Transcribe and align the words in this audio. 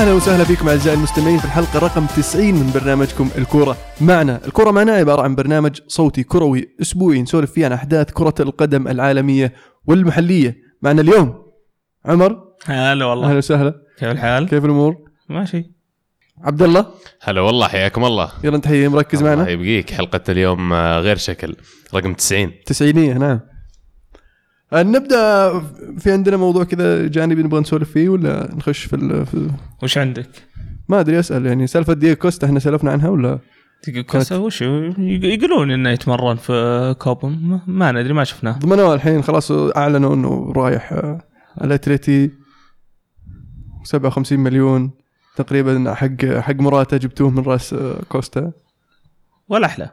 أهلا 0.00 0.12
وسهلا 0.12 0.44
فيكم 0.44 0.68
أعزائي 0.68 0.96
المستمعين 0.96 1.38
في 1.38 1.44
الحلقة 1.44 1.78
رقم 1.78 2.06
90 2.06 2.54
من 2.54 2.70
برنامجكم 2.74 3.30
الكورة 3.38 3.76
معنا، 4.00 4.40
الكورة 4.46 4.70
معنا 4.70 4.92
عبارة 4.92 5.22
عن 5.22 5.34
برنامج 5.34 5.80
صوتي 5.88 6.22
كروي 6.22 6.76
أسبوعي 6.80 7.22
نسولف 7.22 7.52
فيه 7.52 7.64
عن 7.64 7.72
أحداث 7.72 8.10
كرة 8.10 8.34
القدم 8.40 8.88
العالمية 8.88 9.52
والمحلية، 9.86 10.56
معنا 10.82 11.00
اليوم 11.00 11.42
عمر. 12.04 12.44
هلا 12.64 13.04
والله. 13.04 13.28
أهلا 13.28 13.38
وسهلا. 13.38 13.74
كيف 13.98 14.08
الحال؟ 14.08 14.48
كيف 14.48 14.64
الأمور؟ 14.64 14.96
ماشي. 15.28 15.72
عبد 16.42 16.62
الله 16.62 16.86
هلا 17.22 17.40
والله 17.40 17.68
حياكم 17.68 18.04
الله. 18.04 18.32
يلا 18.44 18.56
نتحيي 18.56 18.88
مركز 18.88 19.18
الله 19.18 19.34
معنا 19.34 19.50
يبقيك. 19.50 19.90
حلقة 19.90 20.20
اليوم 20.28 20.72
آه، 20.72 21.00
غير 21.00 21.16
شكل. 21.16 21.56
رقم 21.94 22.14
90 22.14 22.52
تسعينية 22.66 23.12
نعم. 23.12 23.40
نبدأ 24.74 25.50
في 25.98 26.12
عندنا 26.12 26.36
موضوع 26.36 26.64
كذا 26.64 27.06
جانبي 27.08 27.42
نبغى 27.42 27.60
نسولف 27.60 27.90
فيه 27.90 28.08
ولا 28.08 28.54
نخش 28.54 28.84
في, 28.84 28.96
ال- 28.96 29.26
في 29.26 29.50
وش 29.82 29.98
عندك؟ 29.98 30.28
ما 30.88 31.00
أدري 31.00 31.18
أسأل 31.18 31.46
يعني 31.46 31.66
سالفة 31.66 31.92
دييغو 31.92 32.16
كوستا 32.16 32.46
إحنا 32.46 32.58
سولفنا 32.58 32.90
عنها 32.92 33.08
ولا؟ 33.08 33.38
تقول 33.82 34.02
كوستا 34.02 34.36
وش 34.36 34.62
يقولون 34.62 35.70
إنه 35.70 35.90
يتمرن 35.90 36.36
في 36.36 36.94
كوبن 36.98 37.60
ما- 37.66 37.92
ندري 37.92 38.12
ما 38.12 38.24
شفناه. 38.24 38.52
ضمنوه 38.58 38.94
الحين 38.94 39.22
خلاص 39.22 39.50
أعلنوا 39.52 40.14
إنه 40.14 40.52
رايح 40.56 40.92
آه، 40.92 41.18
الأتليتي. 41.60 42.30
57 43.84 44.40
مليون 44.40 44.90
تقريبا 45.36 45.94
حق 45.94 46.24
حق 46.24 46.54
مراته 46.54 46.96
جبتوه 46.96 47.30
من 47.30 47.42
رأس 47.42 47.72
آه، 47.74 47.96
كوستا. 48.08 48.52
ولا 49.48 49.66
أحلى. 49.66 49.90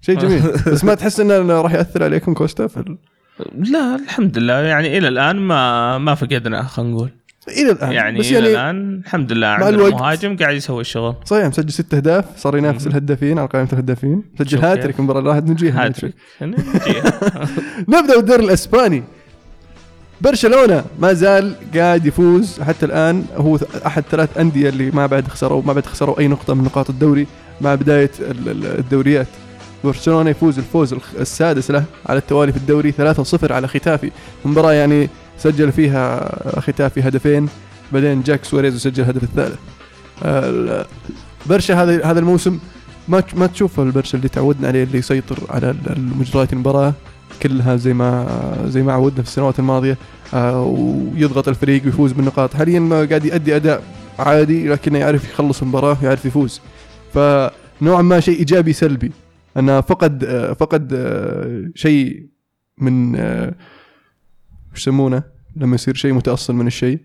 شيء 0.00 0.18
جميل. 0.18 0.42
بس 0.72 0.84
ما 0.84 0.94
تحس 0.94 1.20
انه 1.20 1.60
راح 1.60 1.72
يأثر 1.74 2.02
عليكم 2.04 2.34
كوستا 2.34 2.66
في. 2.66 2.96
لا 3.54 3.94
الحمد 3.94 4.38
لله 4.38 4.54
يعني 4.54 4.98
إلى 4.98 5.08
الآن 5.08 5.36
ما 5.36 5.98
ما 5.98 6.14
فقدنا 6.14 6.62
خلينا 6.62 6.92
نقول. 6.92 7.10
إلى 7.48 7.70
الآن. 7.70 7.92
يعني 7.92 8.18
بس 8.18 8.26
إلى 8.26 8.34
يعني 8.34 8.48
الآن 8.48 9.00
الحمد 9.06 9.32
لله 9.32 9.46
عندنا 9.46 9.88
مهاجم 9.88 10.36
قاعد 10.36 10.54
يسوي 10.54 10.80
الشغل. 10.80 11.14
صحيح 11.24 11.46
مسجل 11.46 11.72
ست 11.72 11.94
أهداف. 11.94 12.24
صار 12.36 12.56
ينافس 12.56 12.86
الهدافين 12.86 13.38
على 13.38 13.48
قائمة 13.48 13.68
الهدافين. 13.72 14.22
شوف 14.46 14.64
هاتريك. 14.64 14.98
المباراة 14.98 15.18
اللي 15.18 15.30
راحت 15.30 15.42
نجيها. 15.42 15.92
نبدأ 17.88 18.16
بالدوري 18.16 18.44
الإسباني. 18.44 19.02
برشلونة 20.20 20.84
ما 20.98 21.12
زال 21.12 21.54
قاعد 21.74 22.06
يفوز. 22.06 22.60
حتى 22.60 22.86
الآن 22.86 23.24
هو 23.36 23.58
أحد 23.86 24.02
ثلاث 24.10 24.38
أندية 24.38 24.68
اللي 24.68 24.90
ما 24.90 25.06
بعد 25.06 25.28
خسروا 25.28 25.62
ما 25.62 25.72
بعد 25.72 25.86
خسروا 25.86 26.18
أي 26.20 26.28
نقطة 26.28 26.54
من 26.54 26.64
نقاط 26.64 26.90
الدوري. 26.90 27.26
مع 27.60 27.74
بداية 27.74 28.10
ال- 28.20 28.48
ال- 28.48 28.78
الدوريات. 28.78 29.26
برشلونة 29.84 30.30
يفوز 30.30 30.58
الفوز 30.58 30.94
السادس 31.20 31.70
له 31.70 31.84
على 32.06 32.18
التوالي 32.18 32.52
في 32.52 32.58
الدوري 32.58 32.92
3-0 32.92 33.52
على 33.52 33.68
ختافي. 33.68 34.10
مباراة 34.44 34.72
يعني 34.72 35.08
سجل 35.38 35.72
فيها 35.72 36.30
ختافي 36.60 37.00
هدفين 37.00 37.48
بعدين 37.92 38.22
جاك 38.22 38.44
سواريز 38.44 38.76
سجل 38.76 39.02
الهدف 39.02 39.22
الثالث. 39.22 39.58
ال- 40.24 40.84
برشا 41.46 41.82
هذا 41.82 42.04
هذا 42.04 42.18
الموسم 42.20 42.58
ما 43.08 43.22
ما 43.36 43.46
تشوف 43.46 43.80
البرشا 43.80 44.18
اللي 44.18 44.28
تعودنا 44.28 44.68
عليه 44.68 44.82
اللي 44.84 44.98
يسيطر 44.98 45.38
على 45.50 45.74
المجريات 45.90 46.52
المباراة 46.52 46.92
كلها 47.42 47.76
زي 47.76 47.92
ما 47.94 48.26
زي 48.66 48.82
ما 48.82 48.92
عودنا 48.92 49.22
في 49.22 49.28
السنوات 49.28 49.58
الماضية. 49.58 49.98
آه، 50.34 50.62
ويضغط 50.62 51.48
الفريق 51.48 51.84
ويفوز 51.84 52.12
بالنقاط. 52.12 52.54
حاليا 52.54 52.80
ما 52.80 53.04
قاعد 53.04 53.24
يؤدي 53.24 53.56
أداء 53.56 53.82
عادي 54.18 54.68
لكنه 54.68 54.98
يعرف 54.98 55.24
يخلص 55.30 55.62
المباراة 55.62 55.96
ويعرف 56.02 56.24
يفوز. 56.24 56.60
فنوعا 57.14 58.02
ما 58.02 58.20
شيء 58.20 58.38
إيجابي 58.38 58.72
سلبي. 58.72 59.12
انه 59.56 59.80
فقد 59.80 60.24
فقد 60.58 60.92
آه، 60.92 61.70
شيء 61.74 62.28
من 62.78 63.16
آه، 63.16 63.54
يسمونه؟ 64.76 65.22
لما 65.56 65.74
يصير 65.74 65.94
شيء 65.94 66.12
متأصل 66.12 66.54
من 66.54 66.66
الشيء. 66.66 67.00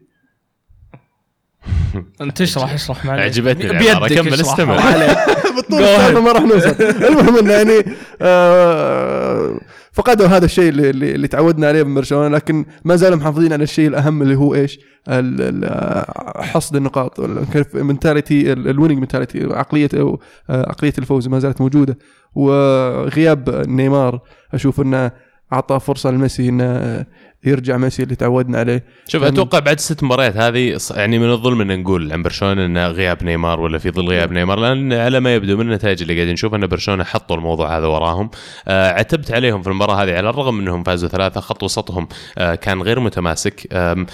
انت 2.22 2.41
اشرح 2.41 2.74
اشرح 2.74 3.06
معلش 3.06 3.22
عجبتني 3.22 3.72
العبارة. 3.72 4.07
بيدك 4.07 4.56
كمل،. 4.57 4.80
عليك. 4.80 5.18
بالطول 5.56 5.81
السالفه 5.81 6.22
ما 6.22 6.31
راح 6.31 6.41
نوصل 6.41 6.75
المهم 6.81 7.38
انه 7.38 7.53
يعني 7.53 7.96
آه، 8.22 9.59
فقدوا 9.91 10.28
هذا 10.28 10.46
الشيء 10.46 10.69
اللي, 10.69 10.90
اللي 10.90 11.28
تعودنا 11.28 11.68
عليه 11.68 11.84
من 11.84 11.96
برشلونة 11.96 12.35
لكن 12.35 12.66
ما 12.85 12.96
زالوا 12.96 13.18
محافظين 13.18 13.53
على 13.53 13.63
الشيء 13.63 13.88
الأهم 13.88 14.22
اللي 14.22 14.35
هو 14.35 14.56
إيش؟ 14.56 14.80
حصد 16.35 16.75
النقاط 16.75 17.19
ال 17.75 17.83
mentality 17.83 18.53
ال 18.53 18.59
winning 18.59 19.00
mentality 19.00 19.47
عقليه 19.51 19.90
آه، 19.94 20.18
عقلية 20.50 20.94
الفوز 20.97 21.28
ما 21.28 21.40
زالت 21.40 21.62
موجودة 21.62 21.97
وغياب 22.36 23.50
نيمار 23.68 24.22
أشوف 24.53 24.81
إنه 24.81 25.12
أعطى 25.53 25.80
فرصة 25.80 26.12
لميسي 26.12 26.50
إنه 26.50 27.06
يرجع 27.44 27.77
ميسي 27.77 28.03
اللي 28.03 28.16
تعودنا 28.16 28.57
عليه. 28.59 28.83
شوف 29.07 29.23
أتوقع 29.23 29.59
بعد 29.59 29.79
ست 29.79 30.03
مباريات 30.03 30.38
هذه 30.38 30.77
يعني 30.95 31.19
من 31.19 31.31
الظلم 31.31 31.61
إن 31.61 31.79
نقول 31.81 32.11
عن 32.11 32.23
برشلونة 32.23 32.66
انه 32.66 32.88
غياب 32.88 33.23
نيمار 33.23 33.59
ولا 33.59 33.77
في 33.77 33.91
ظل 33.91 34.07
غياب 34.09 34.31
نيمار 34.31 34.59
لأن 34.59 34.94
على 34.94 35.19
ما 35.19 35.33
يبدو 35.35 35.57
من 35.57 35.61
النتائج 35.69 36.01
اللي 36.01 36.13
قاعدين 36.16 36.33
نشوف 36.33 36.53
إن 36.55 36.67
برشلونة 36.67 37.03
حطوا 37.03 37.35
الموضوع 37.35 37.77
هذا 37.77 37.85
وراهم. 37.88 38.29
آه 38.67 38.91
عتبت 38.91 39.31
عليهم 39.31 39.61
في 39.61 39.69
المباراة 39.69 40.03
هذه 40.03 40.17
على 40.17 40.29
الرغم 40.29 40.59
إنهم 40.59 40.83
فازوا 40.83 41.09
ثلاثة 41.09 41.41
خط 41.41 41.63
وسطهم 41.63 42.07
آه 42.38 42.55
كان 42.55 42.81
غير 42.81 43.00
متماسك. 43.00 43.67
آه 43.71 44.06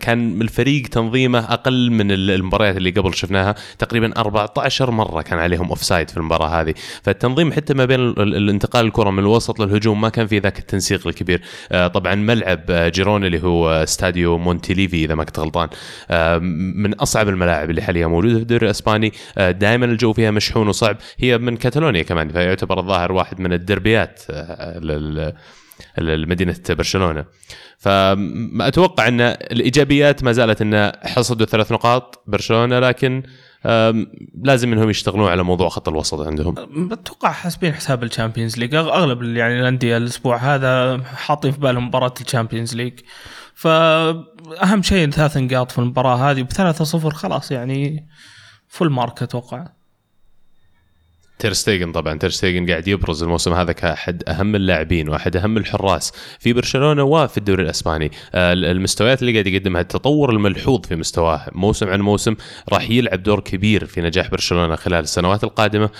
كان 0.00 0.42
الفريق 0.42 0.86
تنظيمه 0.86 1.38
أقل 1.38 1.90
من 1.90 2.10
ال- 2.12 2.30
المباريات 2.30 2.76
اللي 2.76 2.90
قبل 2.90 3.14
شفناها. 3.14 3.54
تقريبا 3.78 4.16
14 4.16 4.90
مرة 4.90 5.22
كان 5.22 5.38
عليهم 5.38 5.68
offside 5.68 6.10
في 6.10 6.16
المباراة 6.16 6.60
هذه. 6.60 6.74
فالتنظيم 7.02 7.52
حتى 7.52 7.74
ما 7.74 7.84
بين 7.84 8.00
ال- 8.00 8.20
ال- 8.22 8.36
الانتقال 8.36 8.86
الكرة 8.86 9.10
من 9.10 9.18
الوسط 9.18 9.60
للهجوم 9.60 10.00
ما 10.00 10.08
كان 10.08 10.26
في 10.26 10.38
ذاك 10.38 10.58
التنسيق 10.58 11.06
الكبير. 11.06 11.42
آه 11.72 11.86
طبعا 11.86 12.14
ملعب 12.14 12.71
آه، 12.72 12.88
جيرون 12.88 13.24
اللي 13.24 13.42
هو 13.42 13.70
استاديو 13.70 14.38
مونتيليفي 14.38 15.04
إذا 15.04 15.14
ما 15.14 15.24
كنت 15.24 15.38
غلطان. 15.38 15.68
آه، 16.10 16.38
من 16.38 16.94
أصعب 16.94 17.28
الملاعب 17.28 17.70
اللي 17.70 17.82
حاليا 17.82 18.06
موجودة 18.06 18.34
في 18.34 18.42
الدوري 18.42 18.66
الإسباني. 18.66 19.12
دائما 19.36 19.86
الجو 19.86 20.12
فيها 20.12 20.30
مشحون 20.30 20.68
وصعب. 20.68 20.96
هي 21.18 21.38
من 21.38 21.56
كاتالونيا 21.56 22.02
كمان 22.02 22.28
فيعتبر 22.28 22.78
الظاهر 22.78 23.12
واحد 23.12 23.40
من 23.40 23.52
الدربيات 23.52 24.22
آه، 24.30 24.78
لمدينة 25.98 26.56
برشلونة. 26.68 27.24
فاتوقع 27.78 29.08
إن 29.08 29.20
الإيجابيات 29.20 30.24
ما 30.24 30.32
زالت 30.32 30.62
إن 30.62 30.92
حصدوا 31.02 31.46
ثلاث 31.46 31.72
نقاط 31.72 32.22
برشلونة 32.26 32.78
لكن 32.78 33.22
لازم 34.42 34.72
إنهم 34.72 34.90
يشتغلون 34.90 35.28
على 35.28 35.42
موضوع 35.42 35.68
خط 35.68 35.88
الوسط 35.88 36.20
عندهم. 36.20 36.54
أتوقع 36.92 37.32
حاسبين 37.32 37.72
حساب 37.72 38.02
ال 38.02 38.08
Champions 38.08 38.58
League. 38.58 38.74
أغلب 38.74 39.22
يعني 39.22 39.60
الأندية 39.60 39.96
الأسبوع 39.96 40.36
هذا 40.36 41.02
حاطين 41.02 41.52
في 41.52 41.60
بالهم 41.60 41.86
مباراة 41.86 42.14
ال 42.20 42.25
Champions 42.25 42.74
League. 42.76 43.00
فأهم 43.54 44.82
شيء 44.82 45.10
ثلاث 45.10 45.36
نقاط 45.36 45.70
في 45.70 45.78
المباراة 45.78 46.16
هذه 46.16 46.42
بثلاثة 46.42 46.84
صفر 46.84 47.10
خلاص 47.10 47.50
يعني 47.50 48.08
full 48.68 48.90
mark 48.90 49.22
أتوقع. 49.22 49.68
تيرستيجن 51.42 51.92
طبعا. 51.92 52.18
تيرستيجن 52.18 52.70
قاعد 52.70 52.88
يبرز 52.88 53.22
الموسم 53.22 53.52
هذا 53.52 53.72
كأحد 53.72 54.22
أهم 54.28 54.54
اللاعبين 54.56 55.08
وأحد 55.08 55.36
أهم 55.36 55.56
الحراس 55.56 56.12
في 56.38 56.52
برشلونة 56.52 57.02
وفي 57.02 57.38
الدوري 57.38 57.62
الأسباني. 57.62 58.10
آه، 58.34 58.52
المستويات 58.52 59.22
اللي 59.22 59.32
قاعد 59.32 59.46
يقدمها 59.46 59.80
التطور 59.80 60.30
الملحوظ 60.30 60.80
في 60.86 60.96
مستواه 60.96 61.46
موسم 61.52 61.88
عن 61.88 62.00
موسم 62.00 62.34
راح 62.72 62.90
يلعب 62.90 63.22
دور 63.22 63.40
كبير 63.40 63.84
في 63.84 64.00
نجاح 64.00 64.30
برشلونة 64.30 64.76
خلال 64.76 64.98
السنوات 65.04 65.44
القادمة. 65.44 65.90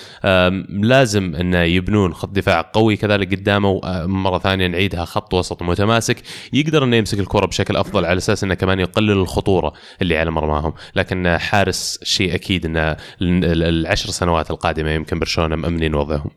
لازم 0.69 1.35
انه 1.35 1.59
يبنون 1.63 2.15
خط 2.15 2.29
دفاع 2.29 2.71
قوي 2.73 2.97
كذلك 2.97 3.35
قدامه 3.35 3.81
مرة 4.07 4.39
ثانية 4.39 4.67
نعيدها 4.67 5.05
خط 5.05 5.35
وسط 5.35 5.63
متماسك. 5.63 6.17
يقدر 6.53 6.85
انه 6.85 6.97
يمسك 6.97 7.19
الكرة 7.21 7.47
بشكل 7.47 7.77
أفضل 7.77 8.05
على 8.05 8.17
أساس 8.19 8.45
أنه 8.45 8.55
كمان 8.55 8.81
يقلل 8.81 9.11
الخطورة 9.11 9.73
اللي 10.03 10.19
على 10.19 10.31
مرماهم. 10.31 10.73
لكن 10.97 11.37
حارس 11.39 11.99
شيء 12.03 12.35
أكيد 12.35 12.67
انه 12.67 12.81
ال- 12.91 12.97
ال- 13.23 13.63
العشر 13.63 14.11
سنوات 14.11 14.51
القادمة 14.51 14.91
يمكن 14.91 15.19
برشلونه 15.33 15.57
مأمنين 15.57 15.95
وضعهم. 15.95 16.31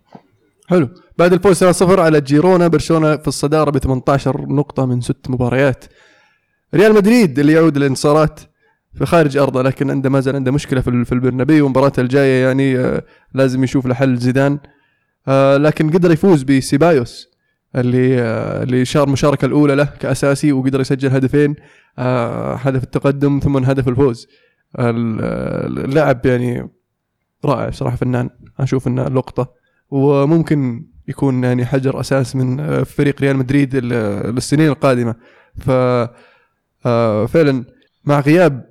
حلو. 0.68 0.90
بعد 1.18 1.34
الفوز 1.34 1.64
3-0 1.64 2.00
على 2.00 2.22
جيرونا. 2.22 2.68
برشلونة 2.68 3.16
في 3.16 3.28
الصدارة 3.28 3.72
ب 3.72 3.78
18 3.78 4.42
نقطة 4.50 4.86
من 4.86 5.02
ست 5.02 5.30
مباريات. 5.30 5.86
ريال 6.76 6.94
مدريد 6.94 7.40
اللي 7.40 7.54
يعود 7.54 7.78
للانتصارات 7.78 8.40
في 8.94 9.06
خارج 9.06 9.38
أرضه 9.38 9.62
لكن 9.62 9.92
عنده 9.92 10.10
ما 10.10 10.20
زال 10.20 10.36
عنده 10.36 10.52
مشكلة 10.52 10.82
في 10.82 10.90
ال- 10.90 11.06
في 11.06 11.12
البرنابيو. 11.12 11.66
ومباراته 11.66 12.02
الجاية 12.02 12.46
يعني 12.46 12.78
آه، 12.78 13.04
لازم 13.34 13.64
يشوف 13.64 13.86
له 13.86 13.94
حل 13.94 14.18
زيدان. 14.18 14.60
آه، 15.28 15.58
لكن 15.58 15.90
قدر 15.92 16.12
يفوز 16.12 16.44
بسيبايوس 16.44 17.28
اللي 17.76 18.22
آه، 18.22 18.64
اللي 18.64 18.86
شار 18.86 19.08
المشاركه 19.08 19.46
الأولى 19.46 19.76
له 19.76 19.84
كأساسي 20.00 20.52
وقدر 20.52 20.82
يسجل 20.82 21.10
هدفين 21.12 21.56
هدف 21.98 22.84
التقدم 22.84 23.40
ثم 23.44 23.58
هدف 23.58 23.88
الفوز. 23.88 24.28
ال- 24.80 25.86
اللاعب 25.86 26.26
يعني 26.26 26.70
رائع 27.46 27.70
بصراحة 27.70 27.96
فنان 27.96 28.30
أشوف 28.60 28.88
إنه 28.88 29.08
لقطة. 29.08 29.54
وممكن 29.90 30.86
يكون 31.08 31.44
يعني 31.44 31.66
حجر 31.66 32.00
أساس 32.00 32.36
من 32.36 32.60
آه، 32.60 32.84
فريق 32.84 33.22
ريال 33.22 33.38
مدريد 33.38 33.76
ال- 33.76 34.36
للسنين 34.36 34.68
القادمة. 34.68 35.16
ف 35.58 35.70
آه، 36.86 37.26
فعلا 37.26 37.66
مع 38.06 38.20
غياب 38.20 38.66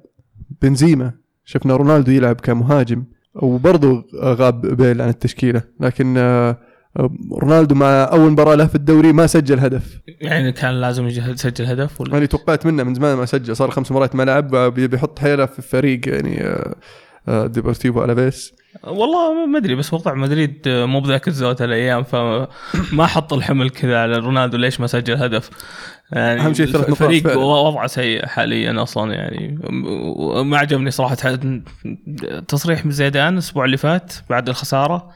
بنزيما 0.63 1.13
شفنا 1.45 1.77
رونالدو 1.77 2.13
يلعب 2.13 2.41
كمهاجم 2.41 3.05
وبرضه 3.35 4.05
غاب 4.23 4.61
بيل 4.67 5.03
عن 5.03 5.09
التشكيلة. 5.09 5.63
لكن 5.81 6.15
آه، 6.19 6.59
آه، 6.97 7.11
رونالدو 7.33 7.75
مع 7.75 7.87
أول 7.87 8.31
مباراة 8.31 8.55
له 8.55 8.67
في 8.67 8.75
الدوري 8.75 9.13
ما 9.13 9.27
سجل 9.27 9.59
هدف. 9.61 9.99
يعني 10.21 10.53
كان 10.53 10.81
لازم 10.81 11.07
يسجل 11.07 11.65
هدف 11.67 12.01
ولا؟ 12.01 12.13
يعني 12.13 12.27
توقعت 12.27 12.67
منه 12.67 12.83
من 12.83 12.95
زمان 12.95 13.17
ما 13.17 13.25
سجل 13.27 13.57
صار 13.57 13.71
خمس 13.71 13.93
مرات 13.93 14.17
ما 14.17 14.23
لعب 14.23 14.55
آه، 14.55 14.69
بي- 14.69 14.87
بيحط 14.89 15.19
حيله 15.19 15.47
في 15.47 15.63
فريق 15.63 16.09
يعني 16.09 16.41
آه، 16.41 16.47
آه، 16.47 16.75
ديبورتيفو 17.29 18.05
ألافيس. 18.05 18.53
والله 18.85 19.47
ما 19.47 19.59
أدري 19.59 19.75
بس 19.75 19.95
وقع 19.95 20.15
مدريد 20.15 20.63
مو 20.67 21.01
بذاك 21.01 21.29
الزود 21.29 21.63
الأيام 21.63 22.03
فما 22.03 23.07
حط 23.07 23.33
الحمل 23.33 23.71
كذا 23.71 23.99
على 23.99 24.19
رونالدو 24.19 24.57
ليش 24.57 24.81
ما 24.81 24.87
سجل 24.87 25.15
هدف. 25.15 25.51
يعني 26.13 26.41
أهم 26.41 26.55
شيء 26.55 26.67
ثلاث 26.67 26.91
نقاط 26.91 27.03
الفريق. 27.03 27.39
وضعه 27.39 27.87
سيء 27.87 28.27
حاليا 28.27 28.83
أصلا 28.83 29.15
يعني. 29.15 29.59
ما 30.45 30.59
عجبني 30.59 30.91
صراحة 30.91 31.17
تصريح 32.49 32.87
من 32.87 32.93
زيدان 32.93 33.33
الأسبوع 33.33 33.65
اللي 33.65 33.77
فات 33.77 34.15
بعد 34.31 34.49
الخسارة. 34.49 35.11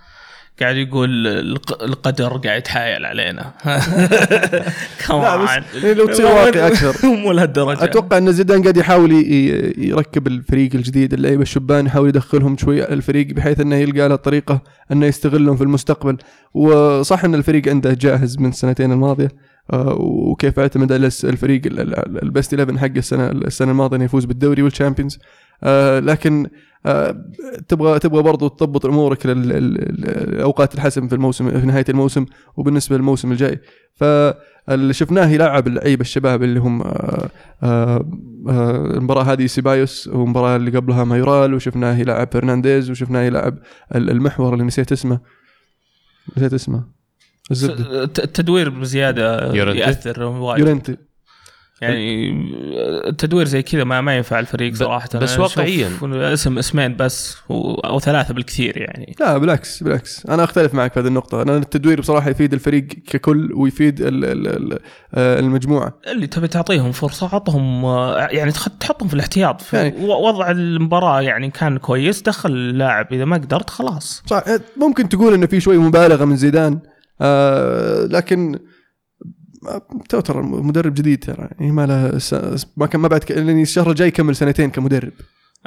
قاعد 0.61 0.77
يقول 0.77 1.27
الق- 1.27 1.83
القدر 1.83 2.37
قاعد 2.37 2.59
يتحايل 2.59 3.07
علينا. 3.07 3.53
كمان 5.09 5.47
يعني 5.47 5.95
لو 5.95 6.07
تصير 6.07 6.27
واقعي 6.27 6.67
أكثر. 6.67 7.07
مو 7.17 7.33
لهالدرجة. 7.33 7.85
أتوقع 7.85 8.19
إن 8.19 8.33
زيدان 8.33 8.63
قاعد 8.63 8.77
يحاول 8.77 9.13
يركب 9.79 10.27
الفريق 10.27 10.71
الجديد 10.75 11.15
اللعيبه 11.15 11.43
الشبان 11.43 11.87
يحاول 11.87 12.09
يدخلهم 12.09 12.57
شوي 12.57 12.85
الفريق 12.85 13.27
بحيث 13.27 13.61
إنه 13.61 13.77
يلقى 13.77 14.09
له 14.09 14.17
طريقة 14.17 14.63
إنه 14.93 15.07
يستغلهم 15.07 15.57
في 15.57 15.63
المستقبل. 15.63 16.17
وصح 16.55 17.25
إن 17.25 17.35
الفريق 17.35 17.69
عنده 17.69 17.93
جاهز 17.95 18.39
من 18.39 18.49
السنتين 18.49 18.93
الماضية 18.93 19.29
آه، 19.73 19.97
وكيف 20.01 20.59
أعتمد 20.59 20.93
الفريق 20.93 21.63
ال- 21.67 21.81
ال- 21.81 22.23
البست 22.23 22.55
11 22.55 22.79
حق 22.79 22.97
السنة 22.97 23.27
السنة 23.31 23.71
الماضية 23.71 23.97
إنه 23.97 24.05
يفوز 24.05 24.25
بالدوري 24.25 24.63
والشامبيونز 24.63 25.19
لكن 26.01 26.47
آه، 26.87 27.25
تبغى 27.69 27.99
تبغى 27.99 28.23
برضو 28.23 28.49
تضبط 28.49 28.87
أمورك 28.87 29.27
لأوقات 29.27 30.75
الحسم 30.75 31.09
في 31.09 31.15
الموسم 31.15 31.61
في 31.61 31.67
نهاية 31.67 31.85
الموسم 31.89 32.27
وبالنسبة 32.57 32.97
للموسم 32.97 33.33
الجاي. 33.33 33.61
فاللي 33.95 34.93
شفناه 34.93 35.29
يلعب 35.29 35.67
اللعيبة 35.67 36.01
الشباب 36.01 36.43
اللي 36.43 36.61
هم 36.61 36.83
آه، 36.83 37.29
آه، 37.63 38.09
آه، 38.49 38.77
المباراة 38.97 39.23
هذه 39.23 39.47
سيبايوس 39.47 40.09
والمباراه 40.09 40.57
اللي 40.57 40.71
قبلها 40.71 41.05
مايورال 41.05 41.55
وشفناه 41.55 41.99
يلعب 41.99 42.29
فرنانديز 42.33 42.91
وشفناه 42.91 43.21
يلعب 43.23 43.59
ال- 43.95 44.11
المحور 44.11 44.53
اللي 44.53 44.65
نسيت 44.65 44.93
اسمه. 44.93 45.21
نسيت 46.37 46.53
اسمه. 46.55 46.85
الزبدة. 47.51 48.03
التدوير 48.05 48.69
بزيادة 48.71 49.55
يورنتي؟ 49.55 49.79
يأثر 49.79 50.23
وايد. 50.23 50.61
يورنتي. 50.67 50.97
يعني 51.83 52.31
التدوير 53.09 53.47
زي 53.47 53.63
كذا 53.63 53.85
ما 53.85 54.01
ما 54.01 54.17
ينفع 54.17 54.39
الفريق 54.41 54.75
صراحة. 54.75 55.09
بس 55.15 55.39
واقعياً. 55.39 55.91
اسم 56.33 56.59
اسمين 56.59 56.97
بس 56.97 57.37
أو 57.85 58.01
ثلاثة 58.01 58.35
بالكثير 58.35 58.77
يعني. 58.77 59.17
لا 59.21 59.39
بالعكس 59.39 59.83
بالعكس. 59.83 60.27
أنا 60.27 60.45
أختلف 60.45 60.75
معك 60.75 60.93
في 60.93 61.01
هذه 61.01 61.07
النقطة. 61.07 61.43
أنا 61.43 61.57
التدوير 61.57 62.01
بصراحة 62.01 62.31
يفيد 62.31 62.53
الفريق 62.53 62.87
ككل 62.87 63.53
ويفيد 63.55 64.01
ال- 64.01 64.25
ال- 64.25 64.49
ال- 64.73 64.79
آه، 65.15 65.41
المجموعة. 65.41 65.95
اللي 66.13 66.27
تبي 66.27 66.49
تعطيهم 66.49 66.93
فرصة 66.93 67.35
عطهم 67.35 67.85
آه، 67.85 68.29
يعني 68.31 68.53
تحطهم 68.53 69.09
في 69.09 69.15
الاحتياط. 69.15 69.61
في 69.61 69.77
يعني- 69.77 69.95
وضع 70.07 70.51
المباراة 70.51 71.21
يعني 71.23 71.51
كان 71.51 71.79
كويس 71.79 72.23
دخل 72.23 72.51
اللاعب 72.51 73.13
إذا 73.13 73.25
ما 73.25 73.37
قدرت 73.37 73.71
خلاص. 73.71 74.23
صح 74.27 74.43
ممكن 74.77 75.09
تقول 75.09 75.35
إنه 75.35 75.47
في 75.47 75.61
شوي 75.61 75.79
مبالغة 75.79 76.25
من 76.25 76.37
زيدان 76.37 76.79
آه 77.21 78.05
لكن 78.07 78.59
تو 80.09 80.21
ترى 80.21 80.43
مدرب 80.43 80.95
جديد 80.95 81.25
ترى. 81.25 81.49
يعني 81.61 81.73
ما 81.73 81.87
له 81.87 82.19
س- 82.19 82.67
ما 82.77 82.87
كان 82.87 83.01
ما 83.01 83.09
بعد 83.09 83.33
لاني 83.33 83.63
الشهر 83.63 83.91
الجاي 83.91 84.09
يكمل 84.09 84.37
سنتين 84.37 84.71
كمدرب. 84.71 85.13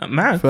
معك. 0.04 0.36
ف 0.40 0.46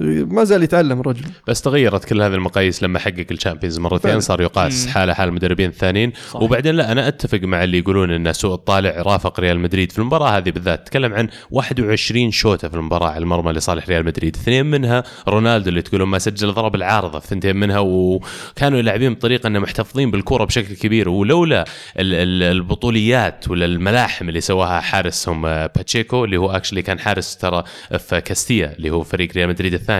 ما 0.00 0.44
زال 0.44 0.62
يتعلم 0.62 1.00
الرجل 1.00 1.24
بس 1.48 1.62
تغيرت 1.62 2.04
كل 2.04 2.22
هذه 2.22 2.34
المقاييس 2.34 2.82
لما 2.82 2.98
حقق 2.98 3.26
ال 3.30 3.35
Champions 3.35 3.78
مرتين. 3.78 4.20
صار 4.20 4.40
يقاس 4.40 4.86
مم. 4.86 4.92
حاله 4.92 5.14
حال 5.14 5.28
المدربين 5.28 5.68
الثانيين 5.70 6.12
صحيح. 6.30 6.42
وبعدين 6.42 6.74
لا 6.74 6.92
أنا 6.92 7.08
أتفق 7.08 7.38
مع 7.42 7.64
اللي 7.64 7.78
يقولون 7.78 8.10
إن 8.10 8.32
سوء 8.32 8.54
الطالع 8.54 9.02
رافق 9.02 9.40
ريال 9.40 9.60
مدريد 9.60 9.92
في 9.92 9.98
المباراة 9.98 10.36
هذه 10.38 10.50
بالذات 10.50 10.86
تكلم 10.86 11.12
عن 11.14 11.28
21 11.50 12.30
شوته 12.30 12.68
في 12.68 12.74
المباراة 12.76 13.08
على 13.08 13.18
المرمى 13.22 13.52
لصالح 13.52 13.88
ريال 13.88 14.04
مدريد 14.04 14.36
اثنين 14.36 14.66
منها 14.66 15.02
رونالدو 15.28 15.68
اللي 15.68 15.82
تقولون 15.82 16.08
ما 16.08 16.18
سجل 16.18 16.52
ضرب 16.52 16.74
العارضة 16.74 17.18
في 17.18 17.26
ثنتين 17.28 17.56
منها 17.56 17.78
وكانوا 17.78 18.78
لاعبين 18.78 19.14
بطريقة 19.14 19.46
انه 19.46 19.58
محتفظين 19.58 20.10
بالكره 20.10 20.44
بشكل 20.44 20.74
كبير 20.74 21.08
ولولا 21.08 21.64
ال- 21.98 22.14
ال- 22.14 22.42
البطوليات 22.56 23.48
ولا 23.48 23.64
الملاحم 23.66 24.28
اللي 24.28 24.40
سواها 24.40 24.80
حارسهم 24.80 25.46
آه، 25.46 25.66
باتشيكو 25.76 26.24
اللي 26.24 26.36
هو 26.36 26.50
actually 26.50 26.82
كان 26.82 26.98
حارس 26.98 27.36
ترى 27.36 27.64
في 27.98 28.20
كاستيا 28.20 28.72
اللي 28.76 28.90
هو 28.90 29.02
فريق 29.02 29.32
ريال 29.36 29.48
مدريد 29.48 29.74
الثاني 29.74 29.91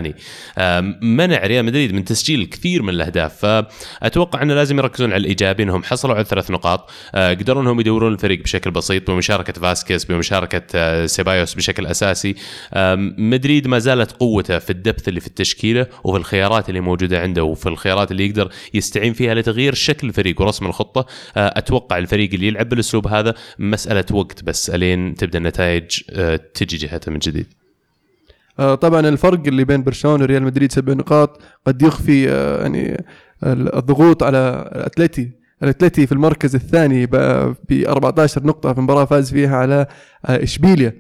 آه، 0.59 0.81
منع 1.03 1.47
ريال 1.47 1.65
مدريد 1.65 1.93
من 1.93 2.05
تسجيل 2.05 2.41
الكثير 2.41 2.83
من 2.83 2.89
الأهداف 2.89 3.47
فأتوقع 3.47 4.43
انه 4.43 4.55
لازم 4.55 4.79
يركزون 4.79 5.13
على 5.13 5.21
الإيجابي 5.21 5.63
إنهم 5.63 5.83
حصلوا 5.83 6.15
على 6.15 6.25
ثلاث 6.25 6.51
نقاط. 6.51 6.91
آه، 7.15 7.35
قدروا 7.35 7.63
إنهم 7.63 7.81
يدورون 7.81 8.13
الفريق 8.13 8.43
بشكل 8.43 8.71
بسيط 8.71 9.11
بمشاركة 9.11 9.53
فاسكيز 9.53 10.05
بمشاركة 10.05 10.63
آه، 10.75 11.07
سيبايوس 11.07 11.55
بشكل 11.55 11.87
أساسي. 11.87 12.35
مدريد 13.19 13.69
ما 13.69 13.79
زالت 13.79 14.13
قوته 14.13 14.59
في 14.59 14.71
الدبث 14.71 15.09
اللي 15.09 15.21
في 15.21 15.27
التشكيلة 15.27 15.87
وفي 16.05 16.19
الخيارات 16.19 16.69
اللي 16.69 16.81
موجودة 16.81 17.21
عنده 17.21 17.45
وفي 17.45 17.69
الخيارات 17.69 18.11
اللي 18.11 18.27
يقدر 18.27 18.53
يستعين 18.75 19.13
فيها 19.13 19.35
لتغيير 19.35 19.75
شكل 19.75 20.09
الفريق 20.09 20.41
ورسم 20.41 20.67
الخطة. 20.67 21.07
آه، 21.37 21.59
أتوقع 21.59 21.99
الفريق 21.99 22.31
اللي 22.35 22.47
يلعب 22.47 22.69
بالأسلوب 22.69 23.07
هذا 23.07 23.35
مسألة 23.59 24.05
وقت 24.13 24.45
بس 24.45 24.71
ألين 24.71 25.15
تبدأ 25.15 25.39
النتائج 25.39 26.01
تجي 26.55 26.77
جهته 26.77 27.13
من 27.13 27.19
جديد. 27.19 27.62
طبعا 28.57 29.01
الفرق 29.09 29.47
اللي 29.47 29.65
بين 29.65 29.83
برشلونة 29.83 30.23
وريال 30.23 30.43
مدريد 30.43 30.73
سبع 30.73 30.93
نقاط 30.93 31.41
قد 31.67 31.83
يخفي 31.83 32.31
آه، 32.31 32.63
يعني 32.63 33.05
الضغوط 33.43 34.23
على 34.23 34.71
الأتلتي. 34.75 35.31
الأتلتي 35.63 36.07
في 36.07 36.13
المركز 36.13 36.55
الثاني 36.55 37.07
ب 37.07 37.15
14 37.73 38.47
نقطة 38.47 38.73
في 38.73 38.81
مباراة 38.81 39.05
فاز 39.05 39.31
فيها 39.33 39.57
على 39.57 39.87
آه، 40.27 40.43
إشبيليا 40.43 40.93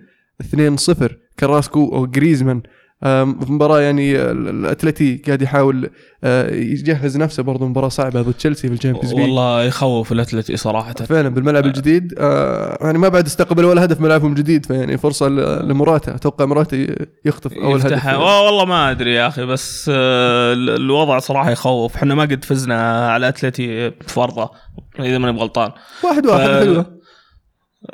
2-0 0.42 1.12
كراسكو 1.38 1.94
أو 1.96 2.06
جريزمان 2.06 2.56
آم، 2.56 2.62
في 3.02 3.46
مباراة 3.52 3.80
يعني 3.80 4.16
ال- 4.16 4.48
الاتلتي 4.48 5.22
قاعد 5.26 5.42
يحاول 5.42 5.90
آه، 6.24 6.54
يجهز 6.54 7.16
نفسه 7.16 7.42
برضه 7.42 7.66
مباراة 7.68 7.88
صعبة 7.88 8.22
ضد 8.22 8.32
تشيلسي 8.34 8.68
في 8.68 8.74
ال 8.74 8.78
Champions 8.78 9.12
League 9.14 9.20
والله 9.22 9.62
يخوف 9.64 10.12
الاتلتي 10.12 10.56
صراحة. 10.56 10.92
فعلا 10.94 11.28
بالملعب 11.28 11.66
الجديد 11.66 12.14
آه 12.18 12.78
يعني 12.80 12.98
ما 12.98 13.08
بعد 13.08 13.26
استقبل 13.26 13.64
ولا 13.64 13.84
هدف 13.84 14.00
ملعبهم 14.00 14.30
الجديد 14.30 14.66
فيعني 14.66 14.98
فرصة 14.98 15.28
ل- 15.28 15.68
لمراتا 15.68 16.14
أتوقع 16.14 16.44
مراتا 16.44 16.76
ي- 16.76 16.96
يخطف 17.24 17.52
أول 17.52 17.74
هدف 17.80 17.84
يفتحها 17.84 18.16
والله 18.16 18.64
ما 18.64 18.90
أدري 18.90 19.14
يا 19.14 19.26
أخي 19.28 19.46
بس 19.46 19.90
آه، 19.94 20.52
ال- 20.52 20.70
الوضع 20.70 21.18
صراحة 21.18 21.50
يخوف. 21.50 21.96
إحنا 21.96 22.14
ما 22.14 22.22
قد 22.22 22.44
فزنا 22.44 23.08
على 23.08 23.28
اتلتي 23.28 23.90
بأرضه 23.90 24.50
إذا 25.00 25.18
ماني 25.18 25.38
غلطان 25.38 25.70
واحد 26.04 26.26
واحد 26.26 26.48
ف- 26.50 26.58
حلوة. 26.60 26.98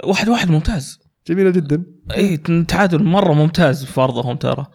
واحد 0.05 0.29
واحد 0.29 0.51
ممتاز. 0.51 0.99
جميلة 1.29 1.51
جدا. 1.51 1.83
اي 2.17 2.37
تعادل 2.69 3.05
مرة 3.05 3.33
ممتاز 3.33 3.85
في 3.85 3.93
فرضهم 3.93 4.37
ترى. 4.37 4.67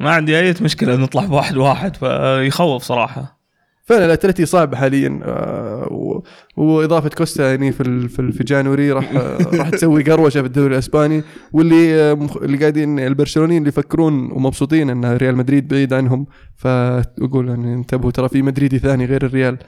ما 0.00 0.10
عندي 0.10 0.38
أي 0.40 0.54
مشكلة 0.62 0.96
نطلع 0.96 1.24
بواحد 1.24 1.56
واحد 1.56 1.96
فيخوف 1.96 2.82
صراحة. 2.82 3.36
فعلا 3.84 4.04
الأتلتي 4.04 4.46
صعب 4.46 4.74
حاليا 4.74 5.20
آه 5.24 6.22
وإضافة 6.56 7.08
كوستا 7.08 7.50
يعني 7.50 7.72
في 7.72 7.80
ال- 7.82 8.08
في, 8.08 8.18
ال- 8.18 8.32
في 8.32 8.44
جانوري 8.44 8.92
راح 8.92 9.12
راح 9.58 9.68
تسوي 9.70 10.02
قروشة 10.02 10.40
في 10.40 10.46
الدوري 10.46 10.74
الإسباني 10.74 11.22
واللي 11.52 11.94
آه 11.94 12.28
اللي 12.42 12.56
قاعدين 12.58 12.98
البرشلونيين 12.98 13.58
اللي 13.58 13.68
يفكرون 13.68 14.32
ومبسوطين 14.32 14.90
إن 14.90 15.04
ريال 15.16 15.36
مدريد 15.36 15.68
بعيد 15.68 15.92
عنهم. 15.92 16.26
فأقول 16.56 17.48
يعني 17.48 17.74
أنتبهوا 17.74 18.10
ترى 18.10 18.28
في 18.28 18.42
مدريدي 18.42 18.78
ثاني 18.78 19.04
غير 19.04 19.24
الريال 19.26 19.58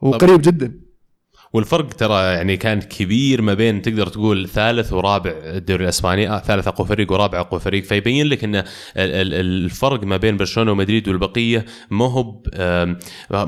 وقريب 0.00 0.40
جدا. 0.42 0.72
والفرق 1.52 1.88
ترى 1.92 2.22
يعني 2.22 2.56
كان 2.56 2.80
كبير 2.80 3.42
ما 3.42 3.54
بين 3.54 3.82
تقدر 3.82 4.06
تقول 4.06 4.48
ثالث 4.48 4.92
ورابع 4.92 5.32
الدوري 5.44 5.84
الإسباني 5.84 6.30
آه 6.30 6.38
ثالث 6.38 6.68
أقوى 6.68 6.86
فريق 6.86 7.12
ورابع 7.12 7.40
أقوى 7.40 7.60
فريق 7.60 7.84
فيبين 7.84 8.26
لك 8.26 8.44
إن 8.44 8.54
ال- 8.54 8.64
ال- 8.96 9.34
الفرق 9.34 10.04
ما 10.04 10.16
بين 10.16 10.36
برشلونة 10.36 10.72
ومدريد 10.72 11.08
والبقية 11.08 11.64
مو 11.90 12.06
هو 12.06 12.34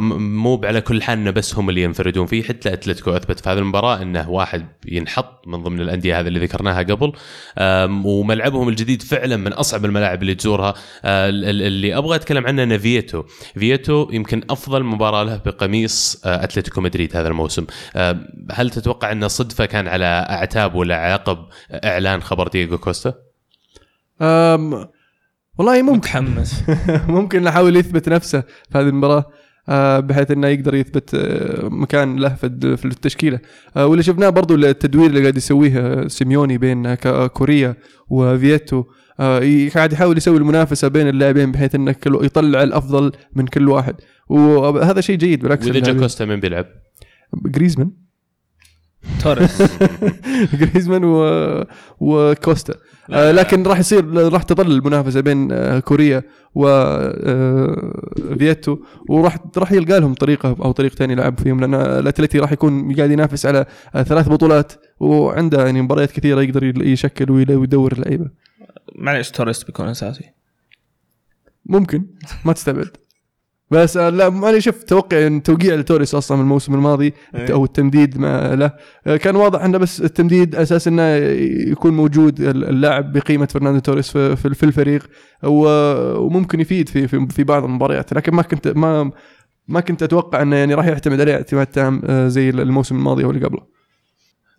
مو 0.09 0.61
على 0.65 0.81
كل 0.81 1.03
حال 1.03 1.33
بس 1.33 1.55
هم 1.55 1.69
اللي 1.71 1.83
ينفردون. 1.83 2.27
فيه 2.27 2.43
حتى 2.43 2.73
أتلتيكو 2.73 3.11
أثبت 3.11 3.41
في 3.41 3.49
هذه 3.49 3.59
المباراة 3.59 4.03
انه 4.03 4.31
واحد 4.31 4.67
ينحط 4.87 5.47
من 5.47 5.63
ضمن 5.63 5.81
الأندية 5.81 6.21
هذه 6.21 6.27
اللي 6.29 6.39
ذكرناها 6.39 6.83
قبل 6.83 7.13
وملعبهم 8.07 8.69
الجديد 8.69 9.03
فعلا 9.03 9.37
من 9.37 9.53
أصعب 9.53 9.85
الملاعب 9.85 10.23
اللي 10.23 10.35
تزورها. 10.35 10.75
آه، 11.05 11.29
ال- 11.29 11.45
ال- 11.45 11.63
اللي 11.63 11.97
أبغى 11.97 12.17
أتكلم 12.17 12.47
عنه 12.47 12.63
إنه 12.63 12.77
فييتو 12.77 13.23
فييتو 13.55 14.09
يمكن 14.13 14.43
أفضل 14.51 14.83
مباراة 14.85 15.23
له 15.25 15.37
بقميص 15.47 16.23
آه، 16.25 16.45
أتلتيكو 16.45 16.81
مدريد 16.81 17.17
هذا 17.17 17.29
الموسم. 17.29 17.67
هل 18.53 18.71
تتوقع 18.71 19.13
انه 19.13 19.29
صدفة 19.29 19.65
كان 19.67 19.89
على 19.89 20.05
أعتاب 20.31 20.75
ولا 20.75 20.97
عقب 20.97 21.39
إعلان 21.85 22.23
خبر 22.23 22.49
دييغو 22.49 22.79
كوستا؟ 22.79 23.15
أم 24.23 24.87
والله 25.59 25.83
ممكن. 25.83 25.97
متحمس. 25.99 26.63
ممكن 27.09 27.45
يحاول 27.47 27.77
يثبت 27.77 28.09
نفسه 28.09 28.41
في 28.41 28.79
هذه 28.79 28.89
المباراة 28.89 29.25
آه، 29.69 30.01
بحيث 30.01 30.31
إنه 30.31 30.47
يقدر 30.49 30.75
يثبت 30.75 31.15
آه، 31.15 31.69
مكان 31.69 32.17
له 32.17 32.29
في 32.35 32.85
التشكيلة. 32.85 33.39
آه، 33.77 33.87
واللي 33.87 34.03
شفناه 34.03 34.29
برضو 34.29 34.55
التدوير 34.55 35.07
اللي 35.07 35.21
قاعد 35.21 35.37
يسويه 35.37 35.79
آه، 35.79 36.07
سيميوني 36.09 36.59
بين 36.59 36.87
آه، 36.87 37.27
كوريا 37.27 37.75
وفييتو 38.09 38.85
آه، 39.21 39.41
ي- 39.41 39.69
قاعد 39.69 39.93
يحاول 39.93 40.17
يسوي 40.17 40.37
المنافسة 40.37 40.89
بين 40.89 41.09
اللاعبين 41.09 41.53
بحيث 41.53 41.75
إنه 41.75 41.95
يطلع 42.07 42.63
الأفضل 42.63 43.13
من 43.35 43.47
كل 43.47 43.69
واحد. 43.69 43.95
وهذا 44.29 45.01
شيء 45.01 45.17
جيد 45.17 45.43
بالعكس. 45.43 45.67
وإذا 45.67 45.79
جا 45.81 45.93
إن- 45.95 46.01
كوستا 46.01 46.25
من 46.25 46.41
بيلعب؟ 46.41 46.67
جريزمان. 47.35 47.91
توريس. 49.23 49.63
جريزمان 50.61 51.05
و... 51.05 51.25
وكوستا. 52.01 52.75
آه 53.11 53.33
لكن 53.33 53.63
راح 53.63 53.79
يصير 53.79 54.33
راح 54.33 54.43
تظل 54.43 54.73
المنافسة 54.73 55.21
بين 55.21 55.53
آه 55.53 55.79
كوريا 55.79 56.23
و 56.55 56.67
آه 56.69 58.37
فييتو 58.39 58.79
وراح 59.09 59.37
راح 59.57 59.73
يلقى 59.73 60.01
لهم 60.01 60.15
طريقة 60.15 60.49
أو 60.49 60.73
طريق 60.73 60.93
ثاني 60.95 61.13
يلعب 61.13 61.41
فيهم 61.41 61.61
لأن 61.61 61.75
الأتلتي 61.75 62.39
راح 62.39 62.53
يكون 62.53 62.95
قاعد 62.95 63.11
ينافس 63.11 63.47
على 63.47 63.67
آه 63.95 64.03
ثلاث 64.03 64.29
بطولات 64.29 64.73
وعنده 65.01 65.65
يعني 65.67 65.83
مباريات 65.83 66.13
كثيرة 66.13 66.43
يقدر 66.43 66.83
يشكل 66.87 67.31
ويدور 67.31 67.93
اللعيبة. 67.93 68.31
معليش 68.95 69.31
توريس 69.31 69.65
بيكون 69.65 69.87
أساسي. 69.89 70.25
ممكن. 71.67 72.07
ما 72.45 72.53
تستبعد. 72.53 72.97
بس 73.71 73.97
آه، 73.97 74.09
لا 74.09 74.29
أنا 74.29 74.59
شوف 74.59 74.83
توقع 74.83 75.27
إن 75.27 75.43
توقيع 75.43 75.75
لتوريس 75.75 76.15
أصلا 76.15 76.37
من 76.37 76.43
الموسم 76.43 76.75
الماضي 76.75 77.15
إيه. 77.35 77.53
أو 77.53 77.65
التمديد 77.65 78.19
ما 78.19 78.57
له 78.57 78.73
آه، 79.07 79.17
كان 79.17 79.37
واضح 79.37 79.65
إنه 79.65 79.79
بس 79.79 80.01
التمديد 80.01 80.55
أساس 80.55 80.89
إنه 80.89 81.03
يكون 81.71 81.93
موجود 81.93 82.41
اللاعب 82.41 83.13
بقيمة 83.13 83.47
فرناندو 83.47 83.79
توريس 83.79 84.11
في 84.11 84.63
الفريق 84.63 85.11
وممكن 85.43 86.61
يفيد 86.61 86.89
في 86.89 87.09
في 87.09 87.27
في 87.31 87.45
بعض 87.45 87.65
المباريات 87.65 88.13
لكن 88.13 88.35
ما 88.35 88.43
كنت 88.43 88.69
ما 88.69 89.11
ما 89.69 89.81
كنت 89.81 90.03
أتوقع 90.03 90.43
إنه 90.43 90.57
يعني 90.57 90.75
راح 90.75 90.87
يعتمد 90.87 91.21
عليه 91.21 91.35
اعتماد 91.35 91.67
تام 91.67 92.03
آه، 92.05 92.29
زي 92.29 92.51
الموسم 92.51 92.97
الماضي 92.97 93.25
أو 93.25 93.31
اللي 93.31 93.47
قبله 93.47 93.81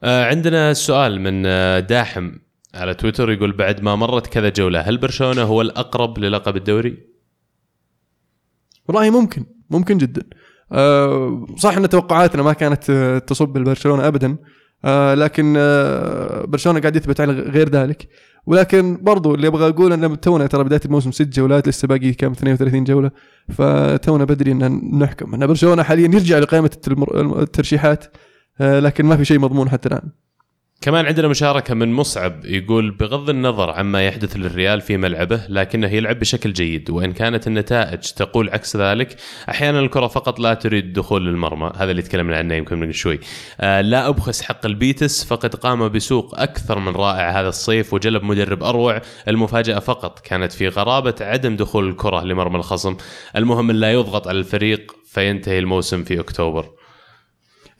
عندنا 0.04 0.74
سؤال 0.74 1.22
من 1.22 1.42
داحم 1.88 2.32
على 2.74 2.94
تويتر 2.94 3.32
يقول 3.32 3.52
بعد 3.52 3.82
ما 3.82 3.96
مرت 3.96 4.28
كذا 4.28 4.50
جولة 4.50 4.80
هل 4.80 4.98
برشلونة 4.98 5.42
هو 5.42 5.62
الأقرب 5.62 6.20
للقب 6.20 6.56
الدوري؟ 6.56 7.11
والله 8.88 9.10
ممكن 9.10 9.46
ممكن 9.70 9.98
جدا. 9.98 10.24
آه، 10.72 11.46
صح 11.58 11.78
إن 11.78 11.90
توقعاتنا 11.90 12.44
ما 12.44 12.54
كانت 12.54 12.90
آه، 12.90 13.18
تصب 13.18 13.58
لبرشلونه 13.58 14.08
ابدا 14.08 14.38
آه، 14.86 15.14
لكن 15.14 15.54
برشلونة 16.48 16.80
قاعد 16.80 16.96
يثبت 16.96 17.22
على 17.22 17.34
غير 17.34 17.70
ذلك. 17.70 18.08
ولكن 18.46 18.98
برضو 19.02 19.36
اللي 19.36 19.48
أبغى 19.48 19.70
أقول 19.70 19.94
إن 19.94 20.20
تونا 20.20 20.48
ترى 20.48 20.64
بداية 20.64 20.82
الموسم 20.86 21.12
ست 21.12 21.28
جولات 21.28 21.68
لسه 21.68 21.88
باقي 21.88 22.14
كم 22.14 22.32
32 22.32 22.84
جولة. 22.84 23.12
فتونا 23.50 24.26
بدري 24.26 24.52
إن 24.52 25.00
نحكم. 25.00 25.34
إن 25.34 25.48
برشلونة 25.48 25.84
حاليا 25.84 26.06
يرجع 26.06 26.40
لقائمه 26.40 26.72
الترشيحات 27.18 28.06
لكن 28.60 29.06
ما 29.06 29.18
في 29.18 29.26
شيء 29.26 29.40
مضمون 29.40 29.70
حتى 29.70 29.90
الآن. 29.90 30.10
كمان 30.84 31.06
عندنا 31.06 31.28
مشاركة 31.28 31.74
من 31.74 31.94
مصعب 31.94 32.46
يقول 32.46 32.92
بغض 32.92 33.30
النظر 33.30 33.70
عما 33.70 34.06
يحدث 34.06 34.36
للريال 34.36 34.82
في 34.82 34.98
ملعبه 34.98 35.42
لكنه 35.50 35.88
يلعب 35.88 36.20
بشكل 36.20 36.54
جيد 36.54 36.90
وإن 36.90 37.14
كانت 37.14 37.48
النتائج 37.48 38.00
تقول 38.00 38.50
عكس 38.50 38.78
ذلك 38.78 39.16
أحيانا 39.50 39.80
الكرة 39.80 40.08
فقط 40.08 40.40
لا 40.40 40.54
تريد 40.54 40.86
الدخول 40.86 41.26
للمرمى 41.26 41.72
هذا 41.76 41.92
اللي 41.92 42.02
تكلمنا 42.02 42.38
عنه 42.38 42.56
يمكن 42.56 42.80
من 42.80 42.92
شوي. 42.92 43.20
آه 43.60 43.82
لا 43.82 44.08
أبخس 44.08 44.42
حق 44.42 44.66
البيتس 44.66 45.26
فقد 45.26 45.56
قام 45.56 45.90
بسوق 45.90 46.40
أكثر 46.40 46.80
من 46.80 46.96
رائع 46.96 47.40
هذا 47.40 47.50
الصيف 47.50 47.94
وجلب 47.94 48.24
مدرب 48.24 48.64
أروع 48.64 49.02
المفاجأة 49.28 49.80
فقط 49.80 50.20
كانت 50.20 50.52
في 50.52 50.68
غرابة 50.68 51.16
عدم 51.22 51.56
دخول 51.56 51.90
الكرة 51.90 52.24
لمرمى 52.24 52.56
الخصم. 52.56 52.96
المهم 53.36 53.72
لا 53.72 53.92
يضغط 53.92 54.28
على 54.28 54.40
الفريق 54.40 54.92
فينتهي 55.06 55.60
الموسم 55.60 56.04
في 56.04 56.20
أكتوبر. 56.20 56.81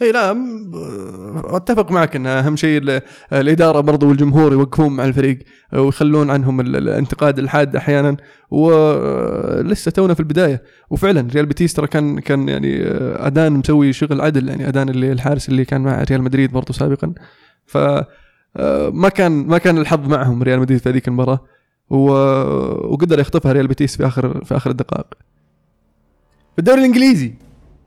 اي 0.02 0.12
لا 0.12 0.30
آه، 0.32 1.56
أتفق 1.58 1.92
معك 1.92 2.16
إن 2.16 2.28
أهم 2.28 2.56
شيء 2.56 2.82
ال- 2.82 3.02
الإدارة 3.34 3.80
برضو 3.80 4.10
والجمهور 4.10 4.54
يوقفون 4.54 4.96
مع 4.96 5.06
الفريق 5.06 5.40
آه، 5.74 5.82
ويخلون 5.82 6.30
عنهم 6.30 6.60
ال- 6.62 6.76
الانتقاد 6.76 7.40
الحاد 7.40 7.76
أحيانا. 7.76 8.18
ولسه 8.52 9.92
تونا 9.92 10.14
في 10.14 10.20
البداية. 10.20 10.64
وفعلا 10.90 11.28
ريال 11.34 11.46
بيتيس 11.46 11.74
ترى 11.74 11.88
كان 11.88 12.20
كان 12.20 12.50
يعني 12.50 12.84
آه، 12.84 13.28
أدان 13.28 13.54
مسوي 13.54 13.94
شغل 13.94 14.22
عدل. 14.22 14.50
يعني 14.50 14.68
أدان 14.68 14.90
اللي 14.90 15.12
الحارس 15.12 15.50
اللي 15.50 15.66
كان 15.66 15.82
مع 15.82 16.04
ريال 16.04 16.22
مدريد 16.22 16.52
برضو 16.52 16.74
سابقا. 16.74 17.14
ف 17.66 17.78
آه، 18.58 18.90
ما 18.90 19.10
كان 19.10 19.32
ما 19.48 19.58
كان 19.58 19.78
الحظ 19.78 20.08
معهم 20.08 20.44
ريال 20.44 20.60
مدريد 20.60 20.80
في 20.80 20.90
هذيك 20.90 21.08
المباراة. 21.08 21.40
وقدر 21.90 23.20
يخطفها 23.20 23.52
ريال 23.52 23.68
بيتيس 23.68 23.98
في 23.98 24.08
اخر 24.08 24.44
في 24.46 24.56
آخر 24.56 24.70
الدقائق. 24.72 25.08
في 26.54 26.60
الدوري 26.60 26.80
الإنجليزي 26.80 27.34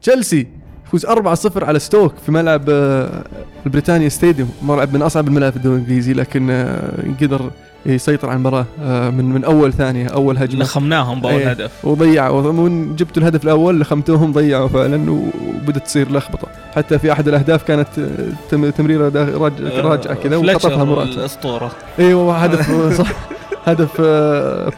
تشيلسي. 0.02 0.46
يفوز 0.94 1.06
4-0 1.06 1.62
على 1.64 1.78
ستوك 1.78 2.14
في 2.26 2.32
ملعب 2.32 2.62
آه، 2.68 3.24
ال 3.66 3.70
Britannia 3.70 4.08
Stadium. 4.08 4.50
ملعب 4.62 4.94
من 4.94 5.02
أصعب 5.02 5.28
الملاعب 5.28 5.52
في 5.52 5.56
الدوري 5.58 5.76
الإنجليزي 5.76 6.12
لكن 6.12 6.50
آه، 6.50 6.92
قدر 7.20 7.50
يسيطر 7.86 8.28
على 8.28 8.36
المباراة 8.36 8.64
آه، 8.82 9.10
من 9.10 9.24
من 9.24 9.44
أول 9.44 9.72
ثانية 9.72 10.08
أول 10.08 10.38
هجمة. 10.38 10.60
لخمناهم 10.62 11.20
بأول 11.20 11.34
إيه. 11.34 11.50
هدف. 11.50 11.70
وضيع 11.84 12.28
ومن 12.28 12.96
جبتوا 12.96 13.22
الهدف 13.22 13.44
الأول 13.44 13.80
لخمتوهم 13.80 14.32
ضيعوا 14.32 14.68
فعلا 14.68 15.10
وبدت 15.10 15.78
تصير 15.86 16.12
لخبطة. 16.12 16.48
حتى 16.76 16.98
في 16.98 17.12
أحد 17.12 17.28
الأهداف 17.28 17.62
كانت 17.62 17.88
تم- 18.50 18.70
تمريرة 18.70 19.08
راجعة 19.80 20.14
كذا 20.14 20.36
وخطفها 20.36 20.84
مراتا 20.84 21.08
الأسطورة. 21.08 21.70
أيوه 21.98 22.36
هدف 22.36 22.92
صح. 22.98 23.12
هدف 23.68 24.00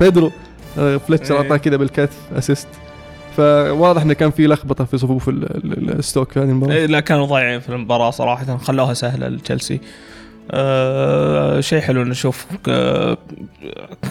بيدرو. 0.02 0.30
فليتشر 0.76 1.34
إيه. 1.34 1.40
أعطاه 1.42 1.56
كذا 1.56 1.76
بالكتف 1.76 2.16
assist. 2.38 2.66
فواضح 3.36 4.02
انه 4.02 4.14
كان 4.14 4.30
في 4.30 4.46
لخبطة 4.46 4.84
في 4.84 4.98
صفوف 4.98 5.28
ال- 5.28 5.56
ال- 5.56 5.98
الستوك 5.98 6.32
في 6.32 6.40
هذه 6.40 6.44
المباراة. 6.44 6.74
إيه، 6.74 6.86
لا 6.86 7.00
كانوا 7.00 7.26
ضايعين 7.26 7.60
في 7.60 7.68
المباراة 7.68 8.10
صراحة. 8.10 8.56
خلوها 8.56 8.94
سهلة 8.94 9.28
لتشيلسي. 9.28 9.80
أه 10.50 11.60
شيء 11.60 11.80
حلو 11.80 12.04
نشوف 12.04 12.46
ك- 12.64 13.16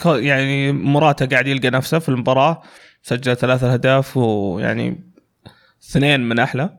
يعني 0.06 0.72
مراتا 0.72 1.26
قاعد 1.26 1.48
يلقى 1.48 1.70
نفسه 1.70 2.00
في 2.00 2.10
المباراة. 2.10 2.62
سجل 3.04 3.36
ثلاث 3.36 3.64
أهداف 3.64 4.18
ويعني 4.18 5.04
اثنين 5.90 6.30
من 6.30 6.40
أحلى. 6.40 6.70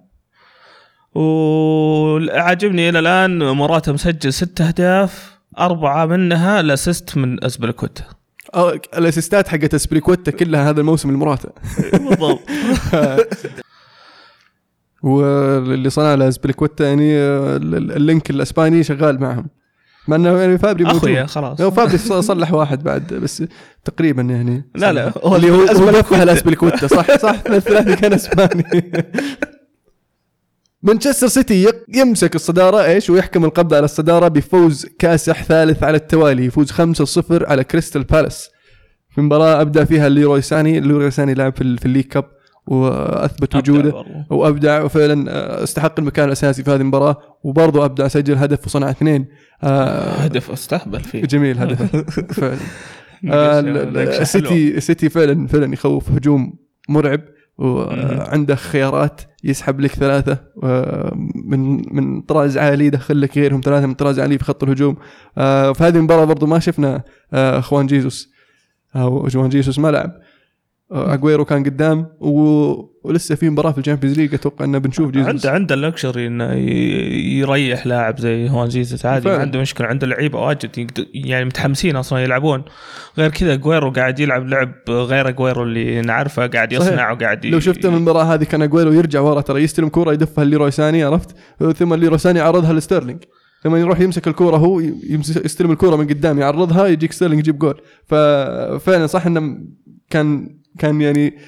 وعاجبني 1.15 2.89
إلى 2.89 2.99
الآن 2.99 3.39
مراتا 3.39 3.93
مسجل 3.93 4.33
ست 4.33 4.61
أهداف 4.61 5.37
أربعة 5.59 6.07
منها 6.07 6.61
ال 6.61 6.69
assist 6.69 7.17
من 7.17 7.45
أزبلكوتا. 7.45 8.05
ال 8.99 9.05
assist 9.05 9.43
ات 9.43 9.49
حقت 9.49 9.75
اسبريكوتا 9.75 10.31
كلها 10.31 10.71
هذا 10.71 10.81
الموسم 10.81 11.11
لمراتا. 11.11 11.49
بالضبط 11.93 12.41
واللي 15.03 15.91
صنع 15.91 16.15
له 16.15 16.29
اسبريكوتا 16.29 16.85
يعني 16.85 17.17
آه، 17.19 17.57
ال- 17.57 17.75
ال- 17.75 17.93
ال 17.93 18.00
link 18.00 18.31
الإسباني 18.31 18.83
شغال 18.83 19.21
معهم. 19.21 19.47
مع 20.09 20.17
إنه 20.17 20.41
يعني 20.41 20.59
فابري. 20.59 20.87
أخويا 20.87 21.27
خلاص. 21.27 21.61
هو 21.61 21.71
فابري 21.71 21.99
صلح 21.99 22.53
واحد 22.53 22.83
بعد 22.83 23.15
بس 23.15 23.45
تقريبا 23.85 24.23
يعني 24.23 24.71
لا 24.75 24.93
لا 24.93 25.11
صلح. 25.11 25.33
اللي 25.35 25.51
هو 25.51 25.61
هو 25.61 25.91
دفع 25.91 26.23
الاسبليكوتا 26.23 26.87
صح 26.87 27.17
صح 27.19 27.37
الثلاثي 27.51 27.97
كان 27.97 28.13
إسباني. 28.13 28.65
مانشستر 30.87 31.27
سيتي 31.27 31.67
يمسك 31.95 32.35
الصدارة 32.35 32.85
إيش؟ 32.85 33.11
ويحكم 33.11 33.45
القبض 33.45 33.75
على 33.75 33.85
الصدارة 33.85 34.29
بفوز 34.29 34.87
كاسح 34.99 35.43
ثالث 35.43 35.83
على 35.83 35.97
التوالي 35.97 36.45
يفوز 36.45 36.73
5-0 36.73 36.77
على 37.31 37.65
كريستال 37.65 38.05
بالاس. 38.05 38.51
في 39.11 39.21
مباراة 39.21 39.61
أبدع 39.61 39.85
فيها 39.85 40.09
ليروي 40.09 40.41
ساني 40.41 40.81
ليروي 40.81 41.11
ساني 41.11 41.35
لعب 41.35 41.57
في, 41.57 41.77
في 41.77 41.87
ال 41.87 41.89
League 41.89 42.05
Cup 42.05 42.25
وأثبت 42.67 43.57
وجوده 43.57 44.05
وأبدع 44.31 44.83
وفعلا 44.83 45.31
آه، 45.31 45.63
استحق 45.63 45.95
المكان 45.99 46.27
الأساسي 46.27 46.63
في 46.63 46.71
هذه 46.71 46.81
المباراة. 46.81 47.17
وبرضه 47.43 47.85
أبدع 47.85 48.09
سجل 48.09 48.35
هدف 48.35 48.67
وصنع 48.67 48.91
اثنين. 48.91 49.27
آه، 49.63 50.11
هدف 50.11 50.51
أستهبل 50.51 51.01
فيه. 51.01 51.23
جميل 51.23 51.59
هدف. 51.59 51.97
فعلا. 52.41 52.59
آه، 53.31 53.61
السيتي 54.21 54.77
السيتي 54.77 55.09
فعلا 55.09 55.47
فعلا 55.47 55.73
يخوف 55.73 56.11
هجوم 56.11 56.55
مرعب 56.89 57.21
وعنده 57.59 58.55
خيارات 58.55 59.21
يسحب 59.47 59.81
لك 59.81 59.91
ثلاثة 59.91 60.39
آه، 60.63 61.13
من 61.35 61.95
من 61.97 62.21
طراز 62.21 62.59
عالي 62.59 62.87
يدخل 62.87 63.21
لك 63.21 63.39
غيرهم 63.39 63.61
ثلاثة 63.65 63.87
من 63.87 63.95
طراز 63.95 64.21
عالي 64.21 64.39
في 64.39 64.45
خط 64.45 64.63
الهجوم. 64.63 64.97
آه، 65.39 65.73
في 65.73 65.85
هذه 65.85 65.97
المباراة 65.97 66.25
برضو 66.25 66.47
ما 66.47 66.59
شفنا 66.59 67.03
آه، 67.33 67.61
خوان 67.61 67.87
جيسوس. 67.87 68.33
أو 68.97 69.27
جوان 69.27 69.49
جيسوس 69.49 69.79
ما 69.79 69.89
لعب. 69.89 70.13
اجويرو 70.91 71.45
كان 71.45 71.65
قدام 71.65 72.07
و... 72.21 72.31
ولسه 73.05 73.35
في 73.35 73.51
مباراة 73.51 73.73
في 73.73 73.79
ال 73.79 73.83
Champions 73.83 74.19
League 74.19 74.35
أتوقع 74.35 74.65
ان 74.65 74.79
بنشوف 74.79 75.11
جيسوس 75.11 75.29
عنده 75.29 75.51
عنده 75.51 75.75
ال 75.75 75.82
luxury 75.82 76.27
إنه 76.27 76.53
يريح 77.39 77.87
لاعب 77.87 78.19
زي 78.21 78.49
هوان 78.51 78.69
جيزس 78.69 79.07
عادي 79.07 79.29
ما. 79.29 79.37
عنده 79.37 79.61
مشكلة. 79.61 79.87
عنده 79.87 80.07
لعيبة 80.07 80.41
واجد 80.41 80.91
يعني 81.15 81.45
متحمسين 81.45 81.97
أصلا 81.97 82.19
يلعبون. 82.19 82.65
غير 83.19 83.31
كذا 83.31 83.55
جويرو 83.55 83.91
قاعد 83.91 84.21
يلعب 84.21 84.47
لعب 84.49 84.75
غير 84.89 85.31
أجويرو 85.31 85.63
اللي 85.63 86.01
نعرفه 86.01 86.47
قاعد. 86.47 86.73
يصنع 86.73 87.11
وقاعد 87.13 87.45
ي- 87.45 87.51
لو 87.51 87.61
شفت 87.61 87.87
من 87.87 87.95
المباراة 87.95 88.25
هذه 88.25 88.45
كان 88.45 88.63
اجويرو 88.63 88.93
يرجع 88.93 89.21
ورا 89.21 89.41
ترى 89.41 89.63
يستلم 89.63 89.89
كورة 89.89 90.13
يدفها 90.13 90.45
ليروي 90.45 90.71
ساني 90.71 91.03
عرفت؟ 91.05 91.37
ثم 91.77 91.95
ليروي 91.95 92.19
ساني 92.19 92.39
يعرضها 92.39 92.73
لستيرلينج. 92.73 93.23
ثم 93.63 93.77
يروح 93.77 94.01
يمسك 94.01 94.29
الكورة 94.29 94.57
هو 94.57 94.81
يستلم 95.45 95.71
الكورة 95.71 95.97
من 95.97 96.07
قدام 96.07 96.39
يعرضها 96.39 96.87
يجيك 96.87 97.13
ستيرلينج 97.13 97.41
يجيب 97.41 97.59
جول. 97.59 97.81
ففعلا 98.07 99.07
صح 99.07 99.27
إنه 99.27 99.59
كان 100.11 100.57
كان 100.79 101.01
يعني 101.01 101.39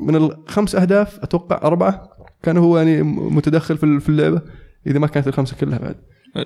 من 0.00 0.16
الخمس 0.16 0.74
أهداف 0.74 1.18
أتوقع 1.22 1.56
أربعة 1.66 2.08
كان 2.42 2.56
هو 2.56 2.78
يعني 2.78 3.02
متدخل 3.02 3.76
في 3.78 3.84
ال- 3.84 4.00
في 4.00 4.08
اللعبة 4.08 4.42
إذا 4.86 4.98
ما 4.98 5.06
كانت 5.06 5.28
الخمسة 5.28 5.56
كلها 5.56 5.78
بعد. 5.78 5.96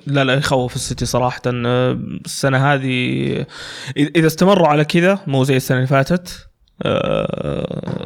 لا 0.07 0.25
لا 0.25 0.35
يخوف 0.35 0.77
السيتي 0.77 1.07
صراحة. 1.07 1.41
آه، 1.47 1.93
السنة 2.25 2.59
هذه 2.73 3.47
إذا- 3.99 4.25
استمروا 4.25 4.69
على 4.69 4.85
كذا 4.85 5.19
مو 5.27 5.45
زي 5.45 5.57
السنة 5.57 5.77
اللي 5.77 5.87
فاتت 5.89 6.49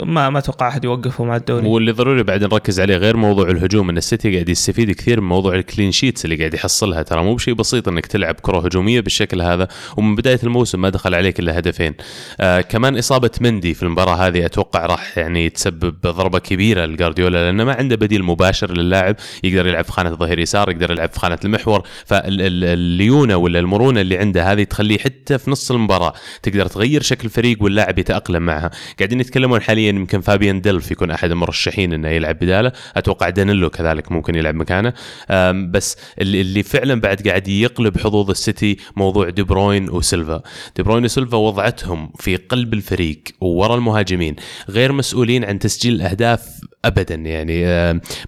ما 0.04 0.30
ما 0.30 0.38
أتوقع 0.38 0.68
أحد 0.68 0.84
يوقفه 0.84 1.24
مع 1.24 1.36
الدوري. 1.36 1.66
واللي 1.66 1.92
ضروري 1.92 2.22
بعد 2.22 2.44
نركز 2.44 2.80
عليه 2.80 2.96
غير 2.96 3.16
موضوع 3.16 3.50
الهجوم 3.50 3.90
إن 3.90 3.96
السيتي 3.96 4.32
قاعد 4.32 4.48
يستفيد 4.48 4.90
كثير 4.90 5.20
من 5.20 5.28
موضوع 5.28 5.54
ال 5.54 5.60
clean 5.60 5.92
sheets 5.92 6.24
اللي 6.24 6.36
قاعد 6.36 6.54
يحصلها. 6.54 7.02
ترى 7.02 7.22
مو 7.22 7.34
بشيء 7.34 7.54
بسيط 7.54 7.88
إنك 7.88 8.06
تلعب 8.06 8.34
كرة 8.34 8.58
هجومية 8.58 9.00
بالشكل 9.00 9.42
هذا 9.42 9.68
ومن 9.96 10.14
بداية 10.14 10.38
الموسم 10.42 10.80
ما 10.80 10.88
دخل 10.88 11.14
عليك 11.14 11.40
إلا 11.40 11.58
هدفين. 11.58 11.94
آه 12.40 12.60
كمان 12.60 12.98
إصابة 12.98 13.30
مندي 13.40 13.74
في 13.74 13.82
المباراة 13.82 14.14
هذه 14.14 14.46
أتوقع 14.46 14.86
راح 14.86 15.18
يعني 15.18 15.48
تسبب 15.48 15.94
ضربة 16.02 16.38
كبيرة 16.38 16.86
لجارديولا 16.86 17.44
لأنه 17.44 17.64
ما 17.64 17.72
عنده 17.72 17.96
بديل 17.96 18.22
مباشر 18.22 18.72
للاعب 18.72 19.16
يقدر 19.44 19.66
يلعب 19.66 19.84
في 19.84 19.92
خانة 19.92 20.10
الظهير 20.10 20.38
يسار 20.38 20.70
يقدر 20.70 20.90
يلعب 20.90 21.08
في 21.12 21.20
خانة 21.20 21.38
المحور. 21.44 21.82
فالليونه 22.06 23.36
ولا 23.36 23.58
المرونة 23.58 24.00
اللي 24.00 24.18
عنده 24.18 24.52
هذه 24.52 24.62
تخليه 24.62 24.98
حتى 24.98 25.38
في 25.38 25.50
نص 25.50 25.70
المباراة 25.70 26.12
تقدر 26.42 26.66
تغير 26.66 27.02
شكل 27.02 27.24
الفريق 27.24 27.62
واللاعب 27.62 27.98
يتأقلم 27.98 28.42
معها. 28.42 28.65
قاعدين 28.98 29.20
يتكلمون 29.20 29.60
حاليا 29.60 29.88
يمكن 29.88 30.20
فابيان 30.20 30.60
ديلف 30.60 30.90
يكون 30.90 31.10
أحد 31.10 31.30
المرشحين 31.30 31.92
إنه 31.92 32.08
يلعب 32.08 32.36
بداله. 32.38 32.72
أتوقع 32.96 33.28
دانيلو 33.28 33.70
كذلك 33.70 34.12
ممكن 34.12 34.34
يلعب 34.34 34.54
مكانه. 34.54 34.92
بس 35.70 35.96
اللي, 36.20 36.62
فعلا 36.62 37.00
بعد 37.00 37.28
قاعد 37.28 37.48
يقلب 37.48 37.98
حظوظ 37.98 38.30
السيتي 38.30 38.76
موضوع 38.96 39.28
دي 39.28 39.42
بروين 39.42 39.90
وسيلفا. 39.90 40.42
دي 40.76 40.82
بروين 40.82 41.04
وسيلفا 41.04 41.36
وضعتهم 41.36 42.12
في 42.18 42.36
قلب 42.36 42.74
الفريق 42.74 43.22
وورا 43.40 43.74
المهاجمين 43.74 44.36
غير 44.70 44.92
مسؤولين 44.92 45.44
عن 45.44 45.58
تسجيل 45.58 45.94
الاهداف 45.94 46.60
ابدا. 46.84 47.14
يعني 47.14 47.64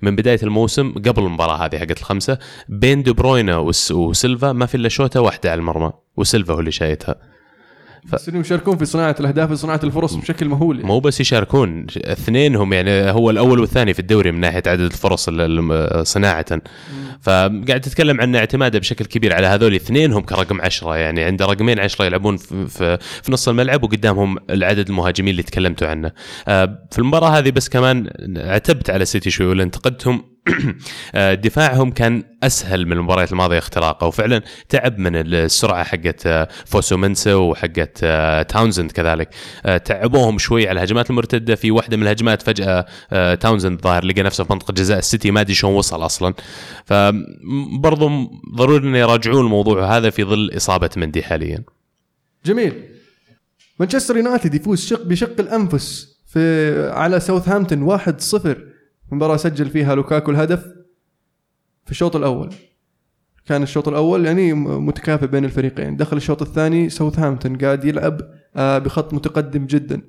من 0.03 0.17
بداية 0.17 0.41
الموسم 0.43 0.93
قبل 0.93 1.23
المباراة 1.23 1.67
هذه 1.67 1.79
حقت 1.79 1.99
الخمسة 1.99 2.39
بين 2.69 3.03
دي 3.03 3.13
بروين 3.13 3.51
وسيلفا 3.91 4.53
ما 4.53 4.67
في 4.67 4.75
إلا 4.75 4.89
شوطة 4.89 5.21
واحدة 5.21 5.51
على 5.51 5.59
المرمى 5.59 5.93
وسيلفا 6.17 6.55
هو 6.55 6.61
اللي 6.61 6.71
شايتها. 6.71 7.15
ف... 8.09 8.15
بس 8.15 8.29
إنهم 8.29 8.41
يشاركون 8.41 8.77
في 8.77 8.85
صناعة 8.85 9.17
الأهداف 9.21 9.51
وصناعة 9.51 9.81
الفرص 9.85 10.15
بشكل 10.15 10.49
مهول 10.49 10.77
يعني. 10.77 10.89
مو 10.89 11.01
بس 11.01 11.21
يشاركون 11.21 11.87
اثنينهم 11.97 12.73
يعني 12.73 13.11
هو 13.11 13.31
الأول 13.31 13.61
والثاني 13.61 13.95
في 13.95 14.01
الدوري 14.01 14.33
من 14.33 14.41
ناحية 14.41 14.63
عدد 14.67 14.81
الفرص 14.81 15.31
صناعة. 16.03 16.61
فقاعد 17.21 17.81
تتكلم 17.81 18.21
عن 18.21 18.37
اعتماده 18.37 18.79
بشكل 18.79 19.05
كبير 19.05 19.35
على 19.35 19.47
هذول 19.47 19.75
اثنينهم 19.75 20.23
كرقم 20.23 20.61
عشرة. 20.61 20.97
يعني 20.97 21.25
عنده 21.25 21.47
رقمين 21.47 21.81
عشرة 21.81 22.05
يلعبون 22.05 22.37
في, 22.37 22.67
في, 22.67 22.99
في 23.23 23.33
نص 23.33 23.49
الملعب 23.49 23.83
وقدامهم 23.83 24.37
العدد 24.51 24.89
المهاجمين 24.89 25.31
اللي 25.31 25.43
تكلمتوا 25.43 25.89
عنه. 25.89 26.13
في 26.91 26.99
المباراة 26.99 27.39
هذه 27.39 27.51
بس 27.51 27.69
كمان 27.69 28.11
عتبت 28.37 28.91
على 28.91 29.05
سيتي 29.05 29.31
شوي 29.31 29.47
ولا 29.47 29.63
انتقدتهم؟ 29.63 30.38
دفاعهم 31.45 31.91
كان 31.91 32.23
أسهل 32.43 32.87
من 32.87 32.93
المباريات 32.93 33.33
الماضية 33.33 33.59
اختراقه 33.59 34.07
وفعلا 34.07 34.43
تعب 34.69 34.99
من 34.99 35.17
السرعة 35.17 35.85
حقت 35.85 36.49
فوسومنسا 36.67 37.35
وحقت 37.35 37.99
تاونزند 38.49 38.93
كذلك. 38.93 39.29
تعبوهم 39.85 40.39
شوي 40.39 40.69
على 40.69 40.77
الهجمات 40.77 41.11
المرتدة 41.11 41.55
في 41.55 41.71
واحدة 41.71 41.97
من 41.97 42.03
الهجمات 42.03 42.43
فجأة 42.43 42.87
تاونزند 43.35 43.81
ظاهر 43.81 44.05
لقى 44.05 44.23
نفسه 44.23 44.45
في 44.45 44.53
منطقة 44.53 44.73
جزاء 44.73 44.99
السيتي 44.99 45.31
ما 45.31 45.41
أدري 45.41 45.55
شلون 45.55 45.75
وصل 45.75 46.05
أصلا. 46.05 46.35
فبرضه 46.85 48.31
ضروري 48.57 48.87
إنه 48.87 48.99
يراجعون 48.99 49.45
الموضوع 49.45 49.97
هذا 49.97 50.11
في 50.11 50.25
ظل 50.25 50.51
إصابة 50.57 50.91
مندي 50.97 51.23
حاليا. 51.23 51.65
جميل. 52.45 52.85
مانشستر 53.81 54.17
يونايتد 54.17 54.55
يفوز 54.55 54.87
شق 54.87 55.03
بشق 55.03 55.41
الأنفس 55.41 56.19
في 56.27 56.91
على 56.91 57.21
ساوثهامبتون 57.21 57.99
1-0 57.99 58.68
مباراة 59.13 59.37
سجل 59.37 59.67
فيها 59.67 59.95
لوكاكو 59.95 60.31
الهدف 60.31 60.65
في 61.85 61.91
الشوط 61.91 62.17
الأول. 62.17 62.51
كان 63.47 63.63
الشوط 63.63 63.89
الأول 63.89 64.27
يعني 64.27 64.53
متكافئ 64.55 65.27
بين 65.27 65.45
الفريقين. 65.45 65.97
دخل 65.97 66.17
الشوط 66.17 66.43
الثاني 66.43 66.91
ساوثهامبتون 66.91 67.57
قاعد 67.57 67.85
يلعب 67.85 68.21
بخط 68.57 69.15
متقدم 69.15 69.67
جدا. 69.67 70.03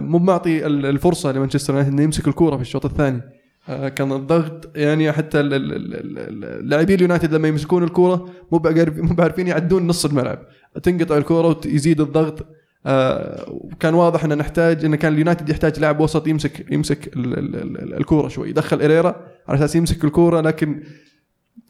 مو 0.00 0.18
معطي 0.18 0.66
الفرصة 0.66 1.32
لمانشستر 1.32 1.72
يونايتد 1.72 1.92
إنه 1.92 2.02
يمسك 2.02 2.28
الكورة 2.28 2.56
في 2.56 2.62
الشوط 2.62 2.84
الثاني. 2.84 3.22
كان 3.66 4.12
الضغط 4.12 4.76
يعني 4.76 5.12
حتى 5.12 5.40
اللاعبين 5.40 6.96
اليونايتد 6.96 7.34
لما 7.34 7.48
يمسكون 7.48 7.82
الكورة 7.82 8.28
مو 8.52 8.62
مو 8.96 9.14
بعارفين 9.14 9.46
يعدون 9.46 9.86
نص 9.86 10.04
الملعب. 10.04 10.38
تنقطع 10.82 11.16
الكورة 11.16 11.60
ويزيد 11.66 12.00
الضغط. 12.00 12.46
آه 12.86 13.60
كان 13.80 13.94
واضح 13.94 14.24
ان 14.24 14.38
نحتاج 14.38 14.84
إن 14.84 14.94
كان 14.94 15.12
اليونايتد 15.12 15.48
يحتاج 15.48 15.80
لاعب 15.80 16.00
وسط 16.00 16.26
يمسك 16.26 16.72
يمسك 16.72 17.10
الكورة 17.16 18.28
شوي 18.28 18.50
يدخل 18.50 18.82
إريرا 18.82 19.16
على 19.48 19.58
أساس 19.58 19.76
يمسك 19.76 20.04
الكورة 20.04 20.40
لكن 20.40 20.82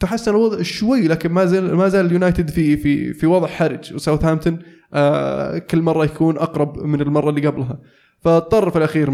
تحسن 0.01 0.31
الوضع 0.31 0.63
شوي 0.63 1.09
لكن 1.09 1.33
ما 1.33 1.45
زال 1.47 1.75
ما 1.75 1.89
زال 1.89 2.07
اليونايتد 2.07 2.51
في 2.51 2.77
في 2.77 3.13
في 3.13 3.27
وضع 3.27 3.47
حرج. 3.47 3.95
وساوثهامبتون 3.95 4.59
آه 4.95 5.59
كل 5.59 5.83
مرة 5.83 6.05
يكون 6.05 6.39
أقرب 6.39 6.79
من 6.79 7.01
المرة 7.01 7.31
اللي 7.31 7.47
قبلها. 7.47 7.79
فاضطر 8.21 8.71
في 8.71 8.79
الاخير 8.79 9.09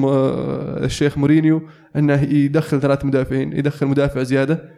الشيخ 0.85 1.19
مورينيو 1.19 1.62
إنه 1.97 2.23
يدخل 2.23 2.81
ثلاث 2.81 3.05
مدافعين 3.05 3.53
يدخل 3.53 3.87
مدافع 3.87 4.23
زيادة 4.23 4.71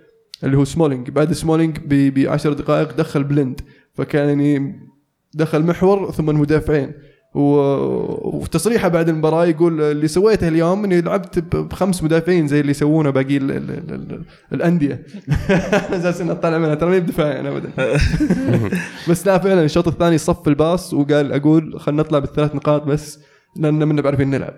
اللي 0.45 0.57
هو 0.57 0.65
سمولينج. 0.65 1.11
بعد 1.11 1.33
سمولينج 1.33 1.79
ب 1.87 2.29
10 2.29 2.53
دقائق 2.53 2.97
دخل 2.97 3.25
بلند 3.25 3.61
فكان 3.95 4.29
يعني 4.29 4.81
دخل 5.35 5.63
محور 5.63 6.11
ثم 6.11 6.41
مدافعين 6.41 6.93
وفي 7.35 8.51
تصريحه 8.51 8.89
بعد 8.89 9.09
المباراة 9.09 9.47
يقول 9.47 9.81
اللي 9.81 10.09
سويته 10.09 10.49
اليوم 10.49 10.85
إني 10.85 11.01
لعبت 11.01 11.39
بخمس 11.57 12.03
مدافعين 12.03 12.47
زي 12.47 12.61
اللي 12.61 12.71
يسوونه 12.71 13.11
باقي 13.11 13.37
ال 13.37 13.51
ال 13.51 13.71
ال 13.71 14.23
الأندية. 14.53 15.07
أساس 15.99 16.21
إنه 16.21 16.35
طالع 16.35 16.59
منها. 16.59 16.75
ترى 16.75 16.91
ما 16.91 16.99
بدفاعي 16.99 17.41
أنا 17.41 17.49
ابدا. 17.49 17.71
بس 19.09 19.27
لا 19.27 19.39
فعلا 19.39 19.65
الشوط 19.65 19.89
الثاني 19.89 20.19
صف 20.19 20.49
الباص 20.49 20.95
وقال 20.95 21.33
أقول 21.33 21.81
خلينا 21.81 22.03
نطلع 22.03 22.19
بالثلاث 22.19 22.55
نقاط 22.55 22.83
بس 22.83 23.19
لأن 23.57 23.89
مانا 23.89 24.03
بعارفين 24.03 24.31
نلعب. 24.31 24.55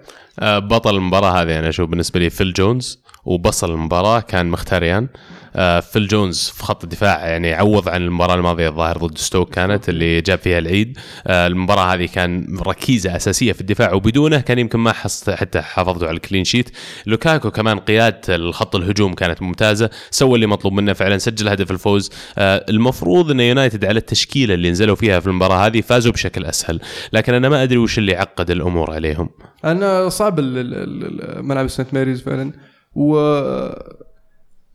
بطل 0.69 0.97
المباراة 0.97 1.43
هذه 1.43 1.59
أنا 1.59 1.69
أشوف 1.69 1.91
بالنسبة 1.91 2.21
لي 2.21 2.31
فيل 2.31 2.53
جونز. 2.53 3.03
وبصل 3.27 3.71
المباراة 3.71 4.21
كان 4.21 4.47
مخيتاريان 4.47 5.09
آه، 5.57 5.81
فيل 5.81 6.09
جونز 6.09 6.53
في 6.57 6.65
خط 6.65 6.85
الدفاع 6.85 7.27
يعني 7.27 7.55
عوض 7.55 7.89
عن 7.89 8.03
المباراة 8.03 8.35
الماضية 8.35 8.69
الظاهر 8.69 8.99
ضد 8.99 9.19
ستوك 9.19 9.55
كانت 9.55 9.89
اللي 9.89 10.21
جاب 10.21 10.39
فيها 10.39 10.59
العيد. 10.59 10.99
آه، 11.27 11.47
المباراة 11.47 11.95
هذه 11.95 12.07
كان 12.07 12.59
ركيزة 12.67 13.17
أساسية 13.17 13.53
في 13.53 13.61
الدفاع 13.61 13.93
وبدونه 13.93 14.41
كان 14.41 14.59
يمكن 14.59 14.79
ما 14.79 14.93
حتى 15.29 15.61
حافظوا 15.61 16.09
على 16.09 16.17
ال 16.17 16.21
clean 16.21 16.45
sheet. 16.45 16.71
لوكاكو 17.07 17.51
كمان 17.51 17.79
قيادة 17.79 18.35
الخط 18.35 18.77
الهجوم 18.77 19.15
كانت 19.15 19.43
ممتازة. 19.43 19.91
سوى 20.11 20.35
اللي 20.35 20.47
مطلوب 20.47 20.73
منه 20.73 20.93
فعلا 20.93 21.19
سجل 21.19 21.49
هدف 21.49 21.71
الفوز. 21.71 22.11
آه، 22.39 22.65
المفروض 22.69 23.31
إن 23.31 23.41
يونايتد 23.41 23.85
على 23.85 23.99
التشكيلة 23.99 24.55
اللي 24.55 24.71
نزلوا 24.71 24.97
فيها 24.97 25.21
في 25.21 25.27
المباراة 25.27 25.67
هذه 25.67 25.81
فازوا 25.81 26.13
بشكل 26.13 26.45
أسهل. 26.45 26.81
لكن 27.13 27.35
أنا 27.35 27.49
ما 27.49 27.63
أدري 27.63 27.79
وش 27.79 27.99
اللي 27.99 28.17
عقد 28.17 28.51
الأمور 28.51 28.91
عليهم. 28.91 29.31
أنا 29.65 30.09
صعب 30.09 30.41
ملعب 31.41 31.67
سنت 31.67 31.95
ماريز 31.95 32.23
فعلا. 32.23 32.76
و 32.97 33.19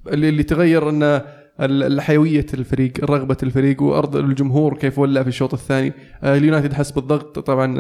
اللي, 0.08 0.44
تغير 0.44 0.90
انه 0.90 1.41
الحيوية 1.60 2.46
الفريق 2.54 2.92
رغبة 3.06 3.38
الفريق 3.44 3.82
وأرض 3.82 4.16
الجمهور 4.16 4.78
كيف 4.78 5.00
ولع 5.00 5.24
في 5.24 5.28
الشوط 5.28 5.54
الثاني. 5.54 5.94
آه، 6.24 6.38
اليونايتد 6.38 6.74
حس 6.74 6.92
بالضغط 6.92 7.40
طبعا 7.40 7.76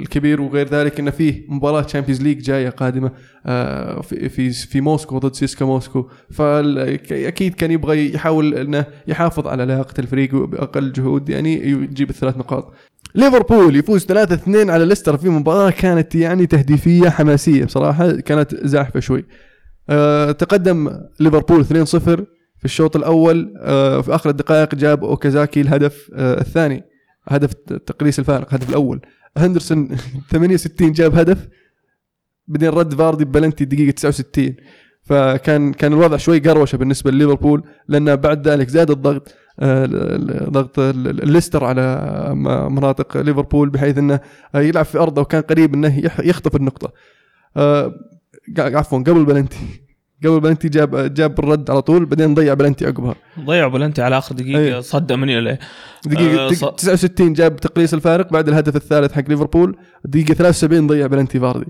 الكبير 0.00 0.40
وغير 0.40 0.68
ذلك 0.68 1.00
انه 1.00 1.10
فيه 1.10 1.44
مباراة 1.48 1.82
Champions 1.82 2.22
League 2.22 2.38
جاية 2.38 2.68
قادمة 2.68 3.10
آه، 3.46 4.00
في 4.00 4.50
في 4.50 4.80
موسكو 4.80 5.18
ضد 5.18 5.34
سيسكا 5.34 5.64
موسكو. 5.64 6.08
فاكيد 6.30 7.54
كان 7.54 7.70
يبغى 7.70 8.14
يحاول 8.14 8.54
إنه 8.54 8.84
يحافظ 9.06 9.46
على 9.46 9.66
لياقه 9.66 9.94
الفريق 9.98 10.34
باقل 10.34 10.92
جهود 10.92 11.28
يعني 11.28 11.68
يجيب 11.68 12.10
الثلاث 12.10 12.36
نقاط. 12.36 12.74
ليفربول 13.14 13.76
يفوز 13.76 14.06
3-2 14.06 14.70
على 14.70 14.84
ليستر 14.84 15.16
في 15.16 15.28
مباراة 15.28 15.70
كانت 15.70 16.14
يعني 16.14 16.46
تهديفية 16.46 17.08
حماسية 17.08 17.64
بصراحة 17.64 18.10
كانت 18.12 18.54
زاحفة 18.54 19.00
شوي. 19.00 19.24
آه، 19.90 20.32
تقدم 20.32 20.90
ليفربول 21.20 21.64
2-0 21.64 22.41
في 22.62 22.66
الشوط 22.66 22.96
الأول 22.96 23.54
آه، 23.60 24.00
في 24.00 24.14
آخر 24.14 24.30
الدقائق 24.30 24.74
جاب 24.74 25.04
أوكازاكي 25.04 25.60
الهدف 25.60 26.10
آه، 26.14 26.40
الثاني 26.40 26.84
هدف 27.28 27.52
تقليص 27.86 28.18
الفارق 28.18 28.48
الهدف 28.48 28.70
الأول. 28.70 29.00
هندرسون 29.36 29.88
68 30.30 30.92
جاب 30.92 31.18
هدف 31.18 31.48
بعدين 32.48 32.68
رد 32.68 32.94
فاردي 32.94 33.24
ببلنتي 33.24 33.64
دقيقة 33.64 33.90
69 33.90 34.54
فكان 35.02 35.72
كان 35.72 35.92
الوضع 35.92 36.16
شوي 36.16 36.38
قروشة 36.38 36.76
بالنسبة 36.76 37.10
لليفربول 37.10 37.62
لأن 37.88 38.16
بعد 38.16 38.48
ذلك 38.48 38.68
زاد 38.68 38.90
الضغط 38.90 39.34
ضغط 40.50 40.78
الليستر 40.78 41.64
على 41.64 42.00
مناطق 42.70 43.16
ليفربول 43.16 43.70
بحيث 43.70 43.98
إنه 43.98 44.20
يلعب 44.54 44.84
في 44.84 44.98
أرضه 44.98 45.22
وكان 45.22 45.42
قريب 45.42 45.74
إنه 45.74 45.98
يخطف 46.18 46.56
النقطة. 46.56 46.92
عفوا 48.58 48.98
قبل 48.98 49.24
بلنتي. 49.24 49.81
قبل 50.24 50.40
بلنتي 50.40 50.68
جاب 50.68 51.14
جاب 51.14 51.38
الرد 51.38 51.70
على 51.70 51.82
طول 51.82 52.04
بعدين 52.04 52.34
ضيع 52.34 52.54
بلنتي 52.54 52.86
عقبها. 52.86 53.14
ضيع 53.40 53.68
بلنتي 53.68 54.02
على 54.02 54.18
آخر 54.18 54.34
دقيقة 54.34 54.58
أيه. 54.58 54.80
صد 54.80 55.16
مينيوليه 55.16 55.58
دقيقة 56.06 56.46
آه 56.46 56.48
ص... 56.48 56.64
69 56.64 57.32
جاب 57.32 57.56
تقليص 57.56 57.94
الفارق 57.94 58.32
بعد 58.32 58.48
الهدف 58.48 58.76
الثالث 58.76 59.12
حق 59.12 59.28
ليفربول 59.28 59.76
دقيقة 60.04 60.34
73 60.34 60.86
ضيع 60.86 61.06
بلنتي 61.06 61.40
فاردي. 61.40 61.66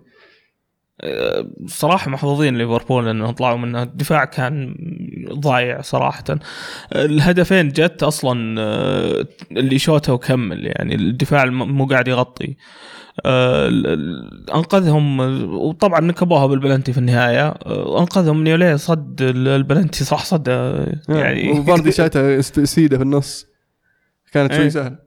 صراحة 1.67 2.11
محظوظين 2.11 2.59
ليفربول 2.59 3.09
انه 3.09 3.31
طلعوا 3.31 3.59
منه. 3.59 3.83
الدفاع 3.83 4.25
كان 4.25 4.75
ضايع 5.33 5.81
صراحة. 5.81 6.25
الهدفين 6.95 7.69
جت 7.69 8.03
أصلا 8.03 8.61
آه، 8.61 9.27
اللي 9.51 9.79
شوته 9.79 10.13
وكمل 10.13 10.67
يعني 10.67 10.95
الدفاع 10.95 11.45
مو 11.45 11.87
قاعد 11.87 12.09
يغطي. 12.09 12.57
آه، 13.27 13.69
أنقذهم 14.55 15.21
وطبعا 15.55 16.01
نكبوها 16.01 16.47
بالبلنتي 16.47 16.93
في 16.93 16.99
النهاية. 16.99 17.47
آه، 17.49 18.01
أنقذهم 18.01 18.45
نيولي 18.45 18.79
صد 18.79 19.23
ال- 19.23 19.49
البلنتي 19.49 20.05
صح 20.05 20.25
صد 20.25 20.49
يعني. 21.09 21.51
وفاردي 21.51 21.93
شاتها 21.93 22.39
است- 22.39 22.61
سيدة 22.61 22.97
في 22.97 23.03
النص. 23.03 23.47
كانت 24.33 24.53
شوي 24.53 24.63
إيه. 24.63 24.69
سهلة. 24.69 24.99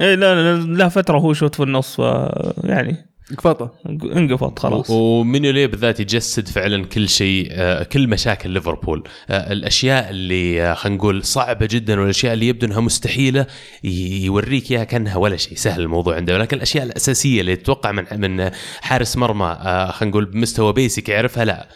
إيه 0.00 0.14
لا 0.14 0.34
لا 0.34 0.58
لا 0.74 0.88
فترة 0.88 1.18
هو 1.18 1.32
شوت 1.32 1.54
في 1.54 1.62
النص 1.62 1.98
يعني. 2.64 2.96
قفطه 3.38 3.70
انقفض 4.16 4.58
خلاص. 4.58 4.90
ومينيولي 4.90 5.66
بالذات 5.66 6.00
يجسد 6.00 6.48
فعلا 6.48 6.84
كل 6.84 7.08
شيء 7.08 7.48
آه، 7.50 7.82
كل 7.82 8.08
مشاكل 8.08 8.50
ليفربول. 8.50 9.04
آه، 9.30 9.52
الأشياء 9.52 10.10
اللي 10.10 10.62
آه، 10.62 10.74
خلينا 10.74 10.98
نقول 10.98 11.24
صعبة 11.24 11.68
جدا 11.70 12.00
والأشياء 12.00 12.34
اللي 12.34 12.48
يبدو 12.48 12.66
إنها 12.66 12.80
مستحيلة 12.80 13.46
يوريك 13.84 14.70
إياها 14.72 14.84
كأنها 14.84 15.16
ولا 15.16 15.36
شيء. 15.36 15.56
سهل 15.56 15.80
الموضوع 15.80 16.16
عنده. 16.16 16.34
ولكن 16.34 16.56
الأشياء 16.56 16.84
الأساسية 16.84 17.40
اللي 17.40 17.56
تتوقع 17.56 17.92
من 17.92 18.04
من 18.20 18.50
حارس 18.80 19.16
مرمى 19.16 19.56
خلينا 19.92 20.10
نقول 20.10 20.24
بمستوى 20.24 20.72
بيسك 20.72 21.08
يعرفها 21.08 21.44
لا. 21.44 21.68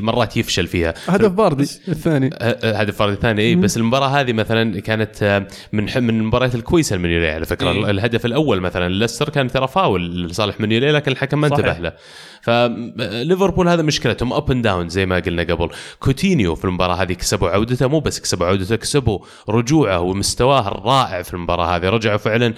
مرات 0.00 0.36
يفشل 0.36 0.66
فيها. 0.66 0.94
هدف 1.08 1.30
باردي 1.32 1.62
الثاني. 1.88 2.30
هدف 2.64 2.96
فرد 2.96 3.14
ثاني 3.14 3.42
اي 3.42 3.54
بس 3.54 3.76
المباراة 3.76 4.08
هذه 4.08 4.32
مثلا 4.32 4.80
كانت 4.80 5.46
من 5.72 5.88
ح- 5.88 5.96
من 5.96 6.20
المباريات 6.20 6.54
الكويسة 6.54 6.96
لمنيولي 6.96 7.30
على 7.30 7.44
فكرة. 7.46 7.70
إيه. 7.72 7.90
الهدف 7.90 8.26
الأول 8.26 8.60
مثلا 8.60 8.88
ليستر 8.94 9.28
كان 9.28 9.48
ترى 9.48 9.68
فاول 9.68 10.26
لصالح 10.26 10.60
منيولي 10.80 10.98
لكن 10.98 11.12
الحكم 11.12 11.40
ما 11.40 11.48
صحيح. 11.48 11.66
انتبه 11.66 11.78
له 11.78 11.92
فليفربول 12.42 13.68
هذا 13.68 13.82
مشكلتهم 13.82 14.32
up 14.32 14.50
and 14.50 14.64
down 14.64 14.88
زي 14.88 15.06
ما 15.06 15.18
قلنا 15.18 15.42
قبل. 15.42 15.68
كوتينيو 16.00 16.54
في 16.54 16.64
المباراة 16.64 16.94
هذه 16.94 17.12
كسبوا 17.12 17.50
عودته 17.50 17.86
مو 17.86 18.00
بس 18.00 18.20
كسبوا 18.20 18.46
عودته 18.46 18.76
كسبوا 18.76 19.18
رجوعه 19.48 20.00
ومستواه 20.00 20.68
الرائع 20.68 21.22
في 21.22 21.34
المباراة 21.34 21.76
هذه. 21.76 21.88
رجعوا 21.88 22.16
فعلا 22.16 22.54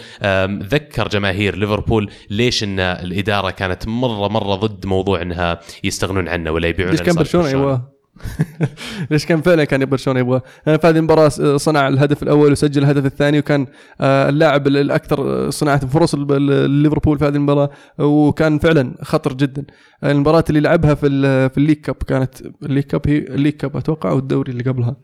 ذكر 0.63 1.09
جماهير 1.09 1.57
ليفربول 1.57 2.11
ليش 2.31 2.63
إن 2.65 2.81
الإدارة 2.81 3.51
كانت 3.51 3.89
مرة 3.89 4.29
مرة 4.29 4.55
ضد 4.55 4.87
موضوع 4.87 5.23
إنها 5.23 5.61
يستغنون 5.85 6.29
عنه 6.29 6.51
ولا 6.51 6.69
يبيعون 6.69 6.91
ليش 6.91 7.03
كان 7.03 7.15
برشلونة؟ 7.15 7.49
يبغاه 7.49 7.93
ليش 9.11 9.27
كان 9.27 9.41
فعلا 9.41 9.65
كان 9.65 9.85
برشلونه 9.85 10.21
يبغاه 10.21 10.43
يعني 10.67 10.79
في 10.79 10.87
هذه 10.87 10.97
المباراة 10.97 11.29
صنع 11.57 11.89
الهدف 11.89 12.23
الأول 12.23 12.53
وسجل 12.53 12.83
الهدف 12.83 13.07
الثاني 13.07 13.39
وكان 13.39 13.67
آه، 14.01 14.29
اللاعب 14.29 14.67
الأكثر 14.67 15.51
صناعة 15.51 15.87
فرص 15.87 16.15
ليفربول 16.15 17.19
في 17.19 17.25
هذه 17.25 17.35
المباراة 17.35 17.71
وكان 17.99 18.59
فعلا 18.59 18.95
خطر 19.03 19.33
جدا. 19.33 19.65
المباراة 20.05 20.45
اللي 20.49 20.61
لعبها 20.61 20.95
في 20.95 21.09
في 21.49 21.59
ال 21.59 21.61
league 21.61 21.77
cup 21.77 21.95
كانت 21.95 22.35
ال 22.63 22.66
league 22.66 22.85
cup 22.85 23.01
هي 23.07 23.19
ال 23.19 23.24
league 23.24 23.53
cup 23.53 23.77
أتوقع 23.77 24.11
أو 24.11 24.19
الدوري 24.19 24.53
اللي 24.53 24.65
قبلها. 24.65 24.97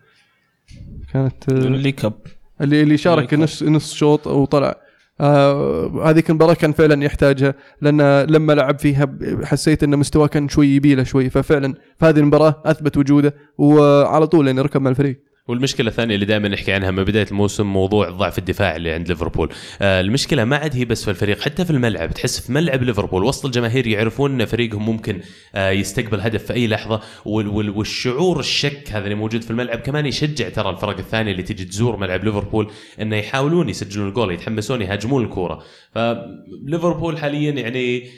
كانت 1.12 1.48
آه، 1.52 1.52
اللي 1.52 1.92
كب 1.92 2.12
اللي 2.60 2.82
اللي 2.82 2.96
شارك 2.96 3.34
نص 3.34 3.62
نص 3.62 3.94
شوط 3.94 4.26
وطلع. 4.26 4.87
آه 5.20 6.10
هذيك 6.10 6.30
المباراه 6.30 6.54
كان 6.54 6.72
فعلا 6.72 7.04
يحتاجها 7.04 7.54
لأن 7.80 8.22
لما 8.30 8.52
لعب 8.52 8.78
فيها 8.78 9.18
حسيت 9.44 9.82
إن 9.82 9.98
مستواه 9.98 10.26
كان 10.26 10.48
شوي 10.48 10.68
يبيله 10.68 11.02
شوي 11.02 11.30
ففعلا 11.30 11.74
في 11.98 12.06
هذه 12.06 12.18
المباراة 12.18 12.62
أثبت 12.66 12.96
وجوده 12.96 13.34
وعلى 13.58 14.26
طول 14.26 14.46
يعني 14.46 14.60
ركب 14.60 14.80
مع 14.82 14.90
الفريق. 14.90 15.27
والمشكلة 15.48 15.88
الثانية 15.88 16.14
اللي 16.14 16.26
دائما 16.26 16.48
نحكي 16.48 16.72
عنها 16.72 16.90
من 16.90 17.04
بداية 17.04 17.26
الموسم 17.30 17.66
موضوع 17.66 18.08
الضعف 18.08 18.38
الدفاعي 18.38 18.76
اللي 18.76 18.92
عند 18.92 19.08
ليفربول. 19.08 19.52
آه 19.82 20.00
المشكلة 20.00 20.44
ما 20.44 20.56
عاد 20.56 20.76
هي 20.76 20.84
بس 20.84 21.04
في 21.04 21.10
الفريق 21.10 21.40
حتى 21.40 21.64
في 21.64 21.70
الملعب. 21.70 22.10
تحس 22.10 22.40
في 22.40 22.52
ملعب 22.52 22.82
ليفربول 22.82 23.24
وسط 23.24 23.44
الجماهير 23.44 23.86
يعرفون 23.86 24.40
إن 24.40 24.46
فريقهم 24.46 24.86
ممكن 24.86 25.20
آه 25.54 25.70
يستقبل 25.70 26.20
هدف 26.20 26.44
في 26.44 26.52
أي 26.52 26.66
لحظة. 26.66 27.00
وال 27.24 27.48
وال 27.48 27.70
والشعور 27.70 28.40
الشك 28.40 28.82
هذا 28.90 29.04
اللي 29.04 29.14
موجود 29.14 29.42
في 29.42 29.50
الملعب 29.50 29.78
كمان 29.78 30.06
يشجع 30.06 30.48
ترى 30.48 30.70
الفرق 30.70 30.98
الثانية 30.98 31.32
اللي 31.32 31.42
تجي 31.42 31.64
تزور 31.64 31.96
ملعب 31.96 32.24
ليفربول 32.24 32.70
إنه 33.00 33.16
يحاولون 33.16 33.68
يسجلون 33.68 34.08
الجول 34.08 34.32
يتحمسون 34.34 34.82
يهاجمون 34.82 35.24
الكورة. 35.24 35.62
فليفربول 35.94 37.18
حاليا 37.18 37.50
يعني 37.50 38.08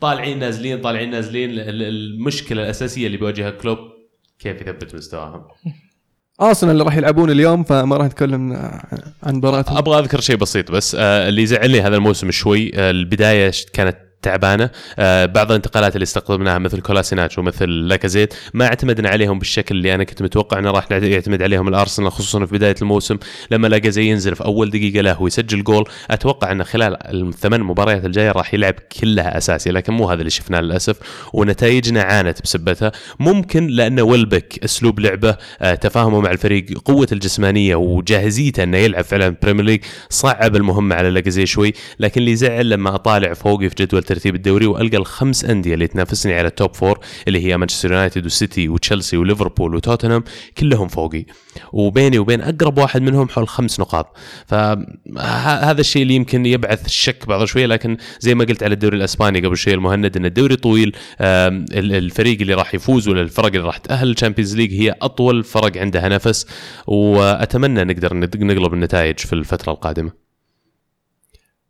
طالعين 0.00 0.38
نازلين 0.38 0.80
طالعين 0.80 1.10
نازلين. 1.10 1.50
ال- 1.50 1.60
ال- 1.60 1.82
المشكلة 1.82 2.62
الأساسية 2.62 3.06
اللي 3.06 3.16
بيواجهها 3.16 3.50
كلوب 3.50 3.78
كيف 4.38 4.60
يثبت 4.62 4.94
مستواهم؟ 4.94 5.42
آرسنال 6.40 6.72
اللي 6.72 6.84
راح 6.84 6.96
يلعبون 6.96 7.30
اليوم 7.30 7.62
فما 7.62 7.96
راح 7.96 8.06
نتكلم 8.06 8.52
عن 9.22 9.34
مباراتهم. 9.34 9.76
أبغى 9.76 9.98
أذكر 9.98 10.20
شيء 10.20 10.36
بسيط 10.36 10.70
بس 10.70 10.94
آه 10.98 11.28
اللي 11.28 11.46
زعلني 11.46 11.80
هذا 11.80 11.96
الموسم 11.96 12.30
شوي 12.30 12.72
آه 12.74 12.90
البداية 12.90 13.52
كانت 13.72 13.96
تعبانة. 14.22 14.70
آه 14.98 15.26
بعض 15.26 15.48
الانتقالات 15.50 15.94
اللي 15.94 16.02
استقطبناها 16.02 16.58
مثل 16.58 16.80
كولاسيناتش 16.80 17.38
ومثل 17.38 17.68
لاكازيت 17.68 18.34
ما 18.54 18.66
اعتمدنا 18.66 19.08
عليهم 19.08 19.38
بالشكل 19.38 19.76
اللي 19.76 19.94
أنا 19.94 20.04
كنت 20.04 20.22
متوقع 20.22 20.58
إنه 20.58 20.70
راح 20.70 20.92
يعتمد 20.92 21.42
عليهم 21.42 21.68
الأرسنال 21.68 22.12
خصوصا 22.12 22.46
في 22.46 22.52
بداية 22.54 22.74
الموسم 22.82 23.18
لما 23.50 23.68
لاكازي 23.68 24.02
ينزل 24.04 24.34
في 24.36 24.44
أول 24.44 24.70
دقيقة 24.70 25.00
له 25.00 25.22
ويسجل 25.22 25.64
جول. 25.64 25.84
أتوقع 26.10 26.52
إنه 26.52 26.64
خلال 26.64 26.96
الثمان 27.06 27.60
مباريات 27.60 28.04
الجاية 28.04 28.30
راح 28.32 28.54
يلعب 28.54 28.74
كلها 29.00 29.38
أساسي 29.38 29.70
لكن 29.70 29.92
مو 29.92 30.10
هذا 30.10 30.20
اللي 30.20 30.30
شفناه 30.30 30.60
للأسف. 30.60 30.96
ونتائجنا 31.32 32.02
عانت 32.02 32.42
بسبتها 32.42 32.92
ممكن 33.20 33.66
لأن 33.66 34.00
ويلبك 34.00 34.64
أسلوب 34.64 35.00
لعبه 35.00 35.36
آه 35.60 35.74
تفاهمه 35.74 36.20
مع 36.20 36.30
الفريق 36.30 36.66
قوة 36.84 37.08
الجسمانية 37.12 37.74
وجاهزيته 37.76 38.62
إنه 38.62 38.76
يلعب 38.76 39.04
فعلا 39.04 39.36
Premier 39.42 39.64
League 39.64 39.80
صعب 40.10 40.56
المهمة 40.56 40.94
على 40.94 41.10
لاكازيت 41.10 41.46
شوي 41.46 41.72
لكن 42.00 42.20
اللي 42.20 42.32
يزعل 42.32 42.70
لما 42.70 42.94
أطالع 42.94 43.34
فوقي 43.34 43.68
في 43.68 43.74
جدول 43.78 44.02
ترتيب 44.08 44.34
الدوري 44.34 44.66
وألقى 44.66 44.96
الخمس 44.96 45.44
أندية 45.44 45.74
اللي 45.74 45.86
تنافسني 45.86 46.34
على 46.34 46.48
ال 46.48 46.54
top 46.54 46.74
four 46.74 47.00
اللي 47.28 47.46
هي 47.46 47.56
مانشستر 47.56 47.92
يونايتد 47.92 48.26
وسيتي 48.26 48.68
وتشيلسي 48.68 49.16
وليفربول 49.16 49.74
وتوتنهام 49.74 50.24
كلهم 50.58 50.88
فوقي. 50.88 51.24
وبيني 51.72 52.18
وبين 52.18 52.40
أقرب 52.40 52.78
واحد 52.78 53.02
منهم 53.02 53.28
حول 53.28 53.48
خمس 53.48 53.80
نقاط. 53.80 54.16
فهذا 54.46 55.80
الشيء 55.80 56.02
اللي 56.02 56.14
يمكن 56.14 56.46
يبعث 56.46 56.86
الشك 56.86 57.26
بعض 57.26 57.44
شوية 57.44 57.66
لكن 57.66 57.96
زي 58.20 58.34
ما 58.34 58.44
قلت 58.44 58.62
على 58.62 58.74
الدوري 58.74 58.96
الإسباني 58.96 59.40
قبل 59.40 59.56
شوي 59.56 59.74
المهند 59.74 60.16
إن 60.16 60.26
الدوري 60.26 60.56
طويل 60.56 60.96
الفريق 61.20 62.40
اللي 62.40 62.54
راح 62.54 62.74
يفوز 62.74 63.08
ولا 63.08 63.20
الفرق 63.20 63.46
اللي 63.46 63.66
راح 63.66 63.76
تأهل 63.76 64.10
ال 64.10 64.15
Champions 64.15 64.56
League 64.56 64.72
هي 64.72 64.94
أطول 65.02 65.44
فرق 65.44 65.76
عندها 65.76 66.08
نفس. 66.08 66.46
وأتمنى 66.86 67.84
نقدر 67.84 68.16
نقلب 68.16 68.74
النتائج 68.74 69.18
في 69.18 69.32
الفترة 69.32 69.72
القادمة. 69.72 70.12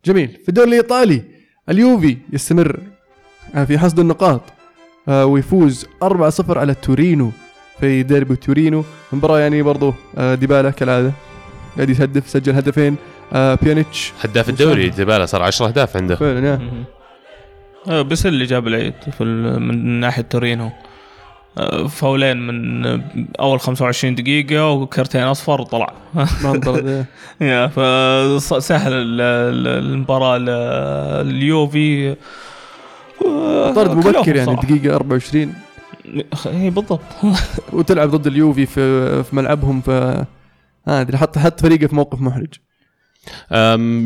جميل. 0.05 0.27
في 0.43 0.49
الدوري 0.49 0.69
الإيطالي 0.69 1.38
اليوفي 1.69 2.17
يستمر 2.33 2.79
آه، 3.55 3.63
في 3.63 3.79
حصد 3.79 3.99
النقاط 3.99 4.41
آه، 5.07 5.25
ويفوز 5.25 5.85
4-0 6.03 6.57
على 6.57 6.73
تورينو 6.73 7.31
في 7.79 8.03
ديربي 8.03 8.35
تورينو. 8.35 8.83
مباراة 9.13 9.39
يعني 9.39 9.61
برضو 9.61 9.93
آه، 10.17 10.35
ديبالا 10.35 10.69
كالعادة. 10.69 11.11
قاعد 11.75 11.89
يهدف 11.89 12.29
سجل 12.29 12.55
هدفين 12.55 12.95
بيانيتش 13.33 14.13
هداف 14.23 14.49
الدوري 14.49 14.89
ديبالا 14.89 15.25
صار 15.25 15.43
10 15.43 15.67
أهداف 15.67 15.97
عنده. 15.97 16.15
فعلا 16.15 16.59
بس 17.87 18.25
اللي 18.25 18.45
جاب 18.45 18.67
العيد 18.67 18.93
من 19.19 19.99
ناحية 19.99 20.21
تورينو. 20.21 20.71
فاولين 21.89 22.37
من 22.47 22.85
آه، 22.85 23.01
اول 23.39 23.59
25 23.59 24.15
دقيقة 24.15 24.69
وكرتين 24.69 25.21
أصفر 25.21 25.61
وطلع. 25.61 25.93
ما 26.15 26.51
انطرد 26.51 27.05
يا 27.41 27.67
فسهل 27.67 28.93
ال- 28.93 29.21
ال- 29.21 29.85
المباراة 29.85 30.37
ل- 30.37 30.49
اليوفي. 31.29 32.15
آه، 33.25 33.73
طرد 33.73 33.91
مبكر 33.97 34.23
كلهم 34.23 34.35
يعني. 34.37 34.55
دقيقة 34.79 34.95
24 34.95 35.53
اي 36.45 36.69
بالضبط. 36.69 37.01
وتلعب 37.73 38.09
ضد 38.09 38.27
اليوفي 38.27 38.65
في 38.65 39.23
في 39.23 39.35
ملعبهم 39.35 39.81
ف 39.81 39.89
ما 39.89 41.01
ادري 41.01 41.17
حط 41.17 41.37
حط 41.37 41.59
فريقه 41.61 41.87
في 41.87 41.95
موقف 41.95 42.21
محرج. 42.21 42.53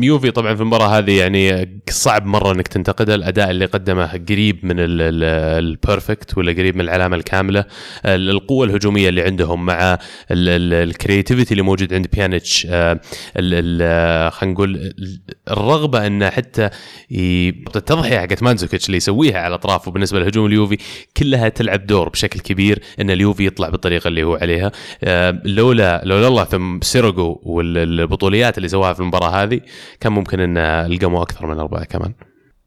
يوفي 0.02 0.30
طبعا 0.30 0.54
في 0.54 0.60
المباراة 0.60 0.98
هذه 0.98 1.18
يعني 1.18 1.68
صعب 1.90 2.26
مرة 2.26 2.52
إنك 2.52 2.68
تنتقده. 2.68 3.14
الأداء 3.14 3.50
اللي 3.50 3.64
قدمه 3.64 4.06
قريب 4.28 4.58
من 4.66 4.74
ال 4.78 4.98
perfect 4.98 6.38
ولا 6.38 6.52
قريب 6.52 6.74
من 6.74 6.80
العلامة 6.80 7.16
الكاملة. 7.16 7.64
ال- 8.06 8.30
القوة 8.30 8.66
الهجومية 8.66 9.08
اللي 9.08 9.22
عندهم 9.22 9.66
مع 9.66 9.98
ال 10.30 10.41
creativity 10.41 11.50
اللي 11.52 11.62
موجود 11.62 11.94
عند 11.94 12.06
بيانيتش 12.12 12.66
خلينا 12.66 14.30
نقول 14.42 14.76
ال- 14.76 15.20
الرغبة 15.50 16.06
انه 16.06 16.30
حتى 16.30 16.70
التضحية 17.12 18.18
حقت 18.18 18.42
مانزوكيتش 18.42 18.86
اللي 18.86 18.96
يسويها 18.96 19.38
على 19.40 19.54
اطرافه 19.54 19.90
بالنسبة 19.90 20.20
لهجوم 20.20 20.46
اليوفي 20.46 20.76
كلها 21.16 21.48
تلعب 21.48 21.86
دور 21.86 22.08
بشكل 22.08 22.40
كبير 22.40 22.82
إن 23.00 23.10
اليوفي 23.10 23.46
يطلع 23.46 23.68
بالطريقة 23.68 24.08
اللي 24.08 24.22
هو 24.22 24.34
عليها. 24.36 24.72
لولا 25.44 26.02
لولا 26.04 26.28
الله 26.28 26.44
ثم 26.44 26.80
سيريجو 26.82 27.40
والبطوليات 27.42 28.58
اللي 28.58 28.68
سواها 28.68 28.92
في 28.92 29.03
المباراة 29.04 29.42
هذه 29.42 29.60
كان 30.00 30.12
ممكن 30.12 30.40
إن 30.40 30.58
القيم 30.58 31.22
أكثر 31.22 31.46
من 31.46 31.58
أربعة 31.58 31.84
كمان. 31.84 32.12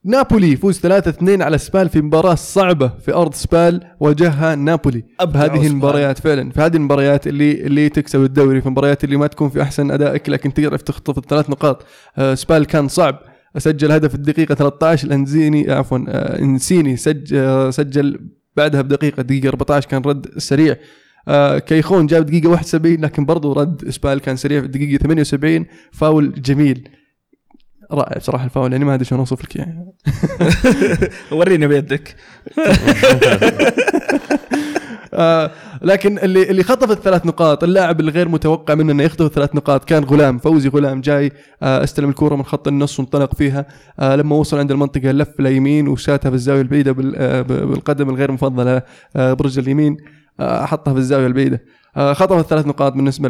نابولي 0.06 0.52
يفوز 0.52 0.80
3-2 0.80 1.42
على 1.42 1.58
سبال 1.58 1.90
في 1.90 2.02
مباراة 2.02 2.36
صعبة 2.36 2.92
في 3.06 3.14
أرض 3.14 3.34
سبال 3.34 3.82
واجهها 4.00 4.56
نابولي. 4.56 5.04
بهذه 5.22 5.56
سبال. 5.56 5.68
المباريات 5.68 6.20
فعلا 6.20 6.52
في 6.52 6.62
هذه 6.62 6.76
المباريات 6.76 7.28
اللي 7.28 7.52
اللي 7.52 7.90
تكسب 7.90 8.24
الدوري 8.24 8.62
في 8.62 8.68
المباريات 8.68 9.04
اللي 9.04 9.18
ما 9.18 9.28
تكون 9.28 9.50
في 9.50 9.62
أحسن 9.62 9.92
أدائك 9.92 10.30
لكن 10.30 10.54
تعرف 10.54 10.82
تخطف 10.82 11.18
الثلاث 11.18 11.50
نقاط. 11.50 11.86
آه، 12.18 12.34
سبال 12.36 12.66
كان 12.66 12.88
صعب. 12.88 13.20
سجل 13.58 13.92
هدف 13.92 14.16
الدقيقة 14.16 14.56
13 14.56 15.08
الأنزيني 15.08 15.72
عفوا 15.72 16.00
آه، 16.08 16.40
إنسيني 16.40 16.96
سجل 16.98 17.74
سجل 17.74 18.20
بعدها 18.58 18.82
بدقيقة 18.82 19.24
دقيقة 19.24 19.48
14 19.50 19.90
كان 19.90 20.02
رد 20.02 20.28
سريع. 20.38 20.76
آه 21.28 21.60
كيخون 21.60 22.06
جاب 22.06 22.26
دقيقة 22.26 22.50
71 22.50 22.96
لكن 23.02 23.26
برضو 23.26 23.54
رد 23.54 23.84
اسبال 23.86 24.20
كان 24.20 24.36
سريع 24.36 24.60
في 24.60 24.66
الدقيقه 24.66 24.98
78 25.04 25.66
فاول 25.92 26.42
جميل. 26.42 26.90
رائع 27.92 28.18
بصراحة 28.18 28.46
الفاول 28.46 28.72
يعني 28.72 28.86
ما 28.86 28.94
ادري 28.94 29.06
شلون 29.06 29.20
اوصف 29.20 29.44
لك 29.44 29.56
يعني. 29.56 29.94
ورينا 31.32 31.68
بيدك. 31.68 32.16
آه 35.14 35.52
لكن 35.82 36.20
اللي 36.20 36.50
اللي 36.50 36.64
خطف 36.64 36.92
الثلاث 36.92 37.26
نقاط 37.26 37.64
اللاعب 37.64 38.00
الغير 38.00 38.30
متوقع 38.30 38.76
منه 38.76 38.92
إنه 38.92 39.04
يخطف 39.04 39.26
الثلاث 39.26 39.56
نقاط 39.56 39.86
كان 39.86 40.04
غلام 40.04 40.38
فوزي 40.38 40.70
غلام 40.70 41.02
جاي 41.02 41.32
آه 41.64 41.84
استلم 41.84 42.10
الكوره 42.10 42.36
من 42.36 42.44
خط 42.44 42.68
النص 42.68 43.00
وانطلق 43.00 43.36
فيها. 43.36 43.66
آه 44.00 44.16
لما 44.16 44.36
وصل 44.36 44.60
عند 44.60 44.72
المنطقة 44.72 45.12
لف 45.12 45.40
ليمين 45.40 45.88
وشاتها 45.88 46.30
في 46.30 46.36
الزاوية 46.36 46.62
البعيدة 46.62 46.92
بالقدم 46.92 48.10
الغير 48.10 48.32
مفضلة 48.32 48.82
برجل 49.16 49.64
اليمين. 49.64 49.98
حطها 50.40 50.94
في 50.94 51.00
الزاوية 51.00 51.28
البعيدة. 51.28 51.62
آه 51.98 52.14
خطف 52.14 52.40
الثلاث 52.40 52.68
نقاط 52.68 52.94
بالنسبة 52.94 53.30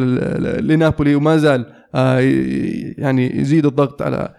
لنابولي 0.60 1.16
وما 1.16 1.38
زال 1.38 1.66
آه 1.96 2.20
يعني 2.98 3.40
يزيد 3.40 3.66
الضغط 3.66 4.02
على 4.02 4.34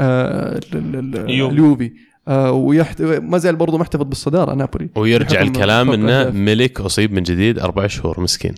آه 0.00 0.60
ال- 0.74 0.96
ال- 0.96 1.16
ال- 1.18 1.30
يوفي. 1.30 1.54
اليوفي. 1.54 1.92
آه 2.28 2.52
ويحت... 2.52 3.02
ما 3.02 3.38
زال 3.38 3.56
برضه 3.56 3.78
محتفظ 3.78 4.02
بالصدارة 4.02 4.54
نابولي. 4.54 4.88
ويرجع 4.96 5.40
الكلام 5.42 5.90
إنه. 5.90 6.30
ملك 6.30 6.80
أصيب 6.80 7.12
من 7.12 7.22
جديد 7.22 7.58
أربع 7.58 7.86
شهور 7.86 8.20
مسكين. 8.20 8.54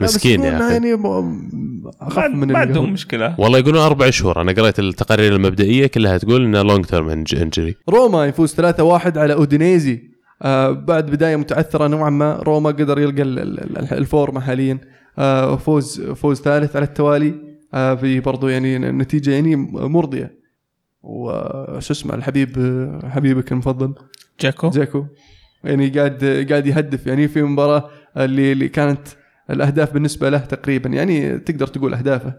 مسكين 0.00 0.42
يا 0.42 0.56
أخي. 0.66 0.72
يعني 0.72 0.94
أخف 2.00 2.18
من 2.18 2.52
ما 2.52 2.58
عندهم. 2.58 2.92
مشكلة. 2.92 3.34
والله 3.38 3.58
يقولون 3.58 3.80
أربع 3.82 4.10
شهور. 4.10 4.40
أنا 4.40 4.52
قريت 4.52 4.78
التقارير 4.78 5.34
المبدئية 5.36 5.86
كلها 5.86 6.18
تقول 6.18 6.44
إنه 6.44 6.62
long 6.62 6.84
term 6.84 7.08
injury 7.08 7.76
روما 7.88 8.26
يفوز 8.26 8.54
3-1 8.60 8.60
على 9.18 9.32
أودينيزي. 9.32 10.09
آه 10.42 10.70
بعد 10.70 11.06
بداية 11.10 11.36
متعثرة 11.36 11.86
نوعا 11.86 12.10
ما 12.10 12.36
روما 12.36 12.70
قدر 12.70 12.98
يلقى 12.98 13.22
ال- 13.22 13.38
ال- 13.38 13.60
ال- 13.78 13.92
الفورمة 13.94 14.40
حاليا. 14.40 14.78
آه 15.18 15.56
فوز 15.56 16.00
فوز 16.00 16.40
ثالث 16.40 16.76
على 16.76 16.84
التوالي. 16.84 17.34
آه 17.74 17.94
في 17.94 18.20
برضو 18.20 18.48
يعني 18.48 18.78
نتيجة 18.78 19.30
يعني 19.30 19.56
مرضية. 19.72 20.40
وشو 21.02 21.92
اسمه 21.92 22.14
الحبيب 22.14 22.50
حبيبك 23.04 23.52
المفضل. 23.52 23.94
دجيكو. 24.40 24.70
دجيكو. 24.70 25.04
يعني 25.64 25.88
قاعد 25.88 26.46
قاعد 26.50 26.66
يهدف. 26.66 27.06
يعني 27.06 27.28
في 27.28 27.42
مباراة 27.42 27.90
اللي 28.16 28.52
اللي 28.52 28.68
كانت 28.68 29.08
الأهداف 29.50 29.92
بالنسبة 29.94 30.30
له 30.30 30.38
تقريبا 30.38 30.88
يعني 30.90 31.38
تقدر 31.38 31.66
تقول 31.66 31.94
أهدافه. 31.94 32.34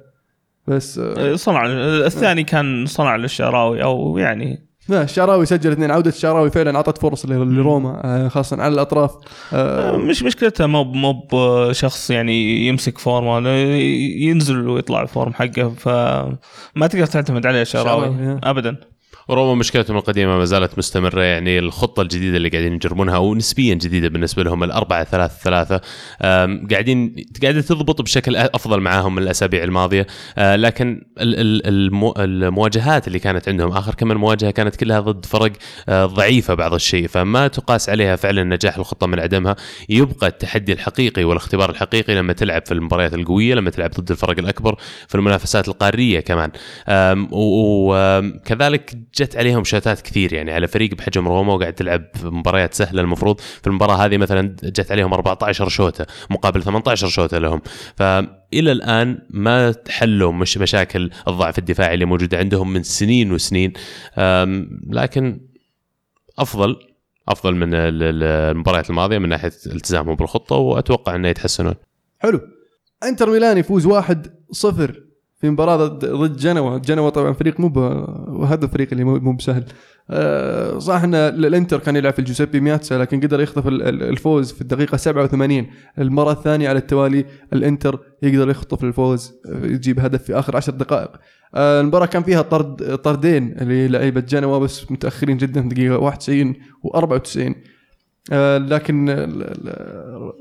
بس 0.67 0.99
آه، 0.99 1.35
صنع 1.35 1.65
الثاني 2.05 2.43
كان 2.43 2.85
صنع 2.85 3.15
للشعراوي 3.15 3.83
أو 3.83 4.17
يعني 4.17 4.67
لا 4.89 5.03
الشعراوي 5.03 5.45
سجل 5.45 5.71
اثنين. 5.71 5.91
عودة 5.91 6.09
الشعراوي 6.09 6.51
فعلا 6.51 6.75
أعطت 6.75 6.97
فرص 6.97 7.25
لروما 7.25 8.01
آه، 8.03 8.27
خاصة 8.27 8.61
على 8.61 8.73
الأطراف. 8.73 9.11
آه، 9.53 9.97
مش 9.97 10.23
مشكلته 10.23 10.65
مو 10.65 10.83
مو 10.83 11.27
بشخص 11.33 12.09
يعني 12.09 12.67
يمسك 12.67 12.97
فورمه 12.97 13.39
لا، 13.39 13.77
ينزل 14.21 14.67
ويطلع 14.67 15.01
الفورم 15.01 15.33
حقه 15.33 15.69
فما 15.77 16.87
تقدر 16.89 17.05
تعتمد 17.05 17.45
عليه 17.45 17.63
يا. 18.21 18.39
ابدا. 18.43 18.90
وروما 19.31 19.55
مشكلتهم 19.55 19.97
القديمة 19.97 20.37
ما 20.37 20.45
زالت 20.45 20.77
مستمرة 20.77 21.21
يعني 21.21 21.59
الخطة 21.59 22.01
الجديدة 22.01 22.37
اللي 22.37 22.49
قاعدين 22.49 22.73
يجربونها 22.73 23.17
ونسبيا 23.17 23.73
جديدة 23.73 24.07
بالنسبة 24.09 24.43
لهم 24.43 24.63
الأربعة 24.63 25.03
ثلاثة 25.03 25.33
ثلاثة 25.43 25.81
قاعدين 26.71 27.15
قاعدة 27.41 27.61
تضبط 27.61 28.01
بشكل 28.01 28.35
أفضل 28.35 28.79
معاهم 28.79 29.15
من 29.15 29.21
الأسابيع 29.23 29.63
الماضية. 29.63 30.07
أه، 30.37 30.55
لكن 30.55 31.01
ال- 31.19 31.39
ال- 31.39 31.67
المو- 31.67 32.13
المواجهات 32.17 33.07
اللي 33.07 33.19
كانت 33.19 33.49
عندهم 33.49 33.71
آخر 33.71 33.95
كم 33.95 34.07
مواجهه 34.17 34.51
كانت 34.51 34.75
كلها 34.75 34.99
ضد 34.99 35.25
فرق 35.25 35.51
أه، 35.89 36.05
ضعيفة 36.05 36.53
بعض 36.53 36.73
الشيء 36.73 37.07
فما 37.07 37.47
تقاس 37.47 37.89
عليها 37.89 38.15
فعلا 38.15 38.43
نجاح 38.43 38.77
الخطة 38.77 39.07
من 39.07 39.19
عدمها. 39.19 39.55
يبقى 39.89 40.27
التحدي 40.27 40.73
الحقيقي 40.73 41.23
والاختبار 41.23 41.69
الحقيقي 41.69 42.15
لما 42.15 42.33
تلعب 42.33 42.65
في 42.65 42.71
المباريات 42.73 43.13
القوية 43.13 43.55
لما 43.55 43.69
تلعب 43.69 43.89
ضد 43.99 44.11
الفرق 44.11 44.39
الأكبر 44.39 44.75
في 45.07 45.15
المنافسات 45.15 45.67
القارية 45.67 46.19
كمان. 46.19 46.51
وكذلك 47.31 48.97
جت 49.21 49.37
عليهم 49.37 49.63
شاتات 49.63 50.01
كثير 50.01 50.33
يعني 50.33 50.51
على 50.51 50.67
فريق 50.67 50.95
بحجم 50.95 51.27
روما 51.27 51.53
وقاعد 51.53 51.73
تلعب 51.73 52.03
مباريات 52.23 52.73
سهلة 52.73 53.01
المفروض. 53.01 53.39
في 53.39 53.67
المباراة 53.67 53.95
هذه 54.05 54.17
مثلا 54.17 54.55
جت 54.63 54.91
عليهم 54.91 55.13
14 55.13 55.69
شوطه 55.69 56.07
مقابل 56.29 56.63
18 56.63 57.07
شوطه 57.07 57.37
لهم. 57.37 57.61
فإلى 57.95 58.71
الآن 58.71 59.19
ما 59.29 59.75
حلوا 59.89 60.31
مش 60.31 60.57
مشاكل 60.57 61.09
الضعف 61.27 61.57
الدفاعي 61.59 61.93
اللي 61.93 62.05
موجوده 62.05 62.37
عندهم 62.37 62.73
من 62.73 62.83
سنين 62.83 63.31
وسنين. 63.31 63.73
لكن 64.89 65.41
أفضل 66.39 66.75
أفضل 67.29 67.55
من 67.55 67.73
ال- 67.73 68.03
ال- 68.03 68.23
المباريات 68.23 68.89
الماضية 68.89 69.17
من 69.17 69.29
ناحية 69.29 69.51
التزامهم 69.65 70.15
بالخطة 70.15 70.55
وأتوقع 70.55 71.15
إنه 71.15 71.27
يتحسنون. 71.27 71.75
حلو. 72.19 72.41
إنتر 73.03 73.29
ميلان 73.29 73.57
يفوز 73.57 73.87
1-0 73.87 75.10
في 75.41 75.49
مباراة 75.49 75.75
ضد 75.87 76.05
ضد 76.05 76.37
جنوا. 76.37 76.77
جنوا 76.77 77.09
طبعا 77.09 77.33
فريق 77.33 77.59
مو 77.59 77.67
وهذا 78.27 78.65
الفريق 78.65 78.87
اللي 78.91 79.03
مو 79.03 79.33
بسهل. 79.33 79.63
آه، 80.09 80.79
صح 80.79 81.03
إن 81.03 81.15
الإنتر 81.15 81.79
كان 81.79 81.95
يلعب 81.95 82.13
في 82.13 82.19
الجوزيبي 82.19 82.59
مياتسا 82.59 82.97
لكن 82.97 83.19
قدر 83.19 83.41
يخطف 83.41 83.67
ال- 83.67 83.83
ال- 83.83 84.03
الفوز 84.03 84.51
في 84.51 84.61
الدقيقة 84.61 84.97
87 84.97 85.67
المرة 85.99 86.31
الثانية 86.31 86.69
على 86.69 86.79
التوالي 86.79 87.25
الإنتر 87.53 87.99
يقدر 88.23 88.49
يخطف 88.49 88.83
الفوز 88.83 89.33
يجيب 89.63 89.99
هدف 89.99 90.23
في 90.23 90.39
آخر 90.39 90.57
عشر 90.57 90.71
دقائق. 90.71 91.11
آه، 91.55 91.81
المباراة 91.81 92.05
كان 92.05 92.23
فيها 92.23 92.41
طرد 92.41 92.97
طردين 92.97 93.53
للعيبة 93.61 94.21
جنوا 94.21 94.59
بس 94.59 94.91
متأخرين 94.91 95.37
جدا 95.37 95.61
في 95.61 95.67
دقيقه 95.75 95.97
91 95.97 96.53
و94 96.87 97.53
آه، 98.31 98.57
لكن 98.57 99.09
ال- 99.09 99.43
ال- 99.43 100.31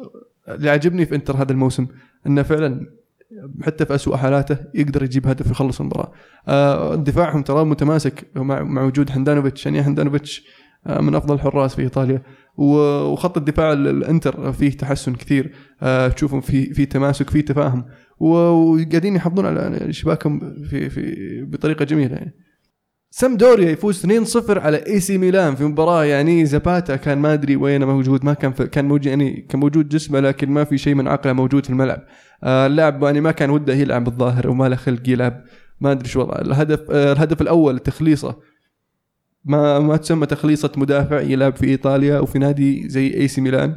اللي 0.48 0.70
عجبني 0.70 1.06
في 1.06 1.14
إنتر 1.14 1.36
هذا 1.36 1.52
الموسم 1.52 1.86
إنه 2.26 2.42
فعلا 2.42 2.86
حتى 3.62 3.86
في 3.86 3.94
أسوأ 3.94 4.16
حالاته 4.16 4.56
يقدر 4.74 5.02
يجيب 5.02 5.26
هدف 5.26 5.50
يخلص 5.50 5.80
المباراة. 5.80 6.12
آه 6.48 6.94
دفاعهم 6.94 7.42
ترى 7.42 7.64
متماسك 7.64 8.26
مع, 8.36 8.82
وجود 8.82 9.10
هندانوفيتش. 9.10 9.66
يعني 9.66 9.80
هندانوفيتش 9.80 10.44
آه 10.86 11.00
من 11.00 11.14
أفضل 11.14 11.34
الحراس 11.34 11.74
في 11.74 11.82
إيطاليا. 11.82 12.22
وخط 12.56 13.36
الدفاع 13.36 13.72
ال- 13.72 13.88
الإنتر 13.88 14.52
فيه 14.52 14.70
تحسن 14.70 15.14
كثير. 15.14 15.52
آه 15.82 16.08
تشوفهم 16.08 16.40
في 16.40 16.74
في 16.74 16.86
تماسك 16.86 17.30
في 17.30 17.42
تفاهم. 17.42 17.84
وقاعدين 18.18 19.16
يحافظون 19.16 19.46
على 19.46 19.92
شباكهم 19.92 20.54
في 20.70 20.90
في 20.90 21.14
بطريقة 21.44 21.84
جميلة 21.84 22.14
يعني. 22.16 22.34
سامدوريا 23.12 23.70
يفوز 23.70 24.06
2-0 24.06 24.50
على 24.58 24.86
إي 24.86 25.00
سي 25.00 25.18
ميلان 25.18 25.54
في 25.54 25.64
مباراة. 25.64 26.04
يعني 26.04 26.46
زاباتا 26.46 26.96
كان 26.96 27.18
ما 27.18 27.32
أدري 27.32 27.56
وين 27.56 27.84
موجود 27.84 28.24
ما 28.24 28.34
كان 28.34 28.52
كان 28.52 28.84
موجود 28.84 29.06
يعني 29.06 29.46
كان 29.48 29.60
موجود 29.60 29.88
جسمه 29.88 30.20
لكن 30.20 30.50
ما 30.50 30.64
في 30.64 30.78
شيء 30.78 30.94
من 30.94 31.08
عقله 31.08 31.32
موجود 31.32 31.64
في 31.64 31.70
الملعب. 31.70 32.02
اللاعب 32.44 33.02
يعني 33.02 33.20
ما 33.20 33.30
كان 33.30 33.50
وده 33.50 33.74
يلعب 33.74 34.04
بالظاهر 34.04 34.48
وما 34.50 34.68
له 34.68 34.76
خلق 34.76 35.08
يلعب. 35.08 35.44
ما 35.80 35.92
أدري 35.92 36.08
شو 36.08 36.20
وضعه 36.20 36.40
الهدف 36.40 36.80
آه 36.90 37.12
الهدف 37.12 37.40
الأول 37.42 37.78
تخليصه. 37.78 38.36
ما 39.44 39.78
ما 39.78 39.96
تسمى 39.96 40.26
تخليصة 40.26 40.72
مدافع 40.76 41.20
يلعب 41.20 41.56
في 41.56 41.66
إيطاليا 41.66 42.18
وفي 42.18 42.38
نادي 42.38 42.88
زي 42.88 43.14
إي 43.14 43.28
سي 43.28 43.40
ميلان. 43.40 43.76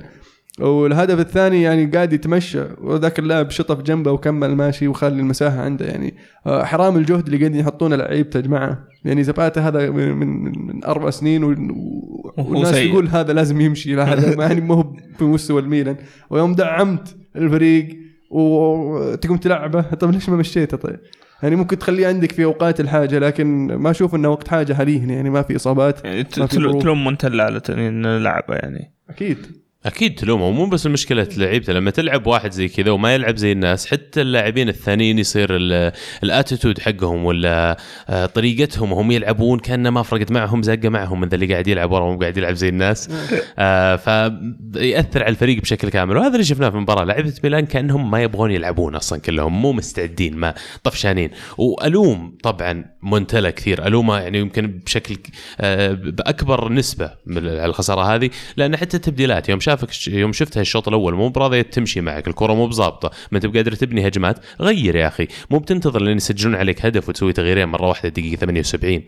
والهدف 0.60 1.19
الثاني 1.19 1.62
يعني 1.62 1.86
قاعد 1.86 2.13
يتمشى 2.13 2.63
وذاك 2.82 3.19
اللاعب 3.19 3.49
شطف 3.49 3.82
جنبه 3.82 4.12
وكمل 4.12 4.56
ماشي 4.56 4.88
وخلي 4.88 5.19
المساحة 5.19 5.62
عنده 5.62 5.86
يعني. 5.86 6.13
آه، 6.45 6.63
حرام 6.63 6.97
الجهد 6.97 7.26
اللي 7.26 7.38
قاعدين 7.38 7.60
يحطونه 7.60 7.95
لعيبته 7.95 8.38
يا 8.38 8.41
جماعة 8.41 8.88
يعني 9.06 9.23
زباتا 9.23 9.62
هذا 9.62 9.89
من, 9.89 10.15
من, 10.17 10.86
أربع 10.86 11.10
سنين 11.10 11.43
والناس 11.43 12.76
سيء. 12.76 12.91
تقول 12.91 13.08
هذا 13.08 13.34
لازم 13.34 13.62
يمشي 13.62 13.95
لا 13.95 14.04
هذا 14.04 14.36
ما 14.36 14.43
يعني 14.43 14.62
ما 14.62 14.76
هو 14.76 14.93
في 15.17 15.23
مستوى 15.23 15.62
الميلان. 15.62 15.97
ويوم 16.30 16.54
دعمت 16.54 17.15
الفريق 17.36 17.97
وتقوم 18.34 19.38
تلعبه 19.38 19.82
طيب 19.82 20.12
ليش 20.12 20.30
ما 20.30 20.36
مشيته 20.36 20.78
طيب؟ 20.78 21.00
يعني 21.43 21.56
ممكن 21.56 21.80
تخليه 21.80 22.08
عندك 22.08 22.32
في 22.32 22.43
أوقات 22.43 22.80
الحاجة 22.80 23.19
لكن 23.19 23.76
ما 23.76 23.91
أشوف 23.91 24.15
إنه 24.15 24.30
وقت 24.30 24.48
حاجة 24.48 24.74
حاليا 24.74 24.98
يعني 24.98 25.30
ما 25.30 25.41
في 25.41 25.56
إصابات 25.56 26.06
يعني. 26.06 26.24
تلوم 26.24 27.04
مونتلا 27.04 27.43
على 27.43 27.60
تنين 27.60 28.17
لعبه 28.17 28.56
يعني 28.56 28.93
أكيد 29.10 29.38
أكيد 29.86 30.15
تلومه 30.15 30.52
مو 30.52 30.65
بس 30.65 30.88
مشكلة 30.88 31.28
لعيبته 31.38 31.74
لما 31.74 31.91
تلعب 31.91 32.28
واحد 32.28 32.52
زي 32.52 32.67
كذا 32.67 32.91
وما 32.91 33.13
يلعب 33.13 33.36
زي 33.38 33.52
الناس 33.52 33.88
حتى 33.88 34.22
اللاعبين 34.22 34.69
الثانيين 34.69 35.19
يصير 35.19 35.48
ال- 35.56 35.91
الاتيتود 36.24 36.80
حقهم 36.80 37.26
ولا 37.26 37.78
آه، 38.10 38.26
طريقتهم 38.26 38.91
وهم 38.91 39.12
يلعبون 39.12 39.60
كأنه 39.60 39.89
ما 39.89 40.04
فرقت 40.04 40.32
معهم 40.32 40.63
زقة 40.63 40.89
معهم 40.89 41.19
من 41.19 41.28
ذا 41.28 41.36
اللي 41.36 41.52
قاعد 41.52 41.67
يلعب 41.67 41.91
ورا 41.91 42.06
مو 42.12 42.19
قاعد 42.19 42.38
يلعب 42.38 42.54
زي 42.54 42.69
الناس. 42.69 43.10
آه 43.60 43.96
فيأثر 43.96 45.24
على 45.24 45.30
الفريق 45.32 45.62
بشكل 45.62 45.89
كامل. 45.89 46.17
وهذا 46.17 46.34
اللي 46.34 46.43
شفناه 46.43 46.69
في 46.69 46.76
المباراة 46.76 47.04
لعيبة 47.04 47.34
ميلان 47.43 47.65
كأنهم 47.65 48.12
ما 48.12 48.24
يبغون 48.24 48.52
يلعبون 48.52 48.96
أصلا 48.96 49.19
كلهم 49.19 49.62
مو 49.62 49.72
مستعدين 49.72 50.38
ما 50.38 50.54
طفشانين. 50.84 51.30
وألوم 51.58 52.38
طبعا 52.43 52.86
مونتلا 53.02 53.50
كثير 53.50 53.88
ألومه 53.88 54.19
يعني 54.19 54.39
يمكن 54.39 54.67
بشكل 54.67 55.17
آه 55.62 55.91
بأكبر 55.91 56.72
نسبة 56.74 57.12
من 57.26 57.38
على 57.48 57.65
الخسارة 57.65 58.02
هذه 58.15 58.30
لأن 58.58 58.78
حتى 58.78 58.98
التبديلات 58.98 59.50
يوم 59.50 59.60
شافك 59.76 60.08
يوم 60.08 60.34
شفتها 60.34 60.62
الشوط 60.62 60.88
الأول 60.88 61.14
مو 61.14 61.30
براضيه 61.30 61.62
تمشي 61.62 62.02
معك 62.02 62.28
الكرة 62.28 62.54
مو 62.54 62.68
بظابطه 62.68 63.12
ما 63.32 63.38
أنت 63.38 63.46
بقادر 63.46 63.76
تبني 63.76 64.08
هجمات 64.08 64.40
غير 64.62 64.96
يا 64.96 65.08
أخي 65.08 65.28
مو 65.52 65.60
بتنتظر 65.60 66.02
لين 66.02 66.18
يسجلون 66.18 66.56
عليك 66.56 66.86
هدف 66.86 67.10
وتسوي 67.10 67.34
تغييرين 67.34 67.68
مرة 67.68 67.88
واحدة 67.88 68.10
دقيقة 68.10 68.40
78 68.40 69.02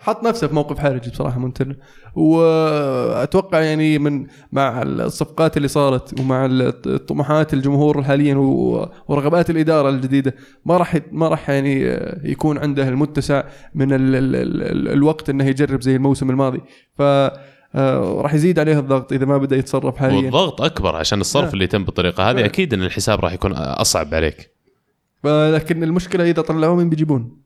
حط 0.00 0.24
نفسه 0.24 0.46
في 0.46 0.54
موقف 0.54 0.78
حرج 0.78 1.08
بصراحة 1.10 1.38
مونتنا 1.38 1.76
وأتوقع 2.14 3.60
يعني 3.60 3.98
من 3.98 4.26
مع 4.52 4.82
الصفقات 4.82 5.56
اللي 5.56 5.68
صارت 5.68 6.20
ومع 6.20 6.48
الطموحات 6.50 7.54
الجمهور 7.54 8.02
حاليا 8.02 8.34
ورغبات 9.08 9.50
الإدارة 9.50 9.88
الجديدة 9.88 10.34
ما 10.64 10.76
راح 10.76 10.98
ما 11.12 11.28
راح 11.28 11.50
يعني 11.50 11.82
يكون 12.24 12.58
عنده 12.58 12.88
المتسع 12.88 13.44
من 13.74 13.92
ال 13.92 14.16
ال 14.16 14.36
ال 14.36 14.88
الوقت 14.88 15.30
إنه 15.30 15.44
يجرب 15.44 15.82
زي 15.82 15.96
الموسم 15.96 16.30
الماضي. 16.30 16.60
ف 16.98 17.02
راح 18.20 18.34
يزيد 18.34 18.58
عليه 18.58 18.78
الضغط 18.78 19.12
إذا 19.12 19.26
ما 19.26 19.38
بدأ 19.38 19.56
يتصرف 19.56 19.96
حاليا 19.96 20.16
والضغط 20.16 20.62
أكبر 20.62 20.96
عشان 20.96 21.20
الصرف 21.20 21.44
نعم. 21.44 21.52
اللي 21.52 21.64
يتم 21.64 21.84
بالطريقة 21.84 22.30
هذه 22.30 22.36
نعم. 22.36 22.44
أكيد 22.44 22.74
إن 22.74 22.82
الحساب 22.82 23.20
راح 23.20 23.32
يكون 23.32 23.52
أصعب 23.52 24.14
عليك 24.14 24.50
لكن 25.24 25.82
المشكلة 25.82 26.30
إذا 26.30 26.42
طلعوه 26.42 26.76
مين 26.76 26.90
بيجيبون؟ 26.90 27.43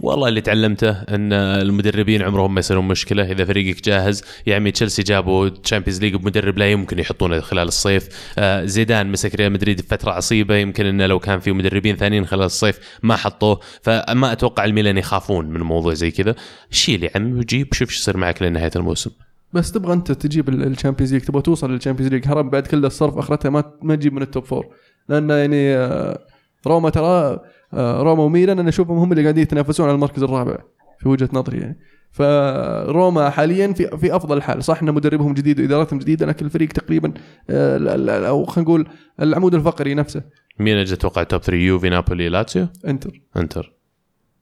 والله 0.00 0.28
اللي 0.28 0.40
تعلمته 0.40 0.90
إن 0.90 1.32
المدربين 1.32 2.22
عمرهم 2.22 2.54
ما 2.54 2.60
يصيرون 2.60 2.88
مشكلة. 2.88 3.32
إذا 3.32 3.44
فريقك 3.44 3.84
جاهز 3.84 4.24
يا 4.46 4.56
عمي 4.56 4.70
تشيلسي 4.70 5.02
جابوا 5.02 5.48
Champions 5.48 6.00
League 6.00 6.14
بمدرب 6.14 6.58
لا 6.58 6.70
يمكن 6.70 6.98
يحطونه 6.98 7.40
خلال 7.40 7.68
الصيف. 7.68 8.08
آه 8.38 8.64
زيدان 8.64 9.12
مسك 9.12 9.34
ريال 9.34 9.52
مدريد 9.52 9.80
بفترة 9.80 10.10
عصيبة. 10.12 10.56
يمكن 10.56 10.86
إنه 10.86 11.06
لو 11.06 11.18
كان 11.18 11.40
في 11.40 11.52
مدربين 11.52 11.96
ثانيين 11.96 12.26
خلال 12.26 12.44
الصيف 12.44 12.78
ما 13.02 13.16
حطوه. 13.16 13.60
فما 13.82 14.32
أتوقع 14.32 14.64
الميلان 14.64 14.98
يخافون 14.98 15.46
من 15.46 15.60
موضوع 15.60 15.94
زي 15.94 16.10
كذا. 16.10 16.34
شيل 16.70 17.04
يا 17.04 17.10
عمي 17.14 17.38
وجيب 17.38 17.74
شوف 17.74 17.88
إيش 17.88 17.98
يصير 17.98 18.16
معك 18.16 18.42
لنهاية 18.42 18.70
الموسم. 18.76 19.10
بس 19.52 19.72
تبغى 19.72 19.92
أنت 19.92 20.12
تجيب 20.12 20.48
ال 20.48 20.54
Champions 20.54 21.12
League 21.14 21.22
تبغى 21.22 21.42
توصل 21.42 21.70
لل 21.70 21.78
Champions 21.78 22.12
League 22.12 22.26
حرام 22.26 22.50
بعد 22.50 22.66
كل 22.66 22.84
الصرف 22.84 23.18
أخرتها 23.18 23.50
ما 23.50 23.72
ما 23.82 23.94
تجيب 23.94 24.12
من 24.12 24.22
ال 24.22 24.27
top 24.27 24.44
four 24.44 24.66
لأن 25.08 25.30
يعني 25.30 25.74
آه، 25.74 26.18
روما 26.66 26.90
ترى 26.90 27.40
روما 27.74 28.22
وميلان 28.22 28.58
أنا 28.58 28.68
أشوفهم 28.68 28.98
هم 28.98 29.12
اللي 29.12 29.22
قاعدين 29.22 29.42
يتنافسون 29.42 29.86
على 29.86 29.94
المركز 29.94 30.22
الرابع 30.22 30.58
في 30.98 31.08
وجهة 31.08 31.28
نظري 31.32 31.58
يعني. 31.58 31.78
فروما 32.10 33.30
حاليا 33.30 33.72
في 33.72 33.98
في 33.98 34.16
أفضل 34.16 34.42
حال. 34.42 34.64
صح 34.64 34.82
ان 34.82 34.94
مدربهم 34.94 35.34
جديد 35.34 35.60
وادارتهم 35.60 35.98
جديدة 35.98 36.26
لكن 36.26 36.46
الفريق 36.46 36.68
تقريبا 36.68 37.12
آه، 37.50 37.76
ال- 37.76 37.88
ال- 38.10 38.24
أو 38.24 38.44
خلينا 38.44 38.68
نقول 38.70 38.88
العمود 39.20 39.54
الفقري 39.54 39.94
نفسه. 39.94 40.22
مين 40.58 40.76
اجى 40.76 40.94
أتوقع 40.94 41.22
top 41.22 41.40
3 41.40 41.56
يوفي 41.58 41.88
نابولي 41.88 42.28
لاتسيو؟ 42.28 42.66
إنتر. 42.86 43.20
إنتر. 43.36 43.72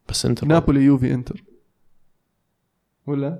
بس 0.08 0.26
إنتر. 0.26 0.46
نابولي 0.46 0.80
يوفي 0.80 1.14
إنتر. 1.14 1.44
ولا؟ 3.06 3.38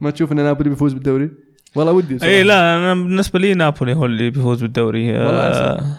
ما 0.00 0.10
تشوف 0.10 0.32
إن 0.32 0.36
نابولي 0.36 0.70
بيفوز 0.70 0.92
بالدوري؟ 0.92 1.30
والله 1.76 1.92
ودي 1.92 2.14
بصراحة. 2.14 2.32
اي 2.34 2.42
لا 2.42 2.76
أنا 2.76 2.94
بالنسبة 2.94 3.38
لي 3.38 3.54
نابولي 3.54 3.94
هو 3.94 4.04
اللي 4.06 4.30
بيفوز 4.30 4.62
بالدوري. 4.62 5.10
والله 5.12 5.40
آه 5.40 5.98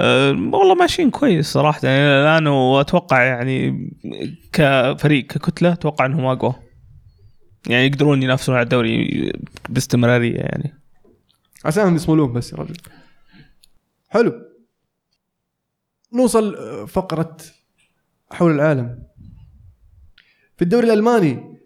آه 0.00 0.30
والله 0.30 0.74
ماشيين 0.74 1.10
كويس 1.10 1.52
صراحة. 1.52 1.80
يعني 1.88 2.00
الآن 2.02 2.46
وأتوقع 2.46 3.22
يعني 3.22 3.90
كفريق 4.52 5.26
ككتلة 5.26 5.72
أتوقع 5.72 6.06
إنهم 6.06 6.24
أقوى. 6.24 6.54
يعني 7.68 7.86
يقدرون 7.86 8.22
ينافسون 8.22 8.54
على 8.54 8.62
الدوري 8.64 9.32
باستمرارية 9.68 10.36
يعني. 10.36 10.74
عشان 11.64 11.94
يصملون 11.94 12.32
بس 12.32 12.52
يا 12.52 12.58
رجل. 12.58 12.76
حلو. 14.08 14.32
نوصل 16.12 16.54
آه، 16.54 16.84
فقرة 16.84 17.36
حول 18.32 18.52
العالم. 18.54 19.02
في 20.56 20.62
الدوري 20.62 20.86
الألماني 20.86 21.58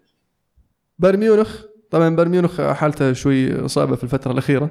بايرن 0.98 1.20
ميونخ. 1.20 1.62
طبعا 1.90 2.16
بايرن 2.16 2.30
ميونخ 2.30 2.60
حالته 2.72 3.12
شوي 3.12 3.68
صعبة 3.68 3.96
في 3.96 4.04
الفترة 4.04 4.32
الأخيرة. 4.32 4.70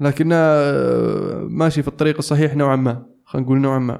لكنه 0.00 0.34
آه، 0.38 1.46
ماشي 1.50 1.82
في 1.82 1.88
الطريق 1.88 2.16
الصحيح 2.18 2.56
نوعا 2.56 2.76
ما. 2.76 3.06
خلينا 3.24 3.46
نقول 3.46 3.58
نوعا 3.60 3.78
ما. 3.78 3.98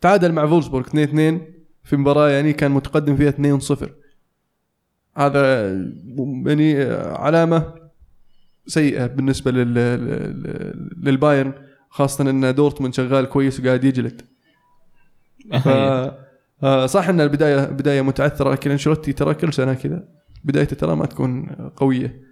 تعادل 0.00 0.32
مع 0.32 0.46
فولسبورغ 0.46 0.86
2-2 0.86 0.92
في 1.84 1.96
مباراة 1.96 2.28
يعني 2.30 2.52
كان 2.52 2.70
متقدم 2.70 3.16
فيها 3.16 3.30
2-0 3.30 3.88
هذا 5.16 5.70
يعني 6.46 6.82
علامة 7.02 7.74
سيئة 8.66 9.06
بالنسبة 9.06 9.50
لل... 9.50 9.74
لل- 9.74 10.90
للبايرن 11.02 11.52
خاصة 11.90 12.30
إن 12.30 12.54
دورتموند 12.54 12.94
شغال 12.94 13.26
كويس 13.26 13.60
وقاعد 13.60 13.84
يجلد. 13.84 14.22
ف 15.64 15.68
آه، 16.62 16.86
صح 16.86 17.08
إن 17.08 17.20
البداية 17.20 17.64
بداية 17.64 18.02
متعثرة 18.02 18.52
لكن 18.52 18.70
أنشيلوتي 18.70 19.12
ترى 19.12 19.34
كل 19.34 19.52
سنة 19.52 19.74
كذا. 19.74 20.08
بدايته 20.44 20.76
ترى 20.76 20.96
ما 20.96 21.06
تكون 21.06 21.46
قوية. 21.76 22.29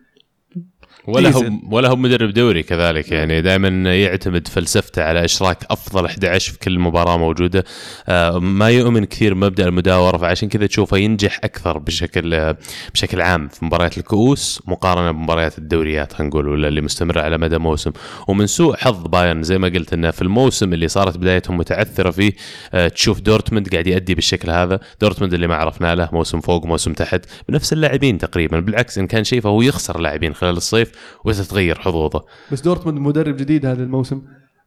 ولا 1.06 1.30
هو. 1.30 1.44
ولا 1.70 1.88
هو 1.88 1.96
مدرب 1.96 2.30
دوري 2.30 2.62
كذلك 2.62 3.12
يعني 3.12 3.40
دائما 3.40 3.94
يعتمد 3.94 4.48
فلسفته 4.48 5.02
على 5.04 5.24
إشراك 5.24 5.58
أفضل 5.70 6.06
11 6.06 6.52
في 6.52 6.58
كل 6.58 6.78
مباراة 6.78 7.16
موجودة. 7.16 7.64
آه، 8.08 8.38
ما 8.38 8.68
يؤمن 8.70 9.04
كثير 9.04 9.34
بمبدا 9.34 9.68
المداورة 9.68 10.16
فعشان 10.16 10.48
كذا 10.48 10.66
تشوفه 10.66 10.96
ينجح 10.96 11.40
أكثر 11.44 11.78
بشكل 11.78 12.54
بشكل 12.94 13.20
عام 13.20 13.48
في 13.48 13.64
مباريات 13.64 13.98
الكؤوس 13.98 14.62
مقارنة 14.66 15.10
بمباريات 15.10 15.58
الدوريات 15.58 16.12
خلينا 16.12 16.30
نقول 16.30 16.48
ولا 16.48 16.68
اللي 16.68 16.80
مستمره 16.80 17.20
على 17.20 17.38
مدى 17.38 17.58
موسم. 17.58 17.90
ومن 18.28 18.46
سوء 18.46 18.76
حظ 18.76 19.06
بايرن 19.06 19.42
زي 19.42 19.58
ما 19.58 19.68
قلت 19.68 19.92
إنه 19.92 20.10
في 20.10 20.22
الموسم 20.22 20.72
اللي 20.72 20.88
صارت 20.88 21.16
بدايتهم 21.16 21.56
متعثرة 21.56 22.10
فيه 22.10 22.32
آه، 22.74 22.88
تشوف 22.88 23.20
دورتموند 23.20 23.68
قاعد 23.68 23.86
يؤدي 23.86 24.14
بالشكل 24.14 24.50
هذا. 24.50 24.80
دورتموند 25.00 25.34
اللي 25.34 25.46
ما 25.46 25.54
عرفنا 25.54 25.94
له 25.94 26.08
موسم 26.12 26.40
فوق 26.40 26.66
موسم 26.66 26.92
تحت 26.92 27.24
بنفس 27.48 27.72
اللاعبين 27.72 28.18
تقريبا 28.18 28.60
بالعكس 28.60 28.98
إن 28.98 29.06
كان 29.06 29.24
شيء 29.24 29.40
فهو 29.40 29.62
يخسر 29.62 30.00
لاعبين 30.00 30.34
خلال 30.34 30.56
الصيف 30.56 30.87
وتتغير 31.24 31.78
حظوظه. 31.78 32.24
بس 32.52 32.60
دورتموند 32.60 32.98
مدرب 32.98 33.36
جديد 33.36 33.66
هذا 33.66 33.82
الموسم. 33.82 34.22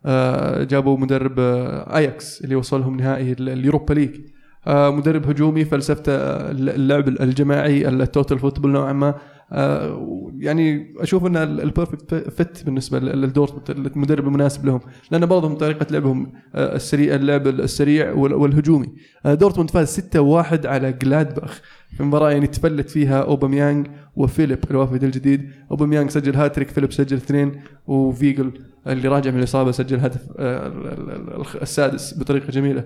آه، 0.05 0.63
جابوا 0.63 0.97
مدرب 0.97 1.39
آه، 1.39 1.97
اياكس 1.97 2.41
اللي 2.43 2.55
وصلهم 2.55 2.97
نهائي 2.97 3.31
ال- 3.31 3.49
ال 3.49 3.56
Europa 3.56 3.93
League. 3.93 4.15
آه، 4.67 4.89
مدرب 4.89 5.29
هجومي 5.29 5.65
فلسفته 5.65 6.11
آه، 6.15 6.51
اللعب 6.51 7.07
الجماعي 7.07 7.87
ال 7.87 7.96
total 7.96 8.39
football 8.39 8.71
نوعا 8.71 8.93
ما. 8.93 9.15
آه، 9.53 10.31
يعني 10.39 10.93
أشوف 10.99 11.25
ان 11.25 11.37
ال 11.37 11.47
perfect 11.47 12.15
fit 12.15 12.63
بالنسبة 12.65 12.99
لل- 12.99 13.21
لدورتموند 13.21 13.69
المدرب 13.95 14.27
المناسب 14.27 14.65
لهم. 14.65 14.79
لأن 15.11 15.25
برضهم 15.25 15.55
طريقة 15.55 15.85
لعبهم 15.91 16.33
آه، 16.55 16.75
السريع 16.75 17.15
اللعب 17.15 17.47
السريع 17.47 18.11
وال- 18.13 18.33
والهجومي. 18.33 18.87
آه، 19.25 19.33
دورتموند 19.33 19.69
فاز 19.69 19.87
6-1 19.87 20.65
على 20.65 20.91
جلادباخ 20.91 21.61
في 21.97 22.03
مباراة 22.03 22.31
يعني 22.31 22.47
تفلت 22.47 22.89
فيها 22.89 23.21
اوباميانج 23.21 23.87
وفيليب 24.15 24.59
الوافد 24.71 25.03
الجديد. 25.03 25.49
اوباميانج 25.71 26.09
سجل 26.09 26.35
هاتريك 26.35 26.69
فيليب 26.69 26.91
سجل 26.93 27.17
اثنين 27.17 27.51
وفيجل 27.87 28.51
اللي 28.87 29.07
راجع 29.07 29.31
من 29.31 29.37
الإصابة 29.39 29.71
سجل 29.71 29.99
هدف 29.99 30.21
آه، 30.39 30.67
ال- 30.67 30.87
ال- 30.87 31.09
ال- 31.41 31.61
السادس 31.61 32.19
بطريقة 32.19 32.51
جميلة. 32.51 32.83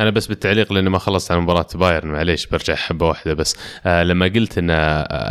أنا 0.00 0.10
بس 0.10 0.26
بالتعليق 0.26 0.72
لأني 0.72 0.90
ما 0.90 0.98
خلصت 0.98 1.32
عن 1.32 1.38
مباراة 1.38 1.66
بايرن 1.74 2.08
معليش 2.08 2.46
برجع 2.46 2.74
حبة 2.74 3.08
واحدة 3.08 3.34
بس. 3.34 3.56
آه 3.86 4.02
لما 4.02 4.26
قلت 4.26 4.58
إن 4.58 4.70
آه، 4.70 4.74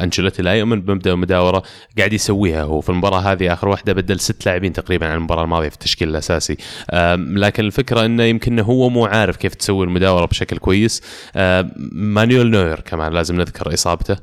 أنشيلوتي 0.03 0.41
لا 0.41 0.53
يؤمن 0.53 0.81
بمبدأ 0.81 1.11
المداوره 1.11 1.63
قاعد 1.97 2.13
يسويها 2.13 2.63
هو. 2.63 2.81
في 2.81 2.89
المباراة 2.89 3.19
هذه 3.19 3.53
آخر 3.53 3.67
واحدة 3.67 3.93
بدل 3.93 4.19
ست 4.19 4.45
لاعبين 4.45 4.73
تقريبا 4.73 5.07
عن 5.07 5.17
المباراة 5.17 5.43
الماضية 5.43 5.69
في 5.69 5.75
التشكيل 5.75 6.09
الأساسي. 6.09 6.57
آه 6.91 7.15
لكن 7.15 7.65
الفكرة 7.65 8.05
إنه 8.05 8.23
يمكن 8.23 8.59
هو 8.59 8.89
مو 8.89 9.05
عارف 9.05 9.37
كيف 9.37 9.55
تسوي 9.55 9.85
المداورة 9.85 10.25
بشكل 10.25 10.57
كويس. 10.57 11.01
آه 11.35 11.71
مانويل 11.91 12.51
نوير 12.51 12.79
كمان 12.79 13.13
لازم 13.13 13.35
نذكر 13.35 13.73
إصابته. 13.73 14.15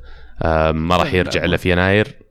آه 0.43 0.73
ما 0.73 0.97
راح 0.97 1.15
يرجع 1.15 1.45
إلا 1.45 1.57
في 1.57 1.73
يناير. 1.73 2.30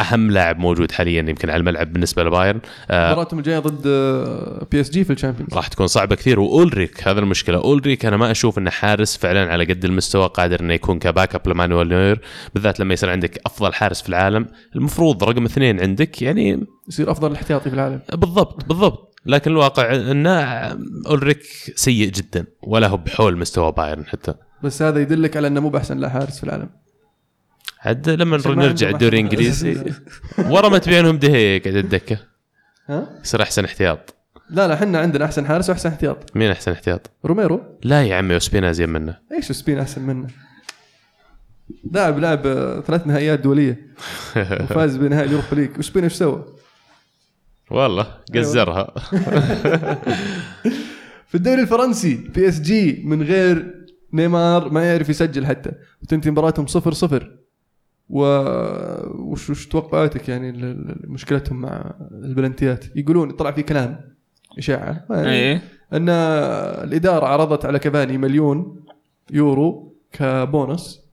أهم 0.00 0.30
لاعب 0.30 0.58
موجود 0.58 0.92
حاليا 0.92 1.20
يمكن 1.28 1.50
على 1.50 1.60
الملعب 1.60 1.92
بالنسبة 1.92 2.24
لبايرن. 2.24 2.60
آه 2.90 3.12
مباراتهم 3.12 3.38
الجاية 3.38 3.58
ضد 3.58 3.88
بي 4.70 4.80
اس 4.80 4.90
جي 4.90 5.04
في 5.04 5.12
ال 5.12 5.16
Champions. 5.16 5.54
راح 5.54 5.68
تكون 5.68 5.86
صعبة 5.86 6.16
كثير 6.16 6.40
وأولريك 6.40 7.08
هذا 7.08 7.20
المشكلة. 7.20 7.58
أولريك 7.58 8.06
أنا 8.06 8.16
ما 8.16 8.30
أشوف 8.30 8.58
إنه 8.58 8.70
حارس 8.70 9.16
فعلا 9.16 9.52
على 9.52 9.64
قد 9.64 9.84
المستوى 9.84 10.26
قادر 10.26 10.60
إنه 10.60 10.74
يكون 10.74 10.98
ك 10.98 11.34
backup 11.34 11.48
لمانويل 11.48 11.88
نوير 11.88 12.20
بالذات 12.54 12.80
لما 12.80 12.94
يصير 12.94 13.10
عندك 13.10 13.40
أفضل 13.46 13.74
حارس 13.74 14.02
في 14.02 14.08
العالم. 14.08 14.46
المفروض 14.76 15.24
رقم 15.24 15.44
اثنين 15.44 15.80
عندك 15.80 16.22
يعني 16.22 16.66
يصير 16.88 17.10
أفضل 17.10 17.30
الاحتياطي 17.30 17.70
في 17.70 17.76
العالم. 17.76 18.00
بالضبط 18.12 18.64
بالضبط. 18.64 19.14
لكن 19.26 19.50
الواقع 19.50 19.94
إنه 19.94 20.30
أولريك 21.06 21.42
سيء 21.74 22.10
جدا 22.10 22.46
ولا 22.62 22.88
هو 22.88 22.96
بحول 22.96 23.38
مستوى 23.38 23.72
بايرن 23.72 24.06
حتى. 24.06 24.34
بس 24.62 24.82
هذا 24.82 25.00
يدلك 25.00 25.36
على 25.36 25.46
إنه 25.46 25.60
مو 25.60 25.68
بأحسن 25.68 25.98
لا 25.98 26.08
حارس 26.08 26.38
في 26.38 26.44
العالم. 26.44 26.68
عاد 27.80 28.08
لما 28.08 28.36
نرجع 28.46 28.90
الدوري 28.90 29.20
الإنجليزي. 29.20 29.92
ورا 30.38 30.68
ما 30.68 30.78
تبيعونهم 30.78 31.16
دهية 31.16 31.62
قاعد 31.62 31.76
الدكه 31.76 32.18
ها؟ 32.88 33.20
يصير 33.24 33.42
أحسن 33.42 33.64
احتياط. 33.64 34.14
لا 34.50 34.68
لا 34.68 34.74
إحنا 34.74 34.98
عندنا 34.98 35.24
أحسن 35.24 35.46
حارس 35.46 35.70
وأحسن 35.70 35.88
احتياط. 35.88 36.36
مين 36.36 36.50
أحسن 36.50 36.72
احتياط؟ 36.72 37.10
روميرو. 37.24 37.62
لا 37.82 38.02
يا 38.02 38.16
عمي 38.16 38.36
وسبينا 38.36 38.72
زين 38.72 38.88
منه. 38.88 39.16
إيش 39.32 39.52
سبين 39.52 39.78
أحسن 39.78 40.02
منه؟ 40.02 40.26
لاعب 41.92 42.18
لاعب 42.18 42.46
آه، 42.46 42.80
ثلاث 42.80 43.06
نهائيات 43.06 43.40
دولية. 43.40 43.86
وفاز 44.36 44.96
بنهائي 44.96 45.26
ال 45.26 45.30
Europa 45.30 45.54
League. 45.54 45.78
وسبين 45.78 46.04
إيش 46.04 46.12
سوى؟ 46.12 46.56
والله 47.70 48.06
قزرها. 48.34 48.94
في 51.28 51.34
الدوري 51.34 51.62
الفرنسي 51.62 52.14
بي 52.14 52.48
إس 52.48 52.60
جي 52.60 53.02
من 53.04 53.22
غير 53.22 53.74
نيمار 54.12 54.68
ما 54.68 54.84
يعرف 54.84 55.08
يسجل 55.08 55.46
حتى. 55.46 55.72
وتنتهي 56.02 56.30
مباراتهم 56.30 56.66
صفر 56.66 56.92
صفر. 56.92 57.24
و 57.24 57.45
وش 58.10 59.50
وش 59.50 59.66
توقعاتك 59.66 60.28
يعني 60.28 60.52
مشكلتهم 61.04 61.60
مع 61.60 61.94
البلنتيات 62.12 62.84
يقولون 62.96 63.30
طلع 63.30 63.50
في 63.50 63.62
كلام 63.62 64.00
إشاعة. 64.58 65.04
إيه. 65.10 65.62
أن 65.92 66.08
الإدارة 66.08 67.26
عرضت 67.26 67.64
على 67.64 67.78
كافاني 67.78 68.18
مليون 68.18 68.80
يورو 69.30 69.92
كبونص. 70.12 71.05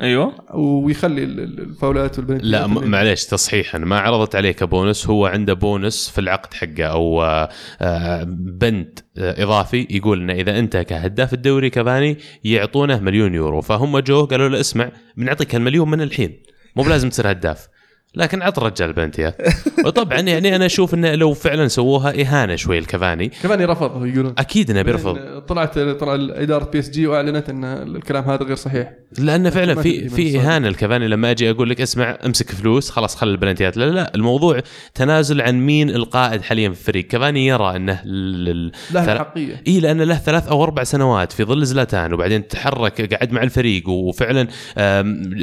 أيوه. 0.00 0.56
ويخلي 0.56 1.24
ال- 1.24 1.40
ال- 1.40 1.60
الفاولات 1.60 2.18
والبنالتيات 2.18 2.50
لا 2.50 2.66
معليش 2.66 3.24
تصحيحا 3.26 3.78
ما 3.78 3.98
عرضت 3.98 4.34
عليه 4.36 4.52
كبونس 4.52 5.06
هو 5.06 5.26
عنده 5.26 5.52
بونس 5.54 6.08
في 6.08 6.20
العقد 6.20 6.54
حقه 6.54 6.84
أو 6.84 7.22
آه، 7.22 7.48
آه، 7.80 8.22
بند 8.38 8.98
آه، 9.18 9.42
إضافي 9.42 9.86
يقول 9.90 10.20
إنه 10.20 10.32
إذا 10.32 10.58
أنت 10.58 10.76
كهداف 10.76 11.32
الدوري 11.34 11.70
كافاني 11.70 12.18
يعطونه 12.44 13.00
مليون 13.00 13.34
يورو. 13.34 13.60
فهم 13.60 13.98
جو 13.98 14.24
قالوا 14.24 14.48
له 14.48 14.60
اسمع 14.60 14.92
بنعطيك 15.16 15.54
المليون 15.54 15.90
من 15.90 16.00
الحين. 16.02 16.42
مو 16.76 16.82
بلازم 16.82 17.08
تصير 17.08 17.30
هداف. 17.30 17.68
لكن 18.14 18.42
عط 18.42 18.58
الرجال 18.58 18.88
البنالتيات 18.88 19.36
وطبعا 19.84 20.20
يعني 20.20 20.56
أنا 20.56 20.66
أشوف 20.66 20.94
انه 20.94 21.14
لو 21.14 21.34
فعلا 21.34 21.68
سووها 21.68 22.20
إهانة 22.22 22.56
شوي 22.56 22.78
الكافاني 22.78 23.28
كافاني 23.28 23.64
رفض 23.64 24.06
يقولون. 24.06 24.34
أكيد 24.38 24.70
إنه 24.70 24.82
بيرفض. 24.82 25.16
لأن 25.18 25.40
طلعت 25.40 25.78
طلع 25.78 26.14
اداره 26.14 26.64
بي 26.64 26.78
إس 26.78 26.90
جي 26.90 27.06
وأعلنت 27.06 27.48
إن 27.48 27.64
الكلام 27.64 28.24
هذا 28.24 28.44
غير 28.44 28.56
صحيح. 28.56 28.92
لأنه 29.18 29.50
فعلا 29.50 29.82
في 29.82 30.08
في. 30.08 30.38
إهانة 30.40 30.68
لكفاني 30.68 31.08
لما 31.08 31.30
أجي 31.30 31.50
أقول 31.50 31.70
لك 31.70 31.80
اسمع 31.80 32.18
امسك 32.26 32.50
فلوس 32.50 32.90
خلاص 32.90 33.16
خلي 33.16 33.30
البلنتيات 33.30 33.76
لا 33.76 33.84
لا 33.90 34.14
الموضوع 34.14 34.60
تنازل 34.94 35.40
عن 35.40 35.66
مين 35.66 35.90
القائد 35.90 36.42
حاليا 36.42 36.68
في 36.68 36.78
الفريق. 36.80 37.06
كفاني 37.06 37.46
يرى 37.46 37.76
إنه 37.76 38.02
لل... 38.04 38.72
له 38.90 39.04
ثل- 39.04 39.12
الحقيه 39.12 39.62
إي 39.68 39.80
لأنه 39.80 40.04
له 40.04 40.14
ثلاث 40.16 40.48
أو 40.48 40.64
أربع 40.64 40.84
سنوات 40.84 41.32
في 41.32 41.44
ظل 41.44 41.64
زلاتان 41.66 42.12
وبعدين 42.14 42.48
تحرك 42.48 43.14
قعد 43.14 43.32
مع 43.32 43.42
الفريق 43.42 43.88
وفعلا 43.88 44.48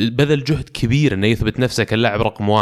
بذل 0.10 0.44
جهد 0.44 0.70
كبير 0.74 1.14
إنه 1.14 1.28
يثبت 1.28 1.60
نفسه 1.60 1.84
كلاعب 1.84 2.22
رقم 2.22 2.50
واحد 2.50 2.59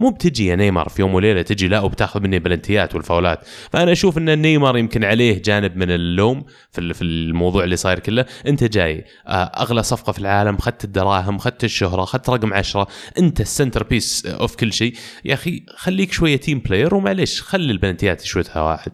مو 0.00 0.10
بتجي 0.10 0.46
يا 0.46 0.56
نيمار 0.56 0.88
في 0.88 1.02
يوم 1.02 1.14
وليلة 1.14 1.42
تجي 1.42 1.68
لا 1.68 1.80
وبتاخذ 1.80 2.20
مني 2.20 2.38
بلنتيات 2.38 2.94
والفاولات. 2.94 3.40
فأنا 3.72 3.92
أشوف 3.92 4.18
إن 4.18 4.38
نيمار 4.42 4.78
يمكن 4.78 5.04
عليه 5.04 5.42
جانب 5.42 5.76
من 5.76 5.90
اللوم 5.90 6.44
في 6.72 6.80
ال- 6.80 6.94
في 6.94 7.02
الموضوع 7.04 7.64
اللي 7.64 7.76
صاير 7.76 7.98
كله. 7.98 8.24
أنت 8.46 8.64
جاي 8.64 9.04
آه، 9.26 9.30
أغلى 9.44 9.82
صفقة 9.82 10.12
في 10.12 10.18
العالم 10.18 10.54
اخذت 10.54 10.84
الدراهم 10.84 11.36
اخذت 11.36 11.64
الشهرة 11.64 12.02
اخذت 12.02 12.30
رقم 12.30 12.54
عشرة. 12.54 12.86
أنت 13.18 13.40
ال 13.40 13.82
centerpiece 13.82 14.26
of 14.26 14.56
كل 14.56 14.72
شيء. 14.72 14.94
يا 15.24 15.34
أخي 15.34 15.62
خليك 15.76 16.12
شوية 16.12 16.36
team 16.36 16.58
player 16.58 16.94
ومعليش 16.94 17.42
خلي 17.42 17.72
البلنتيات 17.72 18.24
يشوتها 18.24 18.62
واحد. 18.62 18.92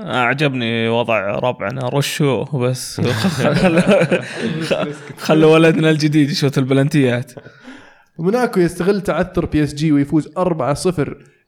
أعجبني 0.00 0.88
وضع 0.88 1.20
ربعنا 1.20 1.88
رشو 1.88 2.44
بس 2.44 3.00
خلوا 5.18 5.52
ولدنا 5.54 5.90
الجديد 5.90 6.30
يشوت 6.30 6.58
البلنتيات. 6.58 7.32
موناكو 8.18 8.60
يستغل 8.60 9.00
تعثر 9.00 9.46
بي 9.46 9.62
اس 9.62 9.74
جي 9.74 9.92
ويفوز 9.92 10.28
4-0 10.28 10.32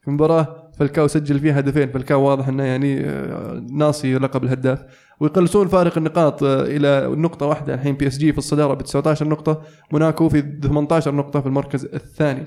في 0.02 0.10
مباراة 0.10 0.70
فالكاو 0.78 1.06
سجل 1.06 1.38
فيها 1.38 1.58
هدفين. 1.58 1.90
فالكاو 1.90 2.22
واضح 2.22 2.48
إنه 2.48 2.62
يعني 2.64 3.00
آه، 3.06 3.66
ناصي 3.72 4.14
لقب 4.14 4.44
الهداف. 4.44 4.84
ويقلصون 5.20 5.68
فارق 5.68 5.98
النقاط 5.98 6.42
آه، 6.42 6.62
إلى 6.62 7.06
نقطة 7.16 7.46
واحدة. 7.46 7.74
الحين 7.74 7.94
بي 7.94 8.06
اس 8.06 8.18
جي 8.18 8.32
في 8.32 8.38
الصدارة 8.38 8.74
ب 8.74 8.82
19 8.82 9.28
نقطة. 9.28 9.62
موناكو 9.92 10.28
في 10.28 10.42
18 10.62 11.14
نقطة 11.14 11.40
في 11.40 11.46
المركز 11.46 11.84
الثاني. 11.84 12.40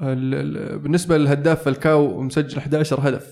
ال- 0.00 0.34
ال- 0.34 0.78
بالنسبة 0.78 1.16
للهداف 1.18 1.62
فالكاو 1.62 2.20
مسجل 2.20 2.58
11 2.58 3.08
هدف 3.08 3.26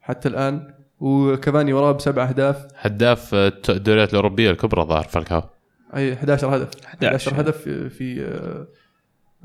حتى 0.00 0.28
الآن. 0.28 0.74
وكافاني 1.00 1.72
وراه 1.72 1.92
بسبع 1.92 2.24
أهداف. 2.28 2.66
هداف 2.76 3.34
آه، 3.34 3.52
الدوريات 3.68 4.10
الأوروبية 4.10 4.50
الكبرى 4.50 4.82
ظهر 4.84 5.02
فالكاو. 5.04 5.42
أي 5.96 6.12
11 6.12 6.56
هدف. 6.56 6.68
11 6.86 7.30
11 7.32 7.40
هدف 7.40 7.56
في, 7.56 7.90
في 7.90 8.24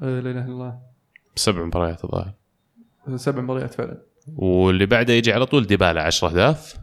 لا 0.01 0.19
إله 0.19 0.31
إلا 0.31 0.45
الله. 0.45 0.79
بسبع 1.35 1.65
مباريات 1.65 2.03
الظاهر. 2.03 2.33
سبع 3.15 3.41
مباريات 3.41 3.73
فعلا. 3.73 4.01
واللي 4.35 4.85
بعده 4.85 5.13
يجي 5.13 5.33
على 5.33 5.45
طول 5.45 5.67
ديبالا 5.67 6.01
10 6.03 6.27
أهداف. 6.29 6.77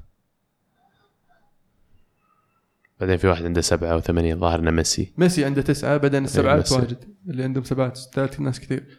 بعدين 3.01 3.17
في 3.17 3.27
واحد 3.27 3.45
عنده 3.45 3.61
سبعة 3.61 3.93
أو 3.93 4.01
ثمانية 4.01 4.35
ظاهر 4.35 4.59
إنه 4.61 4.71
ميسي. 4.71 5.13
ميسي 5.19 5.45
عنده 5.45 5.63
تسعة 5.63 5.97
بعدين 5.97 6.25
السبعات 6.25 6.59
ميسي. 6.59 6.75
واجد 6.75 7.05
اللي 7.29 7.43
عندهم 7.45 7.65
سبعات 7.65 7.97
ستات 7.97 8.41
ناس 8.41 8.61
كثير. 8.61 8.99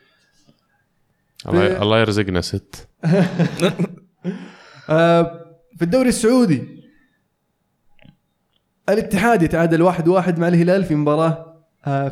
الله 1.48 1.68
في- 1.68 1.82
الله 1.82 2.00
يرزقنا 2.00 2.42
ست. 2.42 2.88
آه 4.90 5.46
في 5.78 5.82
الدوري 5.82 6.10
السعودي 6.10 6.84
الاتحاد 8.90 9.44
يتعادل 9.44 9.82
واحد 9.82 10.08
واحد 10.08 10.40
مع 10.40 10.48
الهلال 10.48 10.84
في 10.84 10.96
مباراة 10.96 11.28
آه 11.28 11.47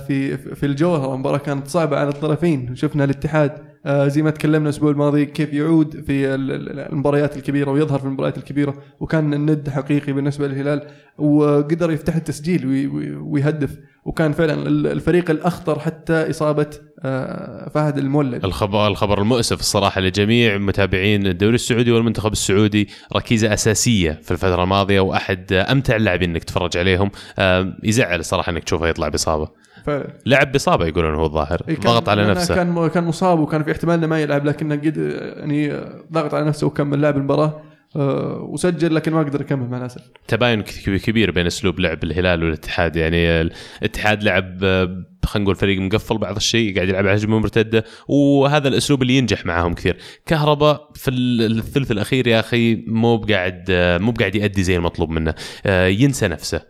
في 0.07 0.37
في 0.37 0.65
الجوهرة 0.65 1.15
مباراة 1.17 1.37
كانت 1.37 1.67
صعبة 1.67 1.97
على 1.97 2.09
الطرفين. 2.09 2.75
شفنا 2.75 3.03
الاتحاد 3.03 3.51
آه 3.51 3.74
زي 3.87 4.21
ما 4.21 4.29
تكلمنا 4.31 4.69
الأسبوع 4.69 4.91
الماضي 4.91 5.25
كيف 5.25 5.53
يعود 5.53 6.03
في 6.07 6.35
ال- 6.35 6.51
ال- 6.51 6.79
المباريات 6.79 7.37
الكبيرة 7.37 7.71
ويظهر 7.71 7.99
في 7.99 8.05
المباريات 8.05 8.37
الكبيرة 8.37 8.73
وكان 8.99 9.33
الند 9.33 9.69
حقيقي 9.69 10.13
بالنسبة 10.13 10.47
للهلال 10.47 10.87
وقدر 11.17 11.91
يفتح 11.91 12.15
التسجيل 12.15 12.67
وي- 12.67 12.87
وي- 12.87 13.15
ويهدف 13.15 13.77
وكان 14.05 14.31
فعلا 14.31 14.53
ال- 14.53 14.87
الفريق 14.87 15.29
الأخطر 15.29 15.79
حتى 15.79 16.29
إصابة 16.29 16.67
آه 17.03 17.69
فهد 17.69 17.97
المولد. 17.97 18.45
الخبر 18.45 18.87
الخبر 18.87 19.21
المؤسف 19.21 19.59
الصراحة 19.59 20.01
لجميع 20.01 20.57
متابعين 20.57 21.27
الدوري 21.27 21.55
السعودي 21.55 21.91
والمنتخب 21.91 22.31
السعودي 22.31 22.89
ركيزة 23.15 23.53
أساسية 23.53 24.19
في 24.23 24.31
الفترة 24.31 24.63
الماضية 24.63 24.99
وأحد 24.99 25.53
أمتع 25.53 25.95
اللاعبين 25.95 26.29
إنك 26.29 26.43
تتفرج 26.43 26.77
عليهم. 26.77 27.11
آه، 27.39 27.73
يزعل 27.83 28.19
الصراحه 28.19 28.49
إنك 28.51 28.63
تشوفه 28.63 28.87
يطلع 28.87 29.07
بإصابة. 29.09 29.47
فعلا 29.85 30.07
لعب 30.25 30.51
بإصابة 30.51 30.85
يقولون 30.85 31.15
هو 31.15 31.25
الظاهر 31.25 31.61
إيه، 31.69 31.79
ضغط 31.79 32.09
على 32.09 32.27
نفسه. 32.27 32.55
كان 32.55 32.87
كان 32.87 33.03
مصاب 33.03 33.39
وكان 33.39 33.63
في 33.63 33.71
احتمال 33.75 33.95
إنه 33.95 34.07
ما 34.07 34.21
يلعب 34.21 34.45
لكنه 34.45 34.75
قد 34.75 34.97
يعني 35.37 35.81
ضغط 36.11 36.33
على 36.33 36.45
نفسه 36.45 36.67
وكمل 36.67 37.01
لعب 37.01 37.17
المباراة 37.17 37.61
آه، 37.95 38.41
وسجل 38.41 38.95
لكن 38.95 39.13
ما 39.13 39.19
قدر 39.19 39.41
يكمل 39.41 39.69
مع 39.69 39.77
الأسف. 39.77 40.01
تباين 40.27 40.61
كبير 41.05 41.31
بين 41.31 41.45
أسلوب 41.45 41.79
لعب 41.79 42.03
الهلال 42.03 42.43
والاتحاد 42.43 42.95
يعني 42.95 43.41
الاتحاد 43.81 44.23
لعب 44.23 44.63
آه، 44.63 45.05
خلينا 45.25 45.43
نقول 45.43 45.55
فريق 45.55 45.79
مقفل 45.81 46.17
بعض 46.17 46.35
الشيء 46.35 46.75
قاعد 46.75 46.89
يلعب 46.89 47.07
على 47.07 47.17
هجمة 47.17 47.39
مرتدة 47.39 47.85
وهذا 48.07 48.67
الأسلوب 48.67 49.01
اللي 49.01 49.17
ينجح 49.17 49.45
معاهم 49.45 49.73
كثير. 49.73 49.97
كهرباء 50.25 50.89
في 50.95 51.09
ال- 51.11 51.57
الثلث 51.59 51.91
الأخير 51.91 52.27
يا 52.27 52.39
أخي 52.39 52.75
مو 52.87 53.17
بقاعد 53.17 53.65
مو 54.01 54.11
بقاعد 54.11 54.35
يؤدي 54.35 54.63
زي 54.63 54.75
المطلوب 54.75 55.09
منه. 55.09 55.33
آه، 55.65 55.87
ينسى 55.87 56.27
نفسه. 56.27 56.61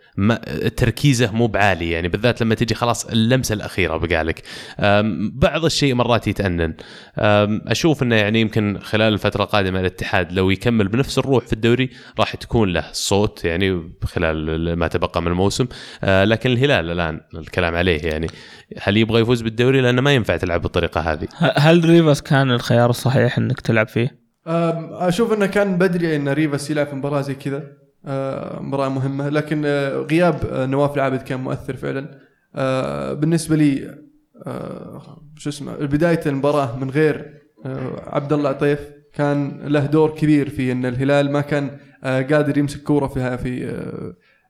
تركيزه 0.77 1.31
مو 1.31 1.47
بعالي 1.47 1.91
يعني. 1.91 2.07
بالذات 2.07 2.41
لما 2.41 2.55
تجي 2.55 2.75
خلاص 2.75 3.05
اللمسة 3.05 3.53
الأخيرة 3.53 3.97
بقالك 3.97 4.41
بعض 5.33 5.65
الشيء 5.65 5.93
مرات 5.95 6.27
يتأنن. 6.27 6.73
آم، 7.19 7.61
أشوف 7.67 8.03
إنه 8.03 8.15
يعني 8.15 8.41
يمكن 8.41 8.79
خلال 8.81 9.13
الفترة 9.13 9.43
القادمة 9.43 9.79
الاتحاد 9.79 10.31
لو 10.31 10.49
يكمل 10.49 10.87
بنفس 10.87 11.17
الروح 11.17 11.45
في 11.45 11.53
الدوري 11.53 11.89
راح 12.19 12.35
تكون 12.35 12.73
له 12.73 12.85
صوت 12.91 13.45
يعني 13.45 13.91
خلال 14.03 14.73
ما 14.73 14.87
تبقى 14.87 15.21
من 15.21 15.27
الموسم. 15.27 15.67
آه، 16.03 16.23
لكن 16.25 16.51
الهلال 16.51 16.91
الآن 16.91 17.21
الكلام 17.35 17.75
عليه 17.75 18.01
يعني. 18.01 18.27
هل 18.81 18.97
يبغى 18.97 19.21
يفوز 19.21 19.41
بالدوري؟ 19.41 19.81
لأنه 19.81 20.01
ما 20.01 20.13
ينفع 20.13 20.37
تلعب 20.37 20.61
بالطريقة 20.61 21.01
هذه. 21.01 21.27
هل 21.39 21.89
ريفاس 21.89 22.21
كان 22.21 22.51
الخيار 22.51 22.89
الصحيح 22.89 23.37
إنك 23.37 23.61
تلعب 23.61 23.87
فيه؟ 23.87 24.25
أشوف 24.47 25.33
إنه 25.33 25.45
كان 25.45 25.77
بدري 25.77 26.15
إن 26.15 26.29
ريفاس 26.29 26.71
يلعب 26.71 26.87
في 26.87 26.95
مباراة 26.95 27.21
زي 27.21 27.35
كذا. 27.35 27.63
مباراة 28.61 28.89
مهمة. 28.89 29.29
لكن 29.29 29.61
آه، 29.65 29.97
غياب 29.97 30.45
آه، 30.51 30.65
نواف 30.65 30.95
العابد 30.95 31.21
كان 31.21 31.39
مؤثر 31.39 31.75
فعلا. 31.75 32.19
آه، 32.55 33.13
بالنسبة 33.13 33.55
لي 33.55 33.95
شو 35.37 35.49
اسمه 35.49 35.75
بداية 35.75 36.19
المباراة 36.25 36.79
من 36.79 36.89
غير 36.89 37.33
عبد 38.07 38.33
الله 38.33 38.49
عطيف 38.49 38.79
كان 39.13 39.61
له 39.65 39.85
دور 39.85 40.15
كبير 40.15 40.49
في 40.49 40.71
إن 40.71 40.85
الهلال 40.85 41.31
ما 41.31 41.41
كان 41.41 41.77
قادر 42.03 42.57
يمسك 42.57 42.83
كورة 42.83 43.07
فيها 43.07 43.35
في 43.35 43.75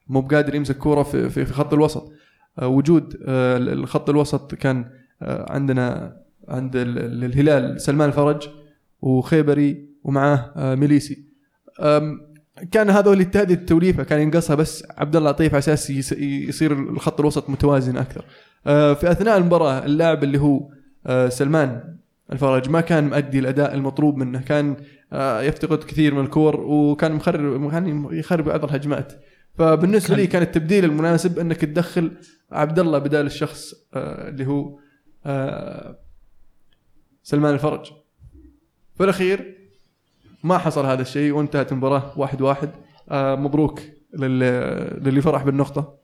مو 0.08 0.20
بقادر 0.20 0.54
يمسك 0.54 0.76
كورة 0.76 1.02
في, 1.02 1.30
في, 1.30 1.44
خط 1.44 1.72
الوسط. 1.72 2.12
وجود 2.62 3.16
آه، 3.26 3.56
الخط 3.56 4.10
الوسط 4.10 4.54
كان 4.54 4.84
آه، 5.22 5.52
عندنا 5.52 6.16
عند 6.48 6.76
ال- 6.76 6.98
ال- 6.98 7.24
الهلال 7.24 7.80
سلمان 7.80 8.08
الفرج 8.08 8.48
وخيبري 9.02 9.86
ومعاه 10.04 10.52
آه، 10.56 10.74
ميليسي 10.74 11.24
كان 12.70 12.90
اللي 13.12 13.26
هذه 13.36 13.52
التوليفة 13.52 14.02
كان 14.02 14.20
ينقصها 14.20 14.56
بس 14.56 14.84
عبد 14.98 15.16
الله 15.16 15.30
لطيف 15.30 15.52
على 15.54 15.58
أساس 15.58 15.90
يصير 15.90 16.72
الخط 16.72 17.20
الوسط 17.20 17.50
متوازن 17.50 17.96
أكثر. 17.96 18.24
في 18.94 19.10
أثناء 19.10 19.36
المباراة 19.38 19.84
اللاعب 19.84 20.24
اللي 20.24 20.38
هو 20.40 20.68
سلمان 21.28 21.96
الفرج 22.32 22.70
ما 22.70 22.80
كان 22.80 23.08
مؤدي 23.08 23.38
الأداء 23.38 23.74
المطلوب 23.74 24.16
منه، 24.16 24.40
كان 24.40 24.76
يفتقد 25.46 25.78
كثير 25.84 26.14
من 26.14 26.20
الكور 26.24 26.60
وكان 26.60 27.12
مخرب 27.12 27.70
كان 27.70 28.08
يخرب 28.12 28.44
بعض 28.44 28.64
الهجمات. 28.64 29.12
فبالنسبة 29.58 30.16
لي 30.16 30.26
كان 30.26 30.42
التبديل 30.42 30.84
المناسب 30.84 31.38
إنك 31.38 31.56
تدخل 31.56 32.10
عبد 32.52 32.78
الله 32.78 32.98
بدال 32.98 33.26
الشخص 33.26 33.74
أه، 33.94 34.28
اللي 34.28 34.46
هو 34.46 34.78
أه، 35.26 35.98
سلمان 37.22 37.54
الفرج. 37.54 37.92
في 38.94 39.04
الأخير 39.04 39.56
ما 40.44 40.58
حصل 40.58 40.86
هذا 40.86 41.02
الشيء 41.02 41.32
وانتهت 41.32 41.72
المباراة 41.72 42.18
واحد 42.18 42.40
واحد. 42.42 42.70
آه 43.08 43.34
مبروك 43.34 43.80
لل- 44.18 45.04
للي 45.04 45.20
فرح 45.20 45.42
بالنقطة. 45.44 45.98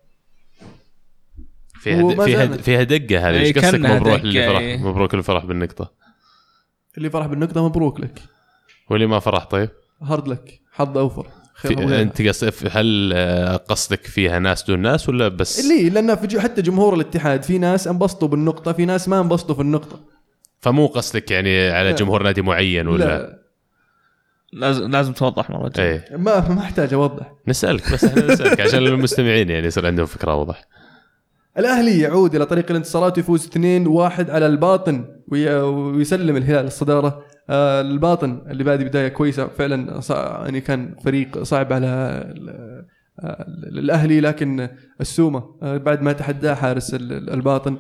فيها 1.81 2.25
فيها. 2.25 2.47
فيها 2.47 2.83
دقه 2.83 3.29
هذه. 3.29 3.35
إيه، 3.35 3.41
إيش 3.41 3.59
قصدك 3.59 3.81
مبروك 3.81 4.21
اللي 4.21 4.47
فرح 4.47 4.59
إيه. 4.61 4.77
مبروك 4.79 5.13
اللي 5.15 5.23
فرح 5.23 5.45
بالنقطة؟ 5.45 5.93
اللي 6.99 7.11
فرح 7.11 7.27
بالنقطة 7.27 7.65
مبروك 7.69 8.01
لك. 8.01 8.23
واللي 8.91 9.07
ما 9.07 9.19
فرح 9.19 9.45
طيب؟ 9.45 9.71
هارد 10.03 10.29
لك. 10.29 10.61
حظ 10.73 10.99
أوفر. 10.99 11.27
في. 11.55 12.03
أنت 12.03 12.23
قص- 12.23 12.67
هل 12.71 13.13
آه، 13.15 13.57
قصدك 13.57 14.05
فيها 14.07 14.39
ناس 14.39 14.63
دون 14.65 14.79
ناس 14.79 15.09
ولا 15.09 15.29
بس؟ 15.29 15.65
ليه 15.67 15.91
لأن 15.91 16.15
في 16.17 16.41
حتى 16.41 16.63
جمهور 16.63 16.95
الاتحاد 16.95 17.43
في 17.43 17.59
ناس 17.59 17.89
انبسطوا 17.89 18.29
بالنقطة 18.29 18.73
في 18.73 18.85
ناس 18.85 19.09
ما 19.09 19.21
انبسطوا 19.21 19.55
في 19.55 19.61
النقطة. 19.61 20.01
فمو 20.61 20.87
قصدك 20.87 21.31
يعني 21.31 21.71
على 21.71 21.91
لا. 21.91 21.97
جمهور 21.97 22.23
نادي 22.23 22.43
معين 22.43 22.89
ولا؟ 22.89 23.05
لا. 23.05 23.43
لازم 24.53 24.91
لازم 24.91 25.13
توضح 25.13 25.51
مرة 25.51 25.69
جاية 25.69 26.05
إيه. 26.11 26.17
ما 26.17 26.49
ما 26.49 26.61
أحتاج 26.61 26.95
أوضح. 26.95 27.33
نسألك 27.49 27.93
بس 27.93 28.05
إحنا 28.05 28.27
نسألك 28.33 28.61
عشان 28.61 28.79
المستمعين 28.87 29.51
يعني 29.51 29.67
يصير 29.67 29.87
عندهم 29.87 30.07
فكرة 30.07 30.33
اوضح 30.33 30.65
الأهلي 31.59 32.01
يعود 32.01 32.35
إلى 32.35 32.47
طريق 32.47 32.71
الانتصارات 32.71 33.17
ويفوز 33.19 33.47
2-1 33.47 34.31
على 34.31 34.47
الباطن 34.47 35.05
وي- 35.29 35.55
ويسلم 35.63 36.37
الهلال 36.37 36.67
الصدارة. 36.67 37.25
آه، 37.53 37.81
الباطن 37.81 38.43
اللي 38.51 38.65
بادي 38.65 38.85
بداية 38.85 39.09
كويسة 39.09 39.47
فعلا 39.47 40.01
يعني 40.45 40.61
كان 40.61 40.95
فريق 41.05 41.43
صعب 41.43 41.73
على 41.73 41.87
آه، 43.21 43.47
الأهلي 43.49 44.21
لكن 44.21 44.69
السومة 45.01 45.57
آه، 45.63 45.77
بعد 45.77 46.03
ما 46.03 46.13
تحداه 46.13 46.55
حارس 46.55 46.95
ال- 46.95 47.13
ال- 47.13 47.31
الباطن 47.31 47.77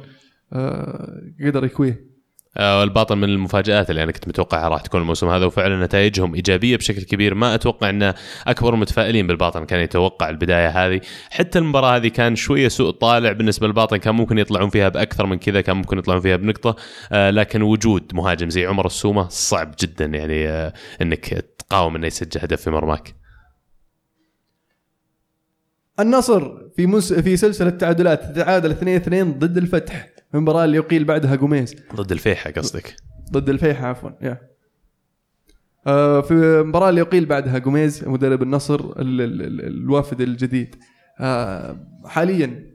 قدر 1.46 1.64
يكويه. 1.64 2.11
آه، 2.56 2.82
الباطن 2.82 3.18
من 3.18 3.28
المفاجآت 3.28 3.90
اللي 3.90 4.02
أنا 4.02 4.12
كنت 4.12 4.28
متوقعها 4.28 4.68
راح 4.68 4.80
تكون 4.80 5.00
الموسم 5.00 5.28
هذا 5.28 5.44
وفعلا 5.44 5.84
نتائجهم 5.84 6.34
إيجابية 6.34 6.76
بشكل 6.76 7.02
كبير. 7.02 7.34
ما 7.34 7.54
أتوقع 7.54 7.90
أن 7.90 8.14
أكبر 8.46 8.76
متفائلين 8.76 9.26
بالباطن 9.26 9.64
كان 9.64 9.80
يتوقع 9.80 10.28
البداية 10.28 10.68
هذه. 10.68 11.00
حتى 11.30 11.58
المباراة 11.58 11.96
هذه 11.96 12.08
كان 12.08 12.36
شوية 12.36 12.68
سوء 12.68 12.90
طالع 12.90 13.32
بالنسبة 13.32 13.66
للباطن 13.66 13.96
كان 13.96 14.14
ممكن 14.14 14.38
يطلعون 14.38 14.68
فيها 14.68 14.88
بأكثر 14.88 15.26
من 15.26 15.38
كذا 15.38 15.60
كان 15.60 15.76
ممكن 15.76 15.98
يطلعون 15.98 16.20
فيها 16.20 16.36
بنقطة. 16.36 16.76
آه، 17.12 17.30
لكن 17.30 17.62
وجود 17.62 18.14
مهاجم 18.14 18.50
زي 18.50 18.66
عمر 18.66 18.86
السومة 18.86 19.28
صعب 19.28 19.74
جدا 19.80 20.04
يعني 20.04 20.48
آه، 20.48 20.72
إنك 21.02 21.44
تقاوم 21.58 21.96
إنه 21.96 22.06
يسجل 22.06 22.40
هدف 22.40 22.62
في 22.62 22.70
مرماك. 22.70 23.14
النصر 26.00 26.52
في 26.76 26.86
مس 26.86 27.12
في 27.12 27.36
سلسلة 27.36 27.70
تعادلات 27.70 28.36
تعادل 28.36 28.70
2-2 28.70 29.38
ضد 29.38 29.56
الفتح. 29.56 30.11
المباراة 30.34 30.64
اللي 30.64 30.76
يقيل 30.76 31.04
بعدها 31.04 31.36
قميز 31.36 31.76
ضد 31.94 32.12
الفيحة 32.12 32.50
قصدك. 32.50 32.96
ضد 33.32 33.48
الفيحة 33.48 33.86
عفوا 33.86 34.10
يا. 34.22 34.40
آه 35.86 36.20
في 36.20 36.34
المباراة 36.34 36.88
اللي 36.88 37.00
يقيل 37.00 37.26
بعدها 37.26 37.58
جوميز 37.58 38.08
مدرب 38.08 38.42
النصر 38.42 38.80
ال 38.80 39.20
ال 39.20 39.42
ال 39.42 39.66
الوافد 39.66 40.20
الجديد. 40.20 40.76
آه 41.20 41.86
حاليا 42.04 42.72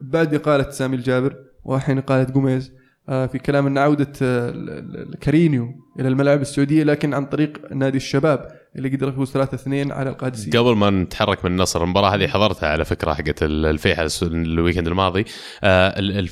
بعد 0.00 0.34
إقالة 0.34 0.70
سامي 0.70 0.96
الجابر 0.96 1.36
وحين 1.64 1.98
إقالة 1.98 2.24
جوميز 2.24 2.72
آه 3.08 3.26
في 3.26 3.38
كلام 3.38 3.66
أن 3.66 3.78
عودة 3.78 4.12
الكارينيو 4.20 5.68
إلى 6.00 6.08
الملاعب 6.08 6.40
السعودية 6.40 6.82
لكن 6.84 7.14
عن 7.14 7.26
طريق 7.26 7.72
نادي 7.72 7.96
الشباب. 7.96 8.59
اللي 8.76 8.88
قدر 8.88 9.08
يفوز 9.08 9.30
3-2 9.32 9.92
على 9.92 10.10
القادسية. 10.10 10.58
قبل 10.58 10.76
ما 10.76 10.90
نتحرك 10.90 11.44
من 11.44 11.50
النصر 11.50 11.84
المباراة 11.84 12.14
هذه 12.14 12.26
حضرتها 12.26 12.68
على 12.68 12.84
فكرة 12.84 13.14
حقت 13.14 13.42
ال- 13.42 13.66
الفيحة 13.66 14.02
الس- 14.02 14.22
ال 14.22 14.30
weekend 14.30 14.86
الماضي. 14.88 15.24
آه 15.64 16.24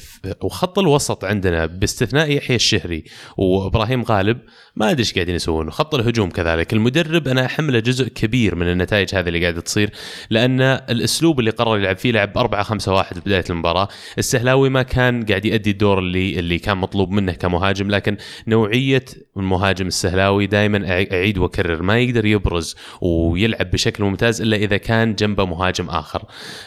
وخط 0.42 0.78
الوسط 0.78 1.24
عندنا 1.24 1.66
باستثناء 1.66 2.30
يحيى 2.30 2.56
الشهري 2.56 3.04
وإبراهيم 3.36 4.02
غالب 4.02 4.38
ما 4.78 4.90
أدري 4.90 5.00
إيش 5.00 5.14
قاعدين 5.14 5.34
يسوون. 5.34 5.68
وخط 5.68 5.94
الهجوم 5.94 6.30
كذلك. 6.30 6.72
المدرب 6.72 7.28
أنا 7.28 7.46
أحمله 7.46 7.78
جزء 7.78 8.08
كبير 8.08 8.54
من 8.54 8.72
النتائج 8.72 9.14
هذه 9.14 9.28
اللي 9.28 9.40
قاعدة 9.42 9.60
تصير 9.60 9.90
لأن 10.30 10.60
الأسلوب 10.60 11.40
اللي 11.40 11.50
قرر 11.50 11.78
يلعب 11.78 11.96
فيه 11.96 12.12
لعب 12.12 12.38
4 12.38 12.62
5 12.62 12.92
1 12.92 13.14
في 13.14 13.20
بداية 13.20 13.44
المباراة. 13.50 13.88
السهلاوي 14.18 14.68
ما 14.68 14.82
كان 14.82 15.24
قاعد 15.24 15.44
يؤدي 15.44 15.70
الدور 15.70 15.98
اللي 15.98 16.38
اللي 16.38 16.58
كان 16.58 16.76
مطلوب 16.76 17.10
منه 17.10 17.32
كمهاجم 17.32 17.90
لكن 17.90 18.16
نوعية 18.46 19.04
المهاجم 19.36 19.86
السهلاوي 19.86 20.46
دائما 20.46 21.06
أعيد 21.12 21.38
وأكرر. 21.38 21.82
ما 21.82 21.98
يقدر 21.98 22.26
يبرز 22.26 22.76
ويلعب 23.00 23.70
بشكل 23.70 24.04
ممتاز 24.04 24.40
إلا 24.40 24.56
إذا 24.56 24.76
كان 24.76 25.14
جنبه 25.14 25.44
مهاجم 25.44 25.88
آخر. 25.88 26.22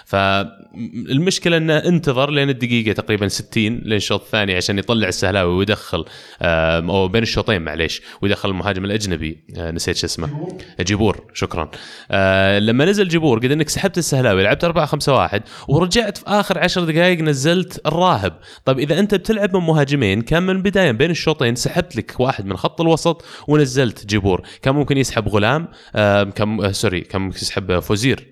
فالمشكلة 0.05 1.57
إنه 1.57 1.77
انتظر 1.77 2.31
لين 2.31 2.49
الدقيقة 2.49 2.91
تقريبا 2.91 3.27
60 3.27 3.63
لين 3.63 3.93
الشوط 3.93 4.21
الثاني 4.21 4.55
عشان 4.55 4.79
يطلع 4.79 5.07
السهلاوي 5.07 5.53
ويدخل 5.53 6.05
أو 6.41 7.07
بين 7.07 7.23
الشوطين 7.23 7.61
معليش. 7.61 8.00
ويدخل 8.21 8.49
المهاجم 8.49 8.85
الأجنبي 8.85 9.43
آه، 9.57 9.71
نسيت 9.71 9.95
شو 9.97 10.05
اسمه. 10.07 10.57
جيبور. 10.81 11.25
شكرا. 11.33 11.71
آه، 12.11 12.59
لما 12.59 12.85
نزل 12.85 13.07
جيبور 13.07 13.39
قد 13.39 13.51
إنك 13.51 13.69
سحبت 13.69 13.97
السهلاوي 13.97 14.43
لعبت 14.43 14.63
4 14.63 14.85
5 14.85 15.13
1 15.13 15.41
ورجعت 15.67 16.17
في 16.17 16.23
آخر 16.27 16.59
10 16.59 16.85
دقائق 16.85 17.19
نزلت 17.21 17.81
الراهب. 17.85 18.39
طيب 18.65 18.79
إذا 18.79 18.99
أنت 18.99 19.15
بتلعب 19.15 19.57
من 19.57 19.63
مهاجمين 19.63 20.21
كان 20.21 20.43
من 20.43 20.49
البدايه 20.49 20.91
بين 20.91 21.11
الشوطين 21.11 21.55
سحبت 21.55 21.95
لك 21.95 22.19
واحد 22.19 22.45
من 22.45 22.57
خط 22.57 22.81
الوسط 22.81 23.25
ونزلت 23.47 24.05
جيبور. 24.05 24.41
كان 24.61 24.75
ممكن 24.75 24.97
يسحب 24.97 25.27
غلام 25.29 25.67
آه، 25.95 26.23
كان 26.23 26.73
سوري 26.73 27.01
كان 27.01 27.21
ممكن 27.21 27.37
يسحب 27.37 27.79
فوزير. 27.79 28.27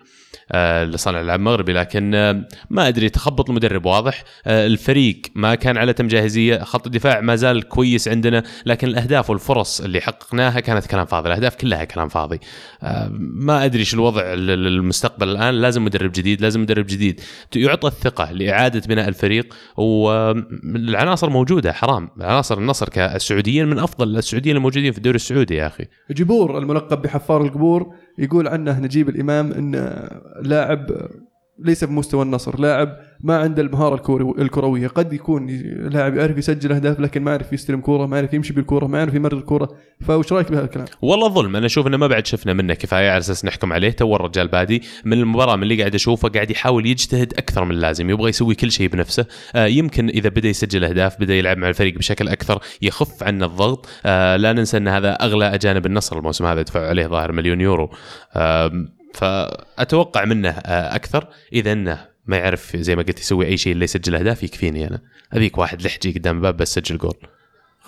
آه، 0.52 0.84
اللي 0.84 0.98
صانع 0.98 1.22
العاب 1.22 1.40
مغربي 1.40 1.74
لكن 1.74 2.16
آه، 2.16 2.48
ما 2.70 2.88
أدري 2.88 3.10
تخبط 3.10 3.50
المدرب 3.50 3.86
واضح. 3.86 4.24
آه، 4.46 4.68
الفريق 4.68 5.22
ما 5.36 5.56
كان 5.56 5.78
على 5.78 5.94
تم 5.94 6.08
جاهزية 6.08 6.58
خط 6.60 6.86
الدفاع 6.86 7.22
ما 7.22 7.36
زال 7.36 7.68
كويس 7.68 8.08
عندنا 8.08 8.44
لكن 8.66 8.88
الأهداف 8.88 9.30
والفرص 9.30 9.82
اللي 9.82 10.02
حققناها 10.02 10.60
كانت 10.60 10.86
كلام 10.86 11.06
فاضي 11.06 11.28
الأهداف 11.28 11.56
كلها 11.56 11.84
كلام 11.84 12.08
فاضي. 12.10 12.40
ما 13.20 13.66
أدري 13.66 13.80
إيش 13.80 13.94
الوضع 13.94 14.34
لل- 14.34 14.48
للمستقبل 14.48 15.30
الآن. 15.30 15.54
لازم 15.54 15.86
مدرب 15.86 16.12
جديد 16.12 16.42
لازم 16.42 16.62
مدرب 16.62 16.86
جديد. 16.86 17.22
يعطى 17.56 17.88
الثقة 17.88 18.32
لإعادة 18.32 18.82
بناء 18.88 19.08
الفريق 19.08 19.54
والعناصر 19.78 21.30
موجودة 21.30 21.74
حرام. 21.74 22.10
عناصر 22.22 22.58
النصر 22.58 22.90
كالسعوديين 22.90 23.68
من 23.68 23.80
أفضل 23.80 24.18
السعوديين 24.18 24.56
الموجودين 24.56 24.92
في 24.92 24.98
الدوري 24.98 25.16
السعودي 25.16 25.56
يا 25.56 25.68
أخي. 25.68 25.86
جبور 26.12 26.58
الملقب 26.58 27.02
بحفار 27.02 27.42
القبور. 27.42 27.94
يقول 28.20 28.48
عنه 28.48 28.80
نجيب 28.80 29.10
الإمام 29.10 29.52
إن 29.52 30.00
لاعب 30.42 31.10
ليس 31.66 31.84
بمستوى 31.84 32.24
النصر. 32.24 32.60
لاعب 32.60 32.90
ما 33.22 33.38
عنده 33.38 33.62
المهارة 33.62 33.96
الكروية. 34.40 34.88
قد 34.88 35.14
يكون 35.14 35.48
لاعب 35.92 36.18
يعرف 36.18 36.38
يسجل 36.38 36.72
أهداف 36.72 37.00
لكن 37.00 37.24
ما 37.24 37.32
يعرف 37.32 37.54
يستلم 37.54 37.82
كورة 37.82 38.06
ما 38.06 38.18
يعرف 38.18 38.34
يمشي 38.34 38.54
بالكورة 38.54 38.88
ما 38.88 38.98
يعرف 38.98 39.14
يمرر 39.14 39.38
الكورة. 39.38 39.70
فوش 40.02 40.34
رأيك 40.34 40.52
بهذا 40.52 40.66
الكلام؟ 40.66 40.86
والله 41.02 41.28
ظلم. 41.28 41.56
أنا 41.56 41.66
أشوف 41.66 41.88
إنه 41.88 41.98
ما 41.98 42.08
بعد 42.08 42.28
شفنا 42.28 42.54
منه 42.54 42.74
كفاية 42.74 43.10
على 43.10 43.18
أساس 43.18 43.46
نحكم 43.46 43.74
عليه. 43.74 43.90
تو 43.90 44.16
الرجال 44.16 44.48
بادي 44.48 44.84
من 45.06 45.14
المباراة 45.14 45.56
من 45.56 45.64
اللي 45.64 45.80
قاعد 45.80 45.96
أشوفه 45.96 46.30
قاعد 46.30 46.52
يحاول 46.52 46.86
يجتهد 46.86 47.34
أكثر 47.34 47.64
من 47.66 47.72
اللازم. 47.72 48.10
يبغى 48.10 48.30
يسوي 48.30 48.56
كل 48.56 48.72
شيء 48.72 48.88
بنفسه. 48.88 49.26
آه 49.56 49.66
يمكن 49.66 50.10
إذا 50.10 50.30
بدأ 50.30 50.50
يسجل 50.50 50.84
أهداف 50.84 51.20
بدأ 51.20 51.36
يلعب 51.36 51.58
مع 51.58 51.70
الفريق 51.70 51.98
بشكل 51.98 52.28
أكثر 52.28 52.60
يخف 52.82 53.24
عنا 53.24 53.46
الضغط. 53.46 53.90
آه 54.06 54.36
لا 54.36 54.54
ننسى 54.54 54.78
إن 54.78 54.88
هذا 54.88 55.14
أغلى 55.14 55.46
أجانب 55.56 55.86
النصر 55.86 56.18
الموسم 56.18 56.46
هذا 56.46 56.62
دفعوا 56.62 56.88
عليه 56.88 57.08
ظاهر 57.08 57.32
مليون 57.32 57.62
يورو. 57.62 57.90
آه 58.36 58.72
فأتوقع 59.14 60.26
منه 60.26 60.50
آه 60.50 60.96
أكثر. 60.96 61.28
إذا 61.54 61.72
إنه 61.72 62.06
ما 62.26 62.38
يعرف 62.38 62.78
زي 62.78 62.96
ما 62.96 63.02
قلت 63.02 63.20
يسوي 63.20 63.46
أي 63.46 63.58
شيء 63.58 63.74
اللي 63.74 63.84
يسجل 63.84 64.16
أهداف 64.16 64.44
يكفيني 64.44 64.88
أنا. 64.88 65.02
ابيك 65.34 65.58
واحد 65.58 65.82
لحجي 65.82 66.12
قدام 66.12 66.38
الباب 66.38 66.58
بس 66.58 66.74
سجل 66.74 66.98
جول. 66.98 67.18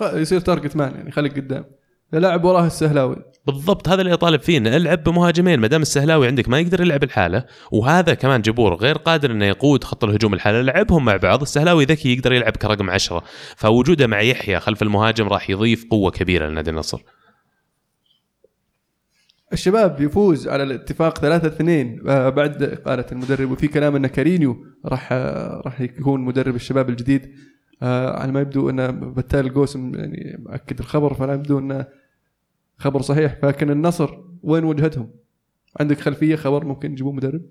يصير 0.00 0.40
target 0.40 0.76
man 0.76 0.94
يعني 0.94 1.10
خليك 1.10 1.36
قدام. 1.36 1.64
لاعب 2.12 2.44
وراه 2.44 2.66
السهلاوي. 2.66 3.16
بالضبط 3.46 3.88
هذا 3.88 4.00
اللي 4.00 4.12
أطالب 4.12 4.40
فيه 4.40 4.58
إنه 4.58 4.76
ألعب 4.76 5.04
بمهاجمين. 5.04 5.60
ما 5.60 5.66
دام 5.66 5.82
السهلاوي 5.82 6.26
عندك 6.26 6.48
ما 6.48 6.58
يقدر 6.58 6.80
يلعب 6.80 7.02
الحالة 7.02 7.44
وهذا 7.72 8.14
كمان 8.14 8.42
جبور 8.42 8.74
غير 8.74 8.96
قادر 8.96 9.30
إنه 9.30 9.44
يقود 9.44 9.84
خط 9.84 10.04
الهجوم 10.04 10.34
الحالة 10.34 10.60
لعبهم 10.60 11.04
مع 11.04 11.16
بعض. 11.16 11.42
السهلاوي 11.42 11.84
ذكي 11.84 12.12
يقدر 12.12 12.32
يلعب 12.32 12.56
كرقم 12.56 12.90
عشرة. 12.90 13.22
فوجوده 13.56 14.06
مع 14.06 14.20
يحيى 14.20 14.60
خلف 14.60 14.82
المهاجم 14.82 15.28
راح 15.28 15.50
يضيف 15.50 15.84
قوة 15.90 16.10
كبيرة 16.10 16.48
لنادي 16.48 16.70
النصر. 16.70 17.02
الشباب 19.52 20.00
يفوز 20.00 20.48
على 20.48 20.62
الاتفاق 20.62 21.18
3-2 21.18 21.22
آه، 22.08 22.28
بعد 22.28 22.62
إقالة 22.62 23.04
المدرب 23.12 23.50
وفي 23.50 23.68
كلام 23.68 23.96
أن 23.96 24.06
كارينيو 24.06 24.66
راح 24.84 25.12
آه، 25.12 25.62
راح 25.64 25.80
يكون 25.80 26.20
مدرب 26.20 26.54
الشباب 26.54 26.88
الجديد 26.88 27.34
آه، 27.82 28.20
على 28.20 28.32
ما 28.32 28.40
يبدو 28.40 28.70
أن 28.70 29.12
بتال 29.12 29.46
القوسم 29.46 29.94
يعني 29.94 30.42
مأكد 30.46 30.78
الخبر 30.78 31.14
فلا 31.14 31.34
يبدو 31.34 31.58
أنه 31.58 31.86
خبر 32.78 33.02
صحيح 33.02 33.44
لكن 33.44 33.70
النصر 33.70 34.18
وين 34.42 34.64
وجهتهم؟ 34.64 35.10
عندك 35.80 36.00
خلفية 36.00 36.36
خبر 36.36 36.64
ممكن 36.64 36.92
يجيبون 36.92 37.16
مدرب؟ 37.16 37.42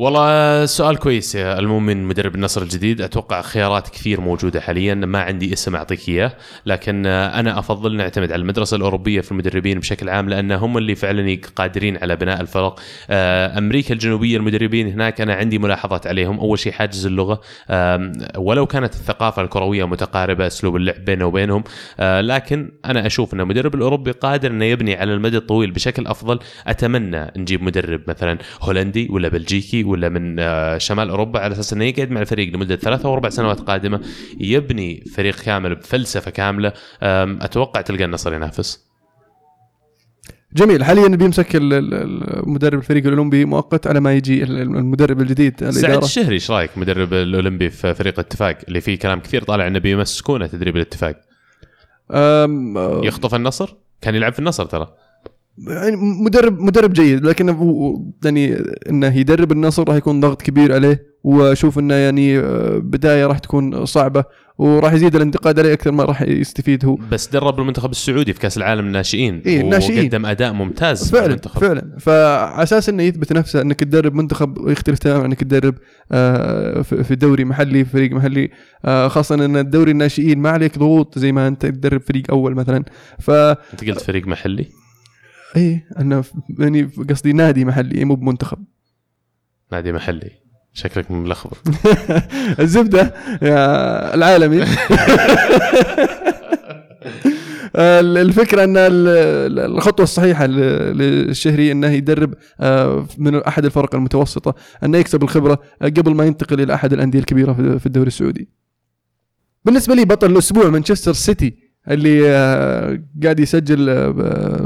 والله 0.00 0.66
سؤال 0.66 0.96
كويس 0.96 1.34
يا 1.34 1.58
المؤمن 1.58 2.04
مدرب 2.04 2.34
النصر 2.34 2.62
الجديد. 2.62 3.00
أتوقع 3.00 3.42
خيارات 3.42 3.88
كثير 3.88 4.20
موجودة 4.20 4.60
حاليا. 4.60 4.94
ما 4.94 5.22
عندي 5.22 5.52
اسم 5.52 5.76
أعطيك 5.76 6.08
إياه 6.08 6.32
لكن 6.66 7.06
أنا 7.06 7.58
أفضل 7.58 7.96
نعتمد 7.96 8.32
على 8.32 8.40
المدرسة 8.40 8.76
الأوروبية 8.76 9.20
في 9.20 9.32
المدربين 9.32 9.78
بشكل 9.78 10.08
عام 10.08 10.28
لأن 10.28 10.52
هم 10.52 10.78
اللي 10.78 10.94
فعلا 10.94 11.38
قادرين 11.56 11.96
على 11.96 12.16
بناء 12.16 12.40
الفرق. 12.40 12.80
آه، 13.10 13.58
أمريكا 13.58 13.94
الجنوبية 13.94 14.36
المدربين 14.36 14.88
هناك 14.88 15.20
أنا 15.20 15.34
عندي 15.34 15.58
ملاحظات 15.58 16.06
عليهم. 16.06 16.40
أول 16.40 16.58
شيء 16.58 16.72
حاجز 16.72 17.06
اللغة. 17.06 17.40
ولو 18.36 18.66
كانت 18.66 18.94
الثقافة 18.94 19.42
الكروية 19.42 19.84
متقاربة 19.84 20.46
أسلوب 20.46 20.76
اللعب 20.76 21.04
بينه 21.04 21.24
وبينهم. 21.24 21.64
آه، 22.00 22.20
لكن 22.20 22.70
أنا 22.84 23.06
أشوف 23.06 23.34
أن 23.34 23.40
المدرب 23.40 23.74
الأوروبي 23.74 24.10
قادر 24.10 24.50
انه 24.50 24.64
يبني 24.64 24.96
على 24.96 25.14
المدى 25.14 25.36
الطويل 25.36 25.70
بشكل 25.70 26.06
أفضل. 26.06 26.38
أتمنى 26.66 27.32
نجيب 27.36 27.62
مدرب 27.62 28.00
مثلا 28.08 28.38
هولندي 28.62 29.08
ولا 29.10 29.28
بلجيكي 29.28 29.89
ولا 29.90 30.08
من 30.08 30.36
آه، 30.38 30.78
شمال 30.78 31.10
أوروبا 31.10 31.40
على 31.40 31.52
أساس 31.52 31.72
إنه 31.72 31.84
يقعد 31.84 32.10
مع 32.10 32.20
الفريق 32.20 32.54
لمدة 32.54 32.76
ثلاث 32.76 33.04
أو 33.06 33.14
أربع 33.14 33.28
سنوات 33.28 33.60
قادمة 33.60 34.00
يبني 34.40 35.04
فريق 35.16 35.34
كامل 35.34 35.74
بفلسفة 35.74 36.30
كاملة. 36.30 36.72
أتوقع 37.02 37.80
تلقى 37.80 38.04
النصر 38.04 38.34
ينافس. 38.34 38.90
جميل. 40.54 40.84
حاليا 40.84 41.08
بيمسك 41.08 41.56
مدرب 42.46 42.78
الفريق 42.78 43.06
الأولمبي 43.06 43.44
مؤقت 43.44 43.86
على 43.86 44.00
ما 44.00 44.12
يجي 44.14 44.42
ال- 44.42 44.60
المدرب 44.60 45.20
الجديد 45.20 45.60
سعد 45.60 45.76
الاداره 45.76 46.04
الشهري 46.04 46.34
إيش 46.34 46.50
رأيك؟ 46.50 46.70
مدرب 46.78 47.14
الأولمبي 47.14 47.70
في 47.70 47.94
فريق 47.94 48.12
الاتفاق 48.18 48.58
اللي 48.68 48.80
فيه 48.80 48.98
كلام 48.98 49.20
كثير 49.20 49.44
طالع 49.44 49.66
إنه 49.66 49.78
بيمسكونه 49.78 50.46
تدريب 50.46 50.76
الاتفاق. 50.76 51.20
آه، 52.10 53.00
يخطف 53.04 53.34
النصر؟ 53.34 53.74
كان 54.00 54.14
يلعب 54.14 54.32
في 54.32 54.38
النصر 54.38 54.64
ترى. 54.64 54.94
يعني 55.68 55.96
مدرب 55.96 56.60
مدرب 56.60 56.92
جيد 56.92 57.24
لكن 57.24 57.48
يعني 58.24 58.56
إنه 58.90 59.16
يدرب 59.16 59.52
النصر 59.52 59.88
راح 59.88 59.96
يكون 59.96 60.20
ضغط 60.20 60.42
كبير 60.42 60.74
عليه 60.74 61.10
وأشوف 61.24 61.78
إنه 61.78 61.94
يعني 61.94 62.38
آه، 62.38 62.78
بداية 62.78 63.26
راح 63.26 63.38
تكون 63.38 63.84
صعبة 63.86 64.24
وراح 64.58 64.92
يزيد 64.92 65.16
الانتقاد 65.16 65.58
عليه 65.58 65.72
أكثر 65.72 65.92
ما 65.92 66.04
راح 66.04 66.22
يستفيد 66.22 66.84
هو. 66.84 66.98
بس 67.12 67.28
درب 67.28 67.60
المنتخب 67.60 67.90
السعودي 67.90 68.32
في 68.32 68.40
كأس 68.40 68.56
العالم 68.56 68.86
الناشئين 68.86 69.42
إيه، 69.46 69.60
الناشئين. 69.60 70.04
وقدم 70.04 70.26
أداء 70.26 70.52
ممتاز 70.52 71.10
فعلا 71.10 71.26
المنتخب. 71.26 71.60
فعلا. 71.60 71.96
فعلى 71.98 72.62
أساس 72.62 72.88
إنه 72.88 73.02
يثبت 73.02 73.32
نفسه 73.32 73.60
إنك 73.60 73.80
تدرب 73.80 74.14
منتخب 74.14 74.68
يختلف 74.68 74.98
تماما 74.98 75.26
إنك 75.26 75.40
تدرب 75.40 75.74
آه، 76.12 76.82
في 76.82 77.04
في 77.04 77.14
دوري 77.14 77.44
محلي 77.44 77.84
في 77.84 77.90
فريق 77.90 78.12
محلي 78.12 78.50
آه، 78.84 79.08
خاصه 79.08 79.34
إن 79.34 79.56
الدوري 79.56 79.90
الناشئين 79.90 80.38
ما 80.38 80.50
عليك 80.50 80.78
ضغوط 80.78 81.18
زي 81.18 81.32
ما 81.32 81.48
أنت 81.48 81.66
تدرب 81.66 82.00
فريق 82.00 82.24
أول 82.30 82.54
مثلا. 82.54 82.84
ف 83.18 83.30
أنت 83.30 83.84
قلت 83.84 84.00
فريق 84.00 84.26
محلي؟ 84.26 84.79
اي 85.56 85.84
أنا 85.98 86.22
يعني 86.58 86.82
قصدي 87.10 87.32
نادي 87.32 87.64
محلي 87.64 88.04
مو 88.04 88.14
بمنتخب. 88.14 88.58
نادي 89.72 89.92
محلي. 89.92 90.30
شكلك 90.72 91.10
ملخبط. 91.10 91.56
الزبدة 92.60 93.14
يا 93.42 94.14
العالمي. 94.14 94.62
ال- 97.76 98.18
الفكرة 98.18 98.64
إن 98.64 98.76
ال- 98.76 99.08
ال- 99.08 99.58
الخطوة 99.58 100.04
الصحيحة 100.04 100.46
للشهري 100.46 101.72
إنه 101.72 101.86
يدرب 101.90 102.34
آه، 102.60 103.06
من 103.18 103.34
أحد 103.42 103.64
الفرق 103.64 103.94
المتوسطة 103.94 104.54
إنه 104.84 104.98
يكسب 104.98 105.22
الخبرة 105.22 105.58
آه، 105.82 105.86
قبل 105.86 106.14
ما 106.14 106.24
ينتقل 106.24 106.60
إلى 106.60 106.74
أحد 106.74 106.92
الأندية 106.92 107.18
الكبيرة 107.18 107.52
في 107.78 107.86
الدوري 107.86 108.06
السعودي. 108.06 108.48
بالنسبة 109.64 109.94
لي 109.94 110.04
بطل 110.04 110.30
الأسبوع 110.32 110.68
مانشستر 110.68 111.12
سيتي 111.12 111.54
اللي 111.88 112.30
آه، 112.30 113.02
قاعد 113.22 113.40
يسجل 113.40 113.88
آه، 113.88 114.08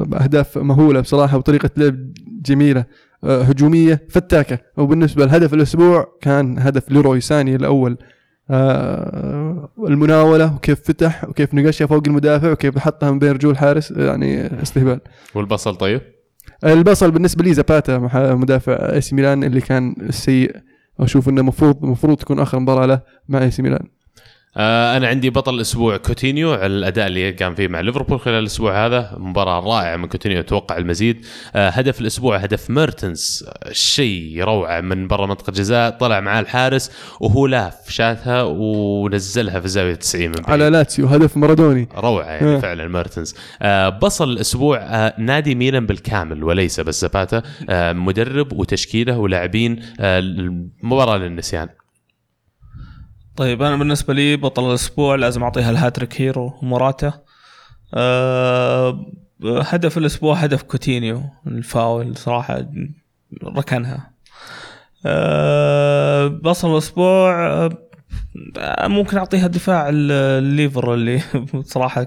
باهداف 0.04 0.58
مهولة 0.58 1.00
بصراحة 1.00 1.36
وطريقة 1.36 1.70
لعب 1.76 2.12
جميلة 2.44 2.84
آه، 3.24 3.42
هجومية 3.42 4.06
فتاكة. 4.10 4.58
وبالنسبة 4.76 5.24
لهدف 5.26 5.54
الأسبوع 5.54 6.06
كان 6.20 6.58
هدف 6.58 6.90
ليروي 6.90 7.20
ساني 7.20 7.54
الأول. 7.56 7.96
المناولة 9.88 10.54
وكيف 10.54 10.80
فتح 10.80 11.28
وكيف 11.28 11.54
نقشها 11.54 11.86
فوق 11.86 12.02
المدافع 12.06 12.52
وكيف 12.52 12.78
حطها 12.78 13.10
من 13.10 13.18
بين 13.18 13.32
رجول 13.32 13.50
الحارس 13.52 13.90
يعني 13.90 14.62
استهبال. 14.62 15.00
والبصل 15.34 15.76
طيب؟ 15.76 16.00
البصل 16.64 17.10
بالنسبة 17.10 17.44
لي 17.44 17.54
زاباتا 17.54 17.98
مح- 17.98 18.16
مدافع 18.16 18.72
إي 18.72 19.00
ميلان 19.12 19.44
اللي 19.44 19.60
كان 19.60 19.94
سيء. 20.10 20.56
أشوف 21.00 21.28
إنه 21.28 21.40
المفروض 21.40 21.84
المفروض 21.84 22.16
تكون 22.16 22.38
آخر 22.40 22.58
مباراة 22.58 22.86
له 22.86 23.00
مع 23.28 23.42
إي 23.42 23.50
ميلان. 23.58 23.86
أنا 24.56 25.08
عندي 25.08 25.30
بطل 25.30 25.54
الأسبوع 25.54 25.96
كوتينيو 25.96 26.52
على 26.52 26.66
الأداء 26.66 27.06
اللي 27.06 27.30
قام 27.30 27.54
فيه 27.54 27.68
مع 27.68 27.80
ليفربول 27.80 28.20
خلال 28.20 28.38
الأسبوع 28.38 28.86
هذا. 28.86 29.14
مباراة 29.16 29.60
رائعة 29.60 29.96
من 29.96 30.06
كوتينيو 30.06 30.40
أتوقع 30.40 30.76
المزيد. 30.76 31.26
آه 31.54 31.68
هدف 31.68 32.00
الأسبوع 32.00 32.36
هدف 32.36 32.70
ميرتنز. 32.70 33.44
آه، 33.48 33.72
شيء 33.72 34.42
روعة 34.44 34.80
من 34.80 35.08
برا 35.08 35.26
منطقة 35.26 35.50
الجزاء. 35.50 35.90
طلع 35.90 36.20
معاه 36.20 36.40
الحارس 36.40 36.90
وهو 37.20 37.46
لاف 37.46 37.90
شاتها 37.90 38.42
ونزلها 38.42 39.60
في 39.60 39.68
زاوية 39.68 39.94
90 39.94 40.26
من 40.26 40.32
بعيد. 40.32 40.50
على 40.50 40.70
لاتسيو 40.70 41.06
هدف 41.06 41.36
مارادوني. 41.36 41.88
روعة 41.96 42.26
يعني 42.30 42.56
آه. 42.56 42.58
فعلا 42.58 42.88
ميرتنز. 42.88 43.34
آه 43.62 43.88
بصل 43.88 44.30
الأسبوع 44.30 44.78
آه 44.78 45.14
نادي 45.18 45.54
ميلان 45.54 45.86
بالكامل 45.86 46.44
وليس 46.44 46.80
بس 46.80 47.00
زاباتا 47.00 47.42
آه 47.68 47.92
مدرب 47.92 48.52
وتشكيلة 48.52 49.18
ولاعبين. 49.18 49.82
آه 50.00 50.18
المباراة 50.18 51.16
للنسيان. 51.16 51.68
طيب 53.36 53.62
أنا 53.62 53.76
بالنسبة 53.76 54.14
لي 54.14 54.36
بطل 54.36 54.68
الأسبوع 54.70 55.14
لازم 55.14 55.42
أعطيها 55.42 55.70
ال 55.70 55.75
hat-trick 55.75 56.20
hero 56.20 56.52
موراتا 56.62 57.12
أه 57.94 59.12
هدف 59.44 59.98
الأسبوع 59.98 60.36
هدف 60.36 60.62
كوتينيو 60.62 61.22
الفاول 61.46 62.16
صراحة 62.16 62.66
ركنها. 63.44 64.10
أه 65.06 66.26
بصل 66.26 66.72
الأسبوع 66.72 67.46
أه 67.46 67.70
ممكن 68.88 69.16
أعطيها 69.16 69.46
دفاع 69.46 69.88
ال- 69.88 70.12
الليفر 70.12 70.94
اللي 70.94 71.20
صراحة 71.74 72.06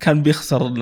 كان 0.00 0.22
بيخسر 0.22 0.72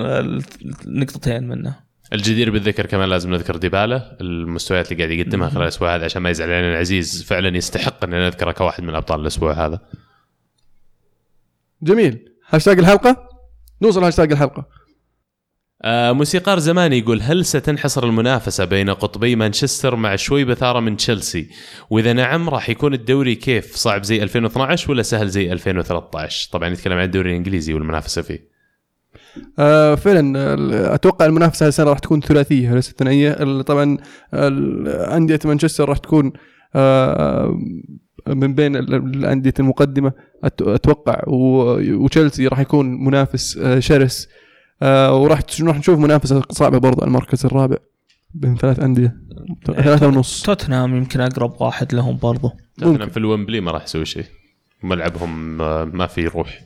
نقطتين 0.85 1.47
منه. 1.47 1.84
الجدير 2.13 2.51
بالذكر 2.51 2.85
كمان 2.85 3.09
لازم 3.09 3.33
نذكر 3.33 3.55
ديبالا 3.55 4.17
المستويات 4.21 4.91
اللي 4.91 5.03
قاعد 5.03 5.19
يقدمها 5.19 5.49
خلال 5.49 5.63
الأسبوع 5.63 5.95
هذا 5.95 6.05
عشان 6.05 6.21
ما 6.21 6.29
يزعل 6.29 6.51
علينا. 6.51 6.71
العزيز 6.71 7.23
فعلا 7.23 7.57
يستحق 7.57 8.03
أن 8.03 8.09
نذكره 8.09 8.51
كواحد 8.51 8.83
من 8.83 8.95
أبطال 8.95 9.21
الأسبوع 9.21 9.65
هذا. 9.65 9.79
جميل. 11.81 12.29
هاشتاج 12.49 12.79
الحلقة؟ 12.79 13.29
نوصل 13.81 14.03
هاشتاج 14.03 14.31
الحلقة. 14.31 14.67
آه 15.81 16.11
موسيقار 16.11 16.59
زماني 16.59 16.97
يقول 16.97 17.21
هل 17.21 17.45
ستنحصر 17.45 18.03
المنافسة 18.03 18.65
بين 18.65 18.89
قطبي 18.89 19.35
مانشستر 19.35 19.95
مع 19.95 20.15
شوي 20.15 20.45
بإثارة 20.45 20.79
من 20.79 20.97
تشيلسي؟ 20.97 21.49
وإذا 21.89 22.13
نعم 22.13 22.49
راح 22.49 22.69
يكون 22.69 22.93
الدوري 22.93 23.35
كيف؟ 23.35 23.75
صعب 23.75 24.03
زي 24.03 24.23
2012 24.23 24.91
ولا 24.91 25.03
سهل 25.03 25.29
زي 25.29 25.51
2013 25.51 26.49
طبعا 26.51 26.69
يتكلم 26.69 26.97
عن 26.97 27.03
الدوري 27.03 27.29
الإنجليزي 27.29 27.73
والمنافسة 27.73 28.21
فيه. 28.21 28.54
آه 29.59 29.95
فعلا 29.95 30.39
آه، 30.39 30.95
أتوقع 30.95 31.25
المنافسة 31.25 31.63
هذه 31.63 31.69
السنة 31.69 31.89
راح 31.89 31.99
تكون 31.99 32.21
ثلاثية 32.21 32.73
ليست 32.73 32.99
ثنائيه 32.99 33.31
ال- 33.31 33.63
طبعا 33.65 33.97
ال- 34.33 34.87
أندية 34.87 35.39
مانشستر 35.45 35.89
راح 35.89 35.97
تكون 35.97 36.33
آه 36.75 37.59
من 38.27 38.53
بين 38.55 38.75
ال- 38.75 38.93
الأندية 38.95 39.53
المقدمة 39.59 40.11
أت- 40.45 40.67
أتوقع. 40.67 41.21
وتشيلسي 41.27 42.47
راح 42.47 42.59
يكون 42.59 43.03
منافس 43.05 43.59
شرس. 43.79 44.27
وراح 44.81 45.39
راح 45.61 45.77
نشوف 45.77 45.99
منافسة 45.99 46.41
صعبة 46.51 46.77
برضه 46.77 47.01
على 47.01 47.07
المركز 47.07 47.45
الرابع 47.45 47.77
بين 48.33 48.55
ثلاث 48.57 48.79
أندية. 48.79 49.15
ثلاثة 49.65 50.07
ونص. 50.07 50.41
توتنهام 50.43 50.95
يمكن 50.95 51.21
أقرب 51.21 51.53
واحد 51.61 51.93
لهم 51.95 52.17
برضو. 52.17 52.49
توتنهام 52.79 53.09
في 53.09 53.17
الومبلي 53.17 53.61
ما 53.61 53.71
راح 53.71 53.83
يسوي 53.83 54.05
شيء. 54.05 54.25
ملعبهم 54.83 55.57
ما 55.97 56.07
في 56.07 56.27
روح. 56.27 56.59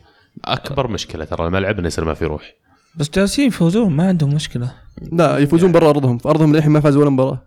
أكبر 0.45 0.87
مشكلة 0.87 1.25
ترى 1.25 1.47
الملعب 1.47 1.79
انه 1.79 1.87
يصير 1.87 2.05
ما 2.05 2.13
في 2.13 2.25
روح. 2.25 2.53
بس 2.95 3.09
جالسين 3.09 3.47
يفوزون 3.47 3.91
ما 3.91 4.07
عندهم 4.07 4.33
مشكلة. 4.33 4.73
لا 5.11 5.37
يفوزون 5.37 5.71
برا 5.71 5.89
أرضهم. 5.89 6.17
في 6.17 6.29
أرضهم 6.29 6.55
للحين 6.55 6.71
ما 6.71 6.79
فازوا 6.79 7.01
ولا 7.01 7.09
مباراة. 7.09 7.43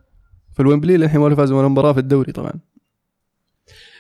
في 0.55 0.63
الويمبلي 0.63 0.97
للحين 0.97 1.21
ولا 1.21 1.35
فازوا 1.35 1.59
ولا 1.59 1.69
مباراة 1.69 1.93
في 1.93 2.01
الدوري 2.01 2.33
طبعا. 2.33 2.53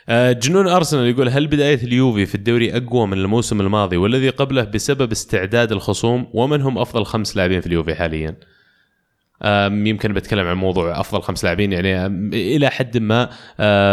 آه، 0.08 0.32
جنون 0.32 0.68
أرسنال 0.68 1.06
يقول 1.06 1.28
هل 1.28 1.46
بداية 1.46 1.82
اليوفي 1.84 2.26
في 2.26 2.34
الدوري 2.34 2.76
أقوى 2.76 3.06
من 3.06 3.18
الموسم 3.18 3.60
الماضي 3.60 3.96
والذي 3.96 4.28
قبله 4.28 4.64
بسبب 4.64 5.10
استعداد 5.12 5.72
الخصوم؟ 5.72 6.26
ومن 6.34 6.62
هم 6.62 6.78
أفضل 6.78 7.04
خمس 7.04 7.36
لاعبين 7.36 7.60
في 7.60 7.66
اليوفي 7.66 7.94
حاليا؟ 7.94 8.36
يمكن 9.70 10.12
بتكلم 10.12 10.46
عن 10.46 10.56
موضوع 10.56 11.00
أفضل 11.00 11.22
خمس 11.22 11.44
لاعبين 11.44 11.72
يعني 11.72 12.06
إلى 12.56 12.70
حد 12.70 12.98
ما 12.98 13.24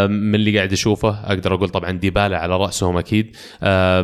من 0.07 0.35
اللي 0.35 0.57
قاعد 0.57 0.71
أشوفه 0.73 1.09
أقدر 1.09 1.53
أقول 1.53 1.69
طبعا 1.69 1.91
ديبالا 1.91 2.37
على 2.37 2.57
رأسهم 2.57 2.97
أكيد 2.97 3.35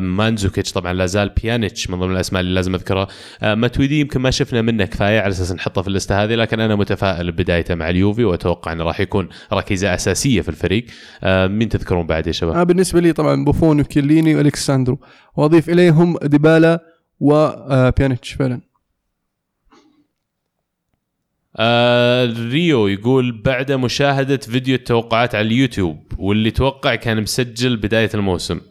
مانزوكيتش 0.02 0.72
طبعا 0.72 0.94
لا 0.94 1.06
زال 1.06 1.30
بيانيتش 1.30 1.90
من 1.90 2.00
ضمن 2.00 2.12
الأسماء 2.12 2.42
اللي 2.42 2.54
لازم 2.54 2.76
اذكرها 2.76 3.08
ماتويدي 3.42 4.00
يمكن 4.00 4.22
ما 4.22 4.32
شفنا 4.32 4.62
منه 4.62 4.86
كفاية 4.86 5.20
على 5.20 5.32
أساس 5.32 5.52
نحطه 5.52 5.82
في 5.82 5.88
اللسته 5.88 6.24
هذه 6.24 6.36
لكن 6.36 6.60
أنا 6.60 6.76
متفائل 6.76 7.32
ببدايته 7.32 7.76
مع 7.76 7.90
اليوفي 7.90 8.24
وأتوقع 8.24 8.72
إنه 8.72 8.84
راح 8.84 9.00
يكون 9.00 9.30
ركيزة 9.54 9.94
أساسية 9.94 10.42
في 10.42 10.50
الفريق 10.50 10.86
مين 11.26 11.70
تذكرون 11.70 12.06
بعد 12.08 12.28
يا 12.28 12.32
شباب؟ 12.32 12.56
آه 12.56 12.64
بالنسبة 12.64 13.00
لي 13.02 13.14
طبعا 13.14 13.46
بوفون 13.46 13.80
وكيليني 13.80 14.36
والكساندرو 14.36 15.00
وأضيف 15.36 15.70
إليهم 15.70 16.18
ديبالا 16.24 16.80
وبيانيتش 17.20 18.34
فعلا 18.34 18.62
آه 21.58 22.34
ريو 22.52 22.88
يقول 22.88 23.42
بعد 23.42 23.72
مشاهدة 23.72 24.38
فيديو 24.38 24.76
التوقعات 24.76 25.36
على 25.36 25.48
اليوتيوب 25.48 25.98
واللي 26.18 26.52
توقع 26.52 26.96
كان 26.96 27.22
مسجل 27.22 27.78
بداية 27.78 28.10
الموسم 28.14 28.62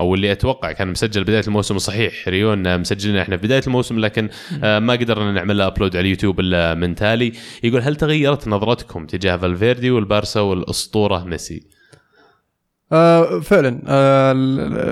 أو 0.00 0.14
اللي 0.14 0.32
أتوقع 0.32 0.72
كان 0.72 0.88
مسجل 0.88 1.24
بداية 1.24 1.42
الموسم 1.46 1.78
صحيح 1.78 2.28
ريو 2.28 2.52
إنه 2.52 2.76
مسجلنا 2.76 3.22
إحنا 3.22 3.36
في 3.36 3.46
بداية 3.46 3.62
الموسم 3.66 3.98
لكن 3.98 4.28
آه 4.64 4.78
ما 4.78 4.92
قدرنا 4.92 5.32
نعمل 5.32 5.58
له 5.58 5.66
upload 5.66 5.96
على 5.96 6.04
اليوتيوب 6.04 6.40
إلا 6.40 6.74
من 6.74 6.94
تالي. 6.94 7.32
يقول 7.62 7.80
هل 7.80 7.96
تغيرت 7.96 8.48
نظرتكم 8.48 9.06
تجاه 9.06 9.36
فالفيردي 9.36 9.90
والبارسا 9.90 10.40
والأسطورة؟ 10.40 11.24
ميسي؟ 11.24 11.62
آه 12.92 13.40
فعلا 13.40 13.82
آه 13.88 14.32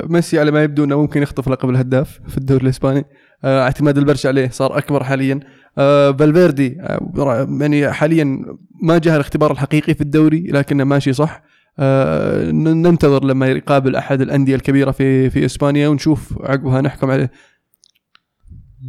ميسي 0.07 0.39
على 0.39 0.51
ما 0.51 0.63
يبدو 0.63 0.85
إنه 0.85 1.01
ممكن 1.01 1.23
يخطف 1.23 1.49
لقب 1.49 1.71
الهداف 1.71 2.21
في 2.29 2.39
الدوري 2.39 2.65
الإسباني. 2.65 3.05
آه 3.45 3.63
اعتماد 3.63 3.99
البرشا 3.99 4.27
عليه 4.27 4.49
صار 4.49 4.79
أكبر 4.79 5.05
حاليا. 5.05 5.41
فالفيردي 5.77 6.77
آه 6.81 7.49
يعني 7.61 7.93
حاليا 7.93 8.57
ما 8.83 8.99
جاء 8.99 9.15
الاختبار 9.15 9.53
الحقيقي 9.53 9.95
في 9.95 10.01
الدوري 10.01 10.41
لكنه 10.41 10.85
ماشي 10.85 11.13
صح. 11.13 11.43
آه 11.79 12.51
ننتظر 12.51 13.25
لما 13.25 13.47
يقابل 13.47 13.97
أحد 13.97 14.21
الأندية 14.21 14.55
الكبيرة 14.55 14.91
في 14.91 15.31
في 15.31 15.45
إسبانيا 15.45 15.89
ونشوف 15.89 16.39
عقبها 16.43 16.81
نحكم 16.81 17.11
عليه. 17.11 17.31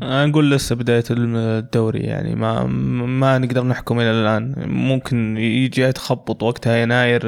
أنا 0.02 0.26
نقول 0.26 0.52
لسه 0.52 0.76
بداية 0.76 1.04
الدوري 1.12 2.00
يعني 2.00 2.36
ما 2.36 2.64
ما 3.06 3.38
نقدر 3.38 3.64
نحكم 3.64 4.00
إلى 4.00 4.12
الآن. 4.12 4.56
ممكن 4.68 5.38
يجي 5.38 5.82
يتخبط 5.82 6.44
وقتها 6.44 6.76
يناير 6.76 7.22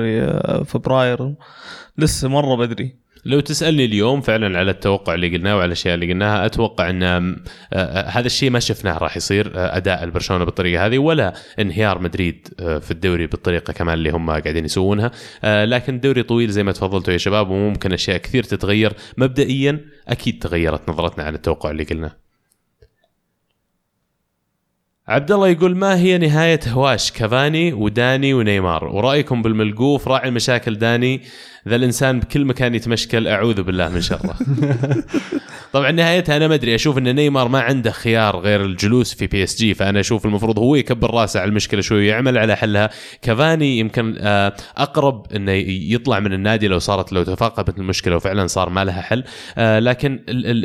فبراير. 0.64 1.36
لسه 1.98 2.30
مرة 2.30 2.56
بدري. 2.56 3.07
لو 3.26 3.40
تسألني 3.40 3.86
اليوم 3.86 4.22
فعلا 4.22 4.60
على 4.60 4.72
التوقع 4.72 5.14
اللي 5.14 5.38
قلناه 5.38 5.56
وعلى 5.56 5.66
الأشياء 5.66 5.96
اللي 5.96 6.12
قلناها 6.14 6.46
أتوقع 6.46 6.90
إن 6.90 7.04
آه، 7.04 7.36
آه، 7.74 8.10
هذا 8.10 8.26
الشيء 8.26 8.50
ما 8.50 8.60
شفناه 8.60 8.98
راح 8.98 9.18
يصير 9.18 9.52
آه، 9.56 9.78
أداء 9.78 10.04
البرشلونة 10.04 10.46
بالطريقة 10.46 10.86
هذه 10.86 10.98
ولا 10.98 11.34
انهيار 11.60 12.00
مدريد 12.00 12.48
في 12.58 12.92
الدوري 12.92 13.28
بالطريقة 13.28 13.74
كمان 13.74 13.94
اللي 13.94 14.10
هم 14.10 14.30
قاعدين 14.30 14.66
يسوونها. 14.66 15.12
لكن 15.44 15.96
الدوري 15.96 16.24
طويل 16.24 16.50
زي 16.50 16.64
ما 16.64 16.72
تفضلتوا 16.72 17.14
يا 17.14 17.18
شباب 17.18 17.50
وممكن 17.50 17.94
أشياء 17.94 18.18
كثير 18.18 18.44
تتغير. 18.44 18.94
مبدئيا 19.18 19.80
أكيد 20.08 20.40
تغيرت 20.44 20.90
نظرتنا 20.90 21.24
عن 21.24 21.36
التوقع 21.36 21.72
اللي 21.72 21.84
قلناه. 21.84 22.28
عبد 25.08 25.32
الله 25.32 25.48
يقول 25.48 25.76
ما 25.78 25.98
هي 25.98 26.18
نهاية 26.18 26.60
هواش 26.68 27.12
كافاني 27.12 27.74
وداني 27.74 28.34
ونيمار؟ 28.34 28.86
ورأيكم 28.86 29.42
بالملقوف 29.42 30.08
راعي 30.08 30.30
المشاكل 30.30 30.76
داني 30.76 31.22
ذا 31.68 31.76
الإنسان 31.76 32.20
بكل 32.20 32.46
مكان 32.46 32.76
يتمشكل 32.76 33.28
أعوذ 33.28 33.64
بالله 33.64 33.90
من 33.90 34.02
شره. 34.02 34.36
طبعا 35.74 35.92
نهايتها 35.92 36.38
أنا 36.38 36.48
ما 36.48 36.56
أدري 36.56 36.76
أشوف 36.76 36.98
إن 36.98 37.16
نيمار 37.16 37.48
ما 37.48 37.60
عنده 37.60 37.92
خيار 37.92 38.40
غير 38.40 38.66
الجلوس 38.66 39.14
في 39.14 39.28
PSG 39.28 39.74
فأنا 39.74 40.00
أشوف 40.00 40.26
المفروض 40.26 40.60
هو 40.60 40.76
يكبر 40.76 41.14
راسه 41.14 41.40
على 41.40 41.50
المشكلة 41.50 41.82
شوي 41.82 41.98
ويعمل 41.98 42.38
على 42.38 42.56
حلها. 42.56 42.90
كافاني 43.22 43.80
يمكن 43.80 44.16
آه، 44.20 44.54
أقرب 44.78 45.34
إنه 45.36 45.52
يطلع 45.52 46.20
من 46.20 46.34
النادي 46.34 46.68
لو 46.68 46.80
صارت 46.80 47.14
لو 47.14 47.24
تفاقمت 47.24 47.78
المشكلة 47.78 48.16
وفعلا 48.16 48.48
صار 48.48 48.70
ما 48.70 48.86
لها 48.86 49.02
حل. 49.02 49.24
آه، 49.58 49.80
لكن 49.80 50.20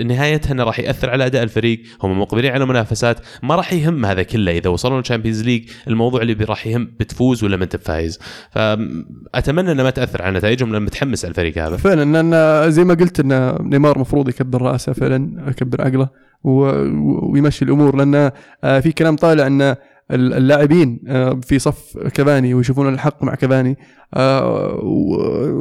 نهايتها 0.07 0.53
إنه 0.53 0.65
راح 0.65 0.79
يأثر 0.79 1.11
على 1.11 1.27
أداء 1.27 1.43
الفريق 1.43 1.83
هم 2.03 2.21
مقبلين 2.21 2.53
على 2.53 2.67
منافسات 2.67 3.21
ما 3.43 3.55
راح 3.55 3.73
يهم 3.73 4.05
هذا 4.05 4.23
كله. 4.23 4.53
إذا 4.53 4.71
وصلوا 4.71 4.99
لل 4.99 5.07
Champions 5.07 5.43
League 5.43 5.71
الموضوع 5.89 6.23
اللي 6.23 6.45
راح 6.45 6.67
يهم 6.67 6.93
بتفوز 7.01 7.45
ولا 7.45 7.57
ما 7.57 7.65
انت 7.65 7.77
فايز 7.77 8.19
فأتمنى 8.51 9.73
إنه 9.73 9.83
ما 9.83 9.91
تأثر 9.91 10.23
على 10.23 10.39
نتائجهم 10.39 10.73
لأن 10.73 10.85
متحمس 10.93 11.25
على 11.25 11.31
الفريق 11.31 11.59
هذا. 11.59 11.77
فعلا 11.77 12.23
لأن 12.23 12.71
زي 12.71 12.85
ما 12.85 12.95
قلت 12.95 13.21
إن 13.21 13.57
نيمار 13.61 13.97
المفروض 13.97 14.29
يكبر 14.29 14.63
رأسه 14.63 14.93
فعلا 14.93 15.45
يكبر 15.49 15.83
عقله 15.83 16.09
ويمشي 16.45 17.65
الأمور. 17.65 17.97
لأن 17.97 18.31
آه، 18.65 18.81
في 18.81 18.93
كلام 18.93 19.17
طالع 19.17 19.47
إن 19.47 19.77
اللاعبين 20.13 21.01
آه، 21.09 21.41
في 21.47 21.59
صف 21.59 21.99
كافاني 22.15 22.55
ويشوفون 22.55 22.89
الحق 22.95 23.25
مع 23.25 23.35
كافاني 23.35 23.79
آه، 24.15 24.81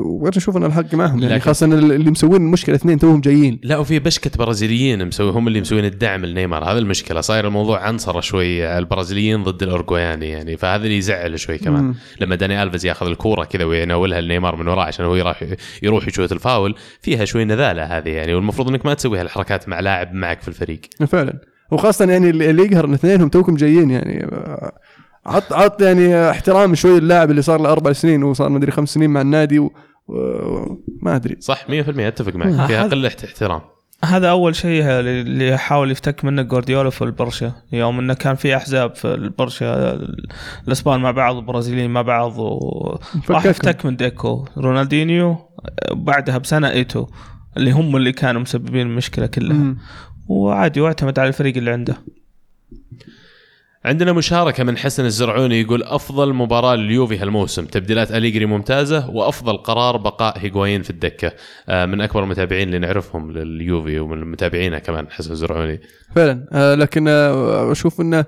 وأنا 0.06 0.38
أشوف 0.38 0.58
ان 0.58 0.64
الحق 0.64 0.96
معهم 0.96 1.24
يعني 1.24 1.40
خاصة 1.40 1.66
اللي 1.66 2.12
مسوين 2.12 2.42
المشكلة 2.42 2.76
اثنين 2.76 3.00
توهم 3.00 3.22
جايين. 3.22 3.60
لا 3.64 3.78
وفي 3.78 4.00
بشكة 4.00 4.32
برازيليين 4.38 5.08
مسوي 5.08 5.32
هم 5.32 5.48
اللي 5.48 5.62
مسوين 5.62 5.86
الدعم 5.86 6.26
لنيمار 6.26 6.64
هذا 6.64 6.80
المشكلة 6.80 7.22
صاير 7.22 7.48
الموضوع 7.48 7.80
عنصره 7.80 8.20
شوي 8.20 8.78
البرازيليين 8.78 9.44
ضد 9.44 9.64
الاورجواياني 9.64 10.30
يعني 10.30 10.58
فهذا 10.58 10.84
اللي 10.84 10.98
يزعل 10.98 11.40
شوي 11.40 11.58
كمان. 11.58 11.84
مم. 11.84 11.96
لما 12.20 12.36
داني 12.36 12.64
ألفيز 12.64 12.86
ياخذ 12.86 13.08
الكورة 13.08 13.44
كذا 13.44 13.64
ويناولها 13.64 14.22
لنيمار 14.22 14.56
من 14.56 14.68
وراه 14.68 14.84
عشان 14.84 15.06
هو 15.06 15.16
يروح 15.16 15.44
يروح 15.84 16.08
يشوت 16.08 16.32
الفاول 16.32 16.76
فيها 17.02 17.26
شوي 17.26 17.46
نذالة 17.46 17.84
هذه 17.84 18.10
يعني 18.10 18.34
والمفروض 18.34 18.68
إنك 18.68 18.86
ما 18.86 18.94
تسوي 18.94 19.20
هالحركات 19.20 19.70
مع 19.70 19.80
لاعب 19.80 20.14
معك 20.14 20.42
في 20.42 20.48
الفريق. 20.48 20.82
فعلا. 21.08 21.51
وخاصة 21.72 22.06
يعني 22.06 22.30
اللي 22.30 22.64
يقهر 22.64 22.86
إن 22.86 22.94
اثنينهم 22.94 23.30
توكم 23.30 23.56
جايين 23.56 23.92
يعني. 23.92 24.28
عط 25.26 25.54
عط 25.54 25.82
يعني 25.82 26.30
احترام 26.30 26.76
شوي 26.76 26.98
اللاعب 26.98 27.32
اللي 27.32 27.42
صار 27.42 27.62
له 27.62 27.72
أربع 27.72 27.92
سنين 27.92 28.24
وصار 28.24 28.50
ما 28.50 28.58
أدري 28.58 28.72
خمس 28.72 28.90
سنين 28.90 29.10
مع 29.10 29.22
النادي 29.22 29.60
وما 29.60 31.16
أدري. 31.16 31.38
صح 31.40 31.66
100% 31.68 31.70
أتفق 31.70 32.36
معك. 32.36 32.68
فيها 32.68 32.84
قله 32.84 33.08
احترام. 33.08 33.62
هذا 34.06 34.30
أول 34.30 34.56
شيء 34.56 34.84
اللي 34.86 35.58
حاول 35.58 35.92
يفتك 35.92 36.26
منه 36.26 36.42
جوارديولا 36.42 36.90
في 36.90 37.02
البرشا. 37.02 37.52
يوم 37.72 38.00
إنه 38.00 38.14
كان 38.14 38.36
في 38.36 38.56
أحزاب 38.56 38.96
في 38.96 39.14
البرشا 39.14 39.94
الإسبان 40.68 41.00
مع 41.00 41.12
بعض 41.12 41.36
البرازيليين 41.36 41.92
مع 41.92 42.02
بعض 42.02 42.34
وراح 42.38 43.46
يفتك 43.46 43.86
من 43.86 43.96
ديكو. 43.96 44.46
رونالدينيو 44.58 45.38
بعدها 45.92 46.38
بسنة 46.38 46.70
إيتو 46.70 47.08
اللي 47.58 47.72
هم 47.72 47.96
اللي 47.96 48.12
كانوا 48.12 48.42
مسببين 48.42 48.88
المشكلة 48.88 49.26
كلها. 49.26 49.76
وعادي 50.32 50.82
واعتمد 50.82 51.20
على 51.20 51.28
الفريق 51.28 51.58
اللي 51.58 51.72
عنده. 51.72 51.98
عندنا 53.86 54.14
مشاركة 54.14 54.64
من 54.64 54.78
حسن 54.78 55.06
الزرعوني 55.06 55.62
يقول 55.62 55.84
أفضل 55.84 56.34
مباراة 56.34 56.76
لليوفي 56.76 57.18
هالموسم. 57.18 57.66
تبديلات 57.66 58.12
أليجري 58.12 58.46
ممتازة 58.46 59.10
وأفضل 59.10 59.58
قرار 59.58 59.98
بقاء 59.98 60.40
هيغوايين 60.40 60.82
في 60.82 60.90
الدكة. 60.90 61.32
آه، 61.70 61.86
من 61.86 62.02
أكبر 62.02 62.24
المتابعين 62.24 62.68
اللي 62.68 62.80
نعرفهم 62.80 63.32
لليوفي 63.32 64.00
ومن 64.00 64.32
متابعينه 64.32 64.80
كمان 64.80 65.10
حسن 65.10 65.32
الزرعوني. 65.32 65.82
فعلا. 66.16 66.48
آه، 66.52 66.76
لكن 66.76 67.08
آه، 67.08 67.72
أشوف 67.72 68.02
أنه 68.02 68.26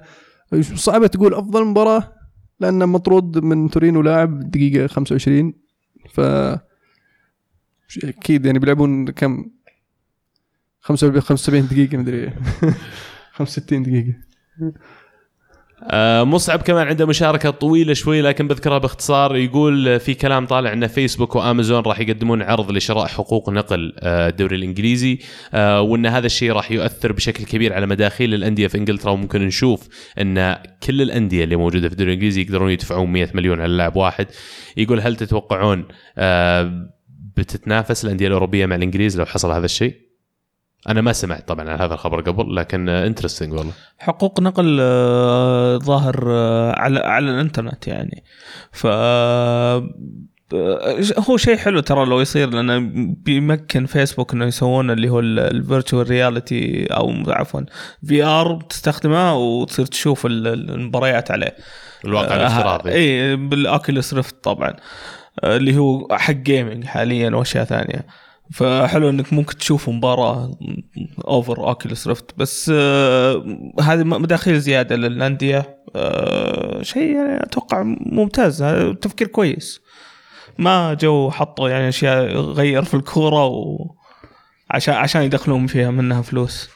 صعبة 0.61 1.07
تقول 1.07 1.33
أفضل 1.33 1.65
مباراة 1.65 2.13
لأنه 2.59 2.85
مطرود 2.85 3.37
من 3.37 3.69
تورينو 3.69 4.01
لاعب 4.01 4.51
دقيقة 4.51 4.87
25 4.87 5.53
ف 6.09 6.21
أكيد 8.03 8.45
يعني 8.45 8.59
بيلعبون 8.59 9.07
كم 9.07 9.45
75 10.83 11.67
دقيقة 11.67 11.97
مدري. 11.97 12.33
65 13.37 13.83
دقيقة. 13.83 14.13
آه، 15.85 16.23
مصعب 16.23 16.61
كمان 16.61 16.87
عنده 16.87 17.05
مشاركة 17.05 17.49
طويلة 17.49 17.93
شوي 17.93 18.21
لكن 18.21 18.47
بذكرها 18.47 18.77
باختصار 18.77 19.35
يقول 19.35 19.99
في 19.99 20.13
كلام 20.13 20.45
طالع 20.45 20.73
ان 20.73 20.87
فيسبوك 20.87 21.35
وأمازون 21.35 21.83
راح 21.83 21.99
يقدمون 21.99 22.41
عرض 22.41 22.71
لشراء 22.71 23.07
حقوق 23.07 23.49
نقل 23.49 23.93
آه، 23.99 24.29
الدوري 24.29 24.55
الإنجليزي 24.55 25.19
آه، 25.53 25.81
وإن 25.81 26.05
هذا 26.05 26.25
الشيء 26.25 26.51
راح 26.51 26.71
يؤثر 26.71 27.11
بشكل 27.11 27.43
كبير 27.43 27.73
على 27.73 27.85
مداخيل 27.87 28.33
الأندية 28.33 28.67
في 28.67 28.77
إنجلترا. 28.77 29.11
وممكن 29.11 29.41
نشوف 29.41 29.87
إن 30.21 30.55
كل 30.83 31.01
الأندية 31.01 31.43
اللي 31.43 31.55
موجودة 31.55 31.87
في 31.87 31.93
الدوري 31.93 32.09
الإنجليزي 32.09 32.41
يقدرون 32.41 32.71
يدفعون 32.71 33.11
100 33.11 33.29
مليون 33.33 33.61
على 33.61 33.73
لاعب 33.73 33.95
واحد. 33.95 34.27
يقول 34.77 34.99
هل 34.99 35.15
تتوقعون 35.15 35.85
بتتنافس 37.37 38.05
الأندية 38.05 38.27
الأوروبية 38.27 38.65
مع 38.65 38.75
الإنجليز 38.75 39.19
لو 39.19 39.25
حصل 39.25 39.51
هذا 39.51 39.65
الشيء؟ 39.65 40.02
أنا 40.89 41.01
ما 41.01 41.13
سمعت 41.13 41.47
طبعا 41.47 41.69
عن 41.69 41.79
هذا 41.79 41.93
الخبر 41.93 42.21
قبل 42.21 42.55
لكن 42.55 42.89
interesting 42.89 43.53
والله. 43.53 43.73
حقوق 43.99 44.39
نقل 44.39 44.77
آه، 44.81 45.77
ظاهر 45.77 46.23
آه، 46.27 46.79
على 46.79 46.99
على 46.99 47.31
الإنترنت 47.31 47.87
يعني. 47.87 48.23
ف 48.71 48.87
آه، 48.87 49.89
هو 51.29 51.37
شيء 51.37 51.57
حلو 51.57 51.79
ترى 51.79 52.05
لو 52.05 52.21
يصير 52.21 52.49
لأنه 52.49 52.79
بيمكن 53.25 53.85
فيسبوك 53.85 54.33
إنه 54.33 54.45
يسوون 54.45 54.91
اللي 54.91 55.09
هو 55.09 55.19
ال 55.19 55.30
virtual 55.30 56.09
reality 56.09 56.85
أو 56.85 57.13
عفوا 57.27 57.61
VR 58.05 58.61
تستخدمه 58.69 59.35
وتصير 59.35 59.85
تشوف 59.85 60.25
المباريات 60.25 61.31
عليه. 61.31 61.55
الواقع 62.05 62.35
الافتراضي. 62.35 62.91
اي 62.91 63.35
بال 63.35 63.55
Oculus 63.55 64.13
Rift 64.13 64.43
طبعا 64.43 64.73
اللي 65.43 65.77
هو 65.77 66.07
حق 66.11 66.33
gaming 66.33 66.85
حاليا 66.85 67.29
وأشياء 67.29 67.65
ثانية. 67.65 68.05
فحلو 68.53 69.09
إنك 69.09 69.33
ممكن 69.33 69.57
تشوف 69.57 69.89
مباراة 69.89 70.57
over 71.27 71.67
Oculus 71.67 72.07
Rift 72.07 72.37
بس 72.37 72.71
آه 72.75 73.45
هذه 73.81 74.03
مداخيل 74.03 74.59
زيادة 74.59 74.95
للأندية 74.95 75.77
آه 75.95 76.81
شيء 76.81 77.15
يعني 77.15 77.43
أتوقع 77.43 77.83
ممتاز. 77.99 78.63
تفكير 79.01 79.27
كويس. 79.27 79.81
ما 80.57 80.93
جو 80.93 81.31
حطوا 81.31 81.69
يعني 81.69 81.89
أشياء 81.89 82.35
غير 82.35 82.83
في 82.83 82.93
الكورة 82.93 83.45
و 83.45 83.77
عشان 84.71 84.93
عشان 84.93 85.21
يدخلون 85.21 85.67
فيها 85.67 85.91
منها 85.91 86.21
فلوس. 86.21 86.69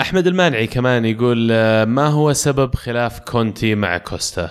أحمد 0.00 0.26
المانعي 0.26 0.66
كمان 0.66 1.04
يقول 1.04 1.48
آه، 1.52 1.84
ما 1.84 2.06
هو 2.06 2.32
سبب 2.32 2.74
خلاف 2.74 3.20
كونتي 3.20 3.74
مع 3.74 3.98
كوستا؟ 3.98 4.50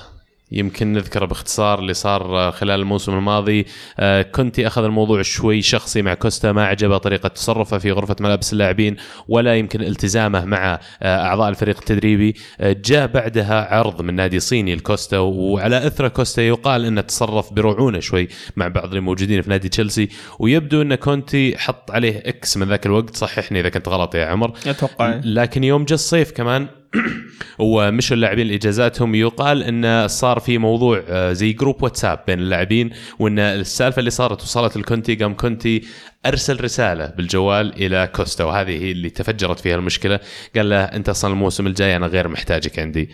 يمكن 0.51 0.93
نذكره 0.93 1.25
باختصار 1.25 1.79
اللي 1.79 1.93
صار 1.93 2.51
خلال 2.51 2.79
الموسم 2.79 3.13
الماضي. 3.13 3.65
آه، 3.99 4.21
كونتي 4.21 4.67
أخذ 4.67 4.83
الموضوع 4.83 5.21
شوي 5.21 5.61
شخصي 5.61 6.01
مع 6.01 6.13
كوستا 6.13 6.51
ما 6.51 6.65
عجبه 6.65 6.97
طريقة 6.97 7.29
تصرفه 7.29 7.77
في 7.77 7.91
غرفة 7.91 8.15
ملابس 8.19 8.53
اللاعبين 8.53 8.95
ولا 9.27 9.55
يمكن 9.55 9.81
التزامه 9.81 10.45
مع 10.45 10.79
آه، 11.01 11.25
أعضاء 11.25 11.49
الفريق 11.49 11.77
التدريبي. 11.77 12.35
آه، 12.61 12.75
جاء 12.85 13.07
بعدها 13.07 13.75
عرض 13.75 14.01
من 14.01 14.13
نادي 14.13 14.39
صيني 14.39 14.75
لكوستا 14.75 15.17
وعلى 15.17 15.87
اثر 15.87 16.07
كوستا 16.07 16.41
يقال 16.41 16.85
إنه 16.85 17.01
تصرف 17.01 17.53
برعونة 17.53 17.99
شوي 17.99 18.27
مع 18.55 18.67
بعض 18.67 18.93
الموجودين 18.93 19.41
في 19.41 19.49
نادي 19.49 19.69
تشيلسي. 19.69 20.09
ويبدو 20.39 20.81
إن 20.81 20.95
كونتي 20.95 21.57
حط 21.57 21.91
عليه 21.91 22.23
X 22.25 22.57
من 22.57 22.67
ذاك 22.67 22.85
الوقت. 22.85 23.15
صححني 23.15 23.59
إذا 23.59 23.69
كنت 23.69 23.87
غلط 23.87 24.15
يا 24.15 24.25
عمر. 24.25 24.53
أتوقع. 24.67 25.19
لكن 25.23 25.63
يوم 25.63 25.85
جاء 25.85 25.93
الصيف 25.93 26.31
كمان 26.31 26.67
ومشوا 27.59 28.15
اللاعبين 28.15 28.47
لاجازاتهم 28.47 29.15
يقال 29.15 29.63
انه 29.63 30.07
صار 30.07 30.39
في 30.39 30.57
موضوع 30.57 31.03
آه، 31.07 31.33
زي 31.33 31.53
group 31.53 31.83
WhatsApp 31.83 32.19
بين 32.27 32.39
اللاعبين 32.39 32.89
وإن 33.19 33.39
السالفة 33.39 33.99
اللي 33.99 34.09
صارت 34.09 34.41
وصلت 34.41 34.77
لكونتي 34.77 35.15
قام 35.15 35.33
كونتي 35.33 35.83
أرسل 36.25 36.63
رسالة 36.63 37.05
بالجوال 37.05 37.73
إلى 37.85 38.09
كوستا 38.15 38.43
وهذه 38.43 38.83
هي 38.83 38.91
اللي 38.91 39.09
تفجرت 39.09 39.59
فيها 39.59 39.75
المشكلة. 39.75 40.19
قال 40.55 40.69
له 40.69 40.83
أنت 40.83 41.09
أصلا 41.09 41.31
الموسم 41.31 41.67
الجاي 41.67 41.95
أنا 41.95 42.07
غير 42.07 42.27
محتاجك 42.27 42.79
عندي. 42.79 43.09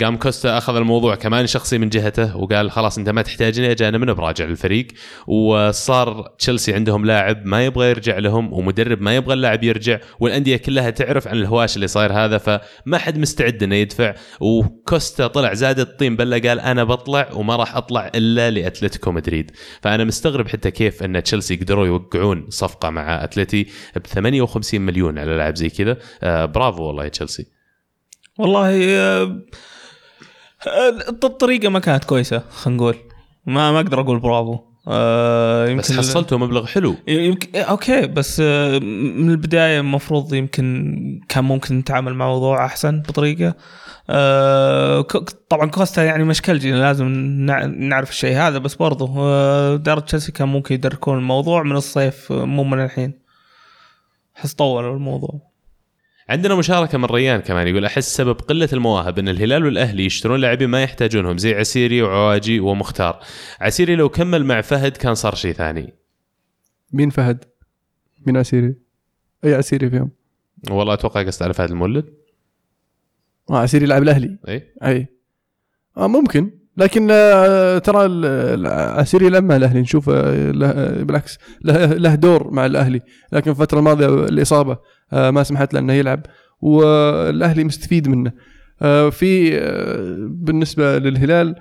قام 0.00 0.16
كوستا 0.16 0.58
أخذ 0.58 0.76
الموضوع 0.76 1.14
كمان 1.14 1.46
شخصي 1.46 1.78
من 1.78 1.88
جهته 1.88 2.36
وقال 2.36 2.70
خلاص 2.70 2.98
أنت 2.98 3.08
ما 3.08 3.22
تحتاجني 3.22 3.70
أجي 3.70 3.88
أنا 3.88 3.98
ماني 3.98 4.14
براجع 4.14 4.44
للفريق. 4.44 4.86
وصار 5.26 6.34
تشيلسي 6.38 6.74
عندهم 6.74 7.04
لاعب 7.06 7.46
ما 7.46 7.64
يبغى 7.64 7.88
يرجع 7.90 8.18
لهم 8.18 8.52
ومدرب 8.52 9.02
ما 9.02 9.16
يبغى 9.16 9.34
اللاعب 9.34 9.64
يرجع 9.64 9.98
والأندية 10.20 10.56
كلها 10.56 10.90
تعرف 10.90 11.28
عن 11.28 11.36
الهواش 11.36 11.76
اللي 11.76 11.86
صاير 11.86 12.12
هذا 12.12 12.38
فما 12.38 12.98
حد 12.98 13.18
مستعد 13.18 13.62
إنه 13.62 13.74
يدفع. 13.74 14.14
وكوستا 14.40 15.26
طلع 15.26 15.54
زاد 15.54 15.80
الطين 15.80 16.16
بلة 16.16 16.38
قال 16.38 16.60
أنا 16.60 16.84
بطلع 16.84 17.28
وما 17.32 17.56
راح 17.56 17.76
أطلع 17.76 18.10
إلا 18.14 18.50
لأتلتيكو 18.50 19.12
مدريد. 19.12 19.50
فأنا 19.82 20.04
مستغرب 20.04 20.48
حتى 20.48 20.70
كيف 20.70 21.02
إن 21.02 21.22
تشيلسي 21.22 21.56
قدروا 21.56 21.86
يوقعون 21.86 22.46
صفقة 22.48 22.90
مع 22.90 23.24
أتلتي 23.24 23.66
ب 23.96 24.06
58 24.06 24.80
مليون 24.80 25.18
على 25.18 25.36
لاعب 25.36 25.56
زي 25.56 25.68
كذا. 25.68 25.96
آه 26.22 26.44
برافو 26.44 26.82
والله 26.82 27.04
يا 27.04 27.08
تشيلسي. 27.08 27.46
والله 28.38 28.84
آه، 28.96 29.42
الطريقة 31.24 31.68
ما 31.68 31.78
كانت 31.78 32.04
كويسة 32.04 32.42
خلينا 32.50 32.76
نقول. 32.82 32.96
ما 33.46 33.72
ما 33.72 33.80
أقدر 33.80 34.00
أقول 34.00 34.18
برافو. 34.18 34.58
آه، 34.88 35.66
يمكن 35.68 35.78
بس 35.78 35.92
حصلتوا 35.92 36.38
مبلغ 36.38 36.66
حلو. 36.66 36.94
يمكن 37.08 37.48
إيه، 37.54 37.62
أوكي 37.62 38.06
بس 38.06 38.40
آه، 38.44 38.78
من 38.78 39.30
البداية 39.30 39.80
المفروض 39.80 40.34
يمكن 40.34 41.20
كان 41.28 41.44
ممكن 41.44 41.78
نتعامل 41.78 42.14
مع 42.14 42.24
الموضوع 42.26 42.64
أحسن 42.66 43.00
بطريقة. 43.02 43.54
آه، 44.10 45.00
طبعا 45.48 45.66
كوستا 45.70 46.02
يعني 46.04 46.24
مشكلجي 46.24 46.72
لازم 46.72 47.06
نع- 47.46 47.64
نعرف 47.66 48.10
الشيء 48.10 48.36
هذا 48.36 48.58
بس 48.58 48.74
برضه 48.74 49.14
آه، 49.18 49.74
إدارة 49.74 50.00
تشيلسي 50.00 50.32
كان 50.32 50.48
ممكن 50.48 50.74
يدركون 50.74 51.18
الموضوع 51.18 51.62
من 51.62 51.76
الصيف 51.76 52.32
مو 52.32 52.64
من 52.64 52.84
الحين. 52.84 53.12
احس 54.36 54.54
طولوا 54.54 54.94
الموضوع. 54.96 55.40
عندنا 56.28 56.54
مشاركة 56.54 56.98
من 56.98 57.04
ريان 57.04 57.40
كمان 57.40 57.68
يقول 57.68 57.84
أحس 57.84 58.16
سبب 58.16 58.34
قلة 58.34 58.68
المواهب 58.72 59.18
أن 59.18 59.28
الهلال 59.28 59.64
والأهلي 59.64 60.04
يشترون 60.04 60.40
لاعبين 60.40 60.68
ما 60.68 60.82
يحتاجونهم 60.82 61.38
زي 61.38 61.54
عسيري 61.54 62.02
وعواجي 62.02 62.60
ومختار. 62.60 63.20
عسيري 63.60 63.96
لو 63.96 64.08
كمل 64.08 64.44
مع 64.44 64.60
فهد 64.60 64.96
كان 64.96 65.14
صار 65.14 65.34
شيء 65.34 65.52
ثاني. 65.52 65.94
مين 66.92 67.10
فهد؟ 67.10 67.44
مين 68.26 68.36
عسيري؟ 68.36 68.74
أي 69.44 69.54
عسيري 69.54 69.90
فيهم؟ 69.90 70.10
والله 70.70 70.94
أتوقع 70.94 71.22
قصد 71.22 71.42
على 71.42 71.54
فهد 71.54 71.70
المولد. 71.70 72.14
آه 73.50 73.58
عسيري 73.58 73.84
يلعب 73.84 74.02
الأهلي. 74.02 74.38
أي. 74.48 74.72
إي. 74.82 75.06
آه 75.96 76.06
ممكن. 76.06 76.50
لكن 76.76 77.08
آه 77.10 77.78
ترى 77.78 78.06
عسيري 78.68 79.40
مع 79.40 79.56
الأهلي 79.56 79.80
نشوف 79.80 80.08
آه، 80.08 80.52
آه، 80.62 81.02
بالعكس 81.02 81.38
له, 81.64 82.14
دور 82.14 82.50
مع 82.50 82.66
الأهلي. 82.66 83.00
لكن 83.32 83.50
الفترة 83.50 83.78
الماضية 83.78 84.06
الإصابة 84.06 84.78
ما 85.12 85.42
سمحت 85.42 85.74
له 85.74 85.80
إنه 85.80 85.92
يلعب 85.92 86.26
والأهلي 86.60 87.64
مستفيد 87.64 88.08
منه. 88.08 88.32
في 89.10 89.60
بالنسبة 90.30 90.98
للهلال 90.98 91.54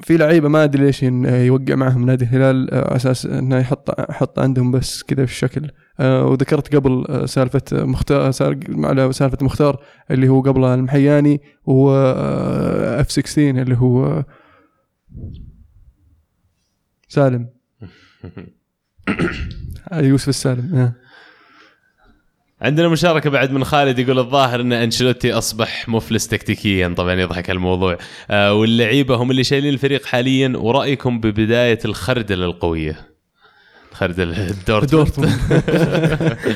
في 0.00 0.16
لعيبة 0.16 0.48
ما 0.48 0.64
أدري 0.64 0.84
ليش 0.84 1.02
يوقع 1.02 1.74
معهم 1.74 2.06
نادي 2.06 2.24
الهلال 2.24 2.68
على 2.72 2.96
أساس 2.96 3.26
إنه 3.26 3.58
يحط 3.58 4.00
يحط 4.10 4.38
عندهم 4.38 4.70
بس 4.70 5.02
كذا 5.02 5.26
في 5.26 5.32
الشكل. 5.32 5.70
وذكرت 6.00 6.76
قبل 6.76 7.04
آه، 7.08 7.26
سالفة 7.26 7.62
مختار 7.72 8.32
على 8.84 9.12
سالفة 9.12 9.38
مختار 9.40 9.84
اللي 10.10 10.28
هو 10.28 10.40
قبلها 10.40 10.74
المحياني 10.74 11.40
و 11.66 11.90
اف 11.90 13.10
16 13.10 13.62
اللي 13.62 13.76
هو 13.76 14.06
آه، 14.06 14.24
سالم. 17.08 17.48
آه، 19.92 20.00
يوسف 20.00 20.28
السالم 20.28 20.74
آه. 20.74 20.94
عندنا 22.60 22.88
مشاركة 22.88 23.30
بعد 23.30 23.50
من 23.50 23.64
خالد 23.64 23.98
يقول 23.98 24.18
الظاهر 24.18 24.60
إن 24.60 24.72
أنشيلوتي 24.72 25.32
أصبح 25.32 25.88
مفلس 25.88 26.28
تكتيكيا. 26.28 26.94
طبعا 26.96 27.14
يضحك 27.14 27.50
الموضوع. 27.50 27.98
آه 28.30 28.54
واللعيبة 28.54 29.14
هم 29.14 29.30
اللي 29.30 29.44
شايلين 29.44 29.72
الفريق 29.72 30.06
حاليا. 30.06 30.52
ورأيكم 30.56 31.20
ببداية 31.20 31.78
الخردلة 31.84 32.44
القوية 32.44 33.07
خردلة 33.98 34.54
دورتموند 34.68 34.90
دورتموند 34.90 35.32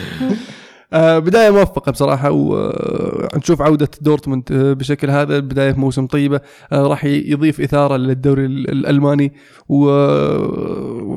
آه، 0.92 1.18
بداية 1.18 1.50
موفقة 1.50 1.92
بصراحة 1.92 2.30
ونشوف 2.32 3.62
عودة 3.62 3.88
دورتموند 4.00 4.52
آه، 4.52 4.72
بشكل 4.72 5.10
هذا. 5.10 5.38
بداية 5.38 5.72
موسم 5.72 6.06
طيبة 6.06 6.40
آه، 6.72 6.82
راح 6.86 7.04
يضيف 7.04 7.60
إثارة 7.60 7.96
للدوري 7.96 8.46
ال- 8.46 8.70
الألماني. 8.70 9.32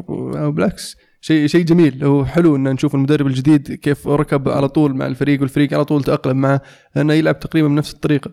وبالعكس 0.10 0.98
شيء 1.22 1.48
شيء 1.48 1.64
جميل. 1.66 2.04
هو 2.04 2.26
حلو 2.26 2.56
إن 2.56 2.64
نشوف 2.64 2.96
المدرب 2.96 3.28
الجديد 3.28 3.74
كيف 3.74 4.08
ركب 4.08 4.50
على 4.50 4.68
طول 4.70 4.96
مع 4.96 5.08
الفريق 5.08 5.42
والفريق 5.42 5.74
على 5.74 5.86
طول 5.86 6.04
تأقلم 6.04 6.38
معه 6.38 6.62
إنه 6.98 7.14
يلعب 7.14 7.40
تقريبا 7.40 7.68
بنفس 7.68 7.94
الطريقة. 7.94 8.32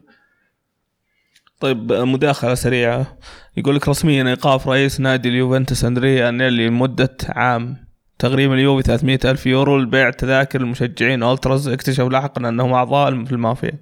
طيب 1.63 1.93
مداخلة 1.93 2.55
سريعة. 2.55 3.19
يقول 3.57 3.77
لك 3.77 3.89
رسميا 3.89 4.29
إيقاف 4.29 4.69
رئيس 4.69 5.01
نادي 5.01 5.29
اليوفنتوس 5.29 5.85
أندريا 5.85 6.29
انيلي 6.29 6.67
لمدة 6.69 7.17
عام. 7.29 7.77
تقريبا 8.19 8.55
اليوفي 8.55 8.83
300 8.83 9.19
ألف 9.25 9.47
يورو 9.47 9.79
لبيع 9.79 10.11
تذاكر 10.11 10.61
المشجعين 10.61 11.23
ultras 11.23 11.69
اكتشف 11.69 12.05
لاحقا 12.05 12.49
أنهم 12.49 12.73
أعضاء 12.73 13.25
في 13.25 13.33
المافيا. 13.33 13.73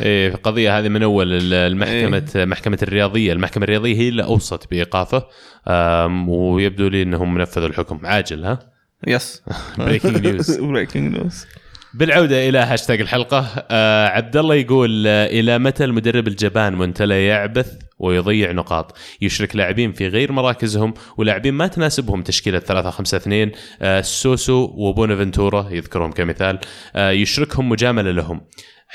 إيه 0.00 0.28
القضية 0.28 0.78
هذه 0.78 0.88
من 0.88 1.02
أول 1.02 1.32
ال- 1.32 1.54
المحكمة 1.54 2.44
محكمة 2.44 2.78
الرياضية، 2.82 3.32
المحكمة 3.32 3.64
الرياضية 3.64 3.96
هي 3.96 4.08
اللي 4.08 4.24
أوصت 4.24 4.70
بإيقافه. 4.70 5.22
آم، 5.68 6.28
ويبدو 6.28 6.88
لي 6.88 7.02
أنهم 7.02 7.38
نفذوا 7.38 7.66
الحكم. 7.68 8.00
عاجل 8.06 8.44
ها؟ 8.44 8.58
yes 9.06 9.42
Breaking 9.78 10.22
news. 10.24 10.60
breaking 10.70 11.16
news 11.16 11.46
بالعودة 11.94 12.48
إلى 12.48 12.58
هاشتاج 12.58 13.00
الحلقة 13.00 13.66
آه 13.70 14.06
عبد 14.08 14.36
الله 14.36 14.54
يقول 14.54 15.06
آه 15.06 15.26
إلى 15.26 15.58
متى 15.58 15.84
المدرب 15.84 16.28
الجبان 16.28 16.78
مونتيلا 16.78 17.26
يعبث 17.26 17.72
ويضيع 17.98 18.52
نقاط؟ 18.52 18.96
يشرك 19.20 19.56
لاعبين 19.56 19.92
في 19.92 20.08
غير 20.08 20.32
مراكزهم 20.32 20.94
ولاعبين 21.16 21.54
ما 21.54 21.66
تناسبهم 21.66 22.22
تشكيلة 22.22 22.58
3 22.58 22.90
5 22.90 23.16
2 23.16 23.52
آه 23.82 24.00
سوسو 24.00 24.70
وبونافنتورا 24.74 25.68
يذكرهم 25.70 26.12
كمثال 26.12 26.58
آه 26.96 27.10
يشركهم 27.10 27.68
مجاملة 27.68 28.10
لهم. 28.10 28.40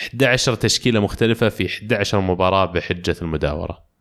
11 0.02 0.56
تشكيلة 0.56 1.00
مختلفة 1.00 1.50
في 1.50 1.66
11 1.66 2.22
مباراة 2.22 2.66
بحجة 2.66 3.16
المداورة. 3.22 3.95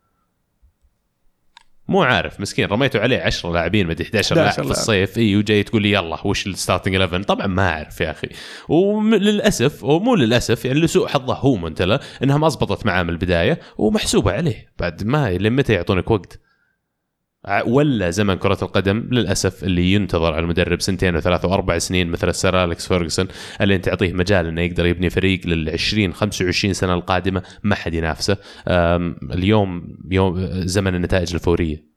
مو 1.87 2.03
عارف 2.03 2.39
مسكين 2.39 2.65
رميتوا 2.65 3.01
عليه 3.01 3.21
10 3.21 3.51
لاعبين 3.51 3.87
مدري 3.87 4.03
11 4.05 4.35
لاعب 4.35 4.47
11 4.47 4.63
في. 4.63 4.71
الصيف. 4.71 5.17
إي 5.17 5.35
وجاي 5.35 5.63
تقول 5.63 5.81
لي 5.81 5.91
يلا 5.91 6.27
وش 6.27 6.47
ال 6.47 6.52
starting 6.52 6.95
11 6.95 7.23
طبعا 7.23 7.47
ما 7.47 7.69
أعرف 7.69 8.01
يا 8.01 8.11
أخي. 8.11 8.27
وللأسف 8.69 9.83
ومو 9.83 10.15
للأسف 10.15 10.65
يعني 10.65 10.79
لسوء 10.79 11.07
حظه 11.07 11.33
هو 11.33 11.55
مونتيلا 11.55 11.99
إنها 12.23 12.37
ما 12.37 12.49
زبطت 12.49 12.85
معاه 12.85 13.03
من 13.03 13.09
البداية 13.09 13.59
ومحسوبة 13.77 14.31
عليه 14.31 14.67
بعد 14.79 15.03
ما 15.03 15.29
لين 15.31 15.53
متى 15.53 15.73
يعطونك 15.73 16.11
وقت؟ 16.11 16.39
ولا 17.65 18.09
زمن 18.09 18.35
كرة 18.35 18.57
القدم 18.61 19.07
للأسف 19.11 19.63
اللي 19.63 19.93
ينتظر 19.93 20.33
على 20.33 20.39
المدرب 20.39 20.81
سنتين 20.81 21.15
وثلاث 21.15 21.45
وأربع 21.45 21.77
سنين 21.77 22.07
مثل 22.07 22.29
السير 22.29 22.63
أليكس 22.63 22.87
فيرجسون 22.87 23.27
اللي 23.61 23.75
أنت 23.75 23.85
تعطيه 23.85 24.13
مجال 24.13 24.45
أنه 24.45 24.61
يقدر 24.61 24.85
يبني 24.85 25.09
فريق 25.09 25.47
لل 25.47 25.69
20 25.69 26.13
25 26.13 26.73
سنة 26.73 26.93
القادمة 26.93 27.43
ما 27.63 27.75
حد 27.75 27.93
ينافسه 27.93 28.37
اليوم 29.31 29.97
يوم 30.11 30.49
زمن 30.65 30.95
النتائج 30.95 31.33
الفورية 31.33 31.95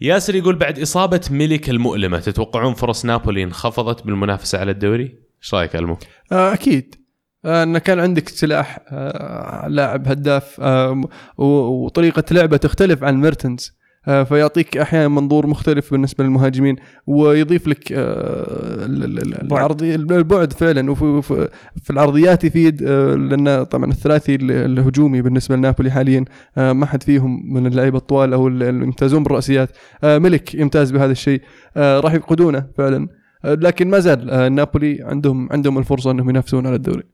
ياسر 0.00 0.34
يقول 0.34 0.56
بعد 0.56 0.78
إصابة 0.78 1.20
ميليك 1.30 1.70
المؤلمة 1.70 2.18
تتوقعون 2.18 2.74
فرص 2.74 3.04
نابولي 3.04 3.42
انخفضت 3.42 4.06
بالمنافسة 4.06 4.58
على 4.58 4.70
الدوري؟ 4.70 5.18
إيش 5.42 5.54
رأيك 5.54 5.76
ألمو؟ 5.76 5.98
آه، 6.32 6.54
أكيد 6.54 7.03
آه، 7.44 7.62
إن 7.62 7.78
كان 7.78 8.00
عندك 8.00 8.28
سلاح 8.28 8.78
آه، 8.88 9.68
لاعب 9.68 10.08
هداف 10.08 10.56
آه، 10.60 11.00
وطريقة 11.38 12.24
لعبه 12.30 12.56
تختلف 12.56 13.04
عن 13.04 13.20
ميرتنز. 13.20 13.72
فيعطيك 14.04 14.76
أحيانا 14.76 15.08
منظور 15.08 15.46
مختلف 15.46 15.90
بالنسبة 15.90 16.24
للمهاجمين 16.24 16.76
ويضيف 17.06 17.68
لك 17.68 17.92
ال- 17.92 19.04
ال- 19.04 19.18
ال- 19.18 19.42
العرضي 19.52 19.94
البعد 19.94 20.52
فعلا. 20.52 20.90
وفي 20.90 21.04
وفي- 21.04 21.48
في 21.82 21.90
العرضيات 21.90 22.44
يفيد 22.44 22.82
لأن 22.82 23.64
طبعا 23.64 23.90
الثلاثي 23.90 24.34
ال- 24.34 24.50
الهجومي 24.50 25.22
بالنسبة 25.22 25.56
لنابولي 25.56 25.90
حاليا 25.90 26.24
ما 26.56 26.86
حد 26.86 27.02
فيهم 27.02 27.52
من 27.54 27.66
اللعيبة 27.66 27.98
الطوال 27.98 28.32
أو 28.32 28.48
يمتازون 28.48 29.22
بالرأسيات. 29.22 29.68
ملك 30.04 30.54
يمتاز 30.54 30.90
بهذا 30.90 31.12
الشيء 31.12 31.40
راح 31.76 32.14
يفقدونه 32.14 32.66
فعلا. 32.78 33.08
لكن 33.44 33.90
ما 33.90 33.98
زال 33.98 34.52
نابولي 34.54 34.98
عندهم 35.02 35.48
عندهم 35.52 35.78
الفرصة 35.78 36.10
إنهم 36.10 36.30
ينافسون 36.30 36.66
على 36.66 36.76
الدوري. 36.76 37.13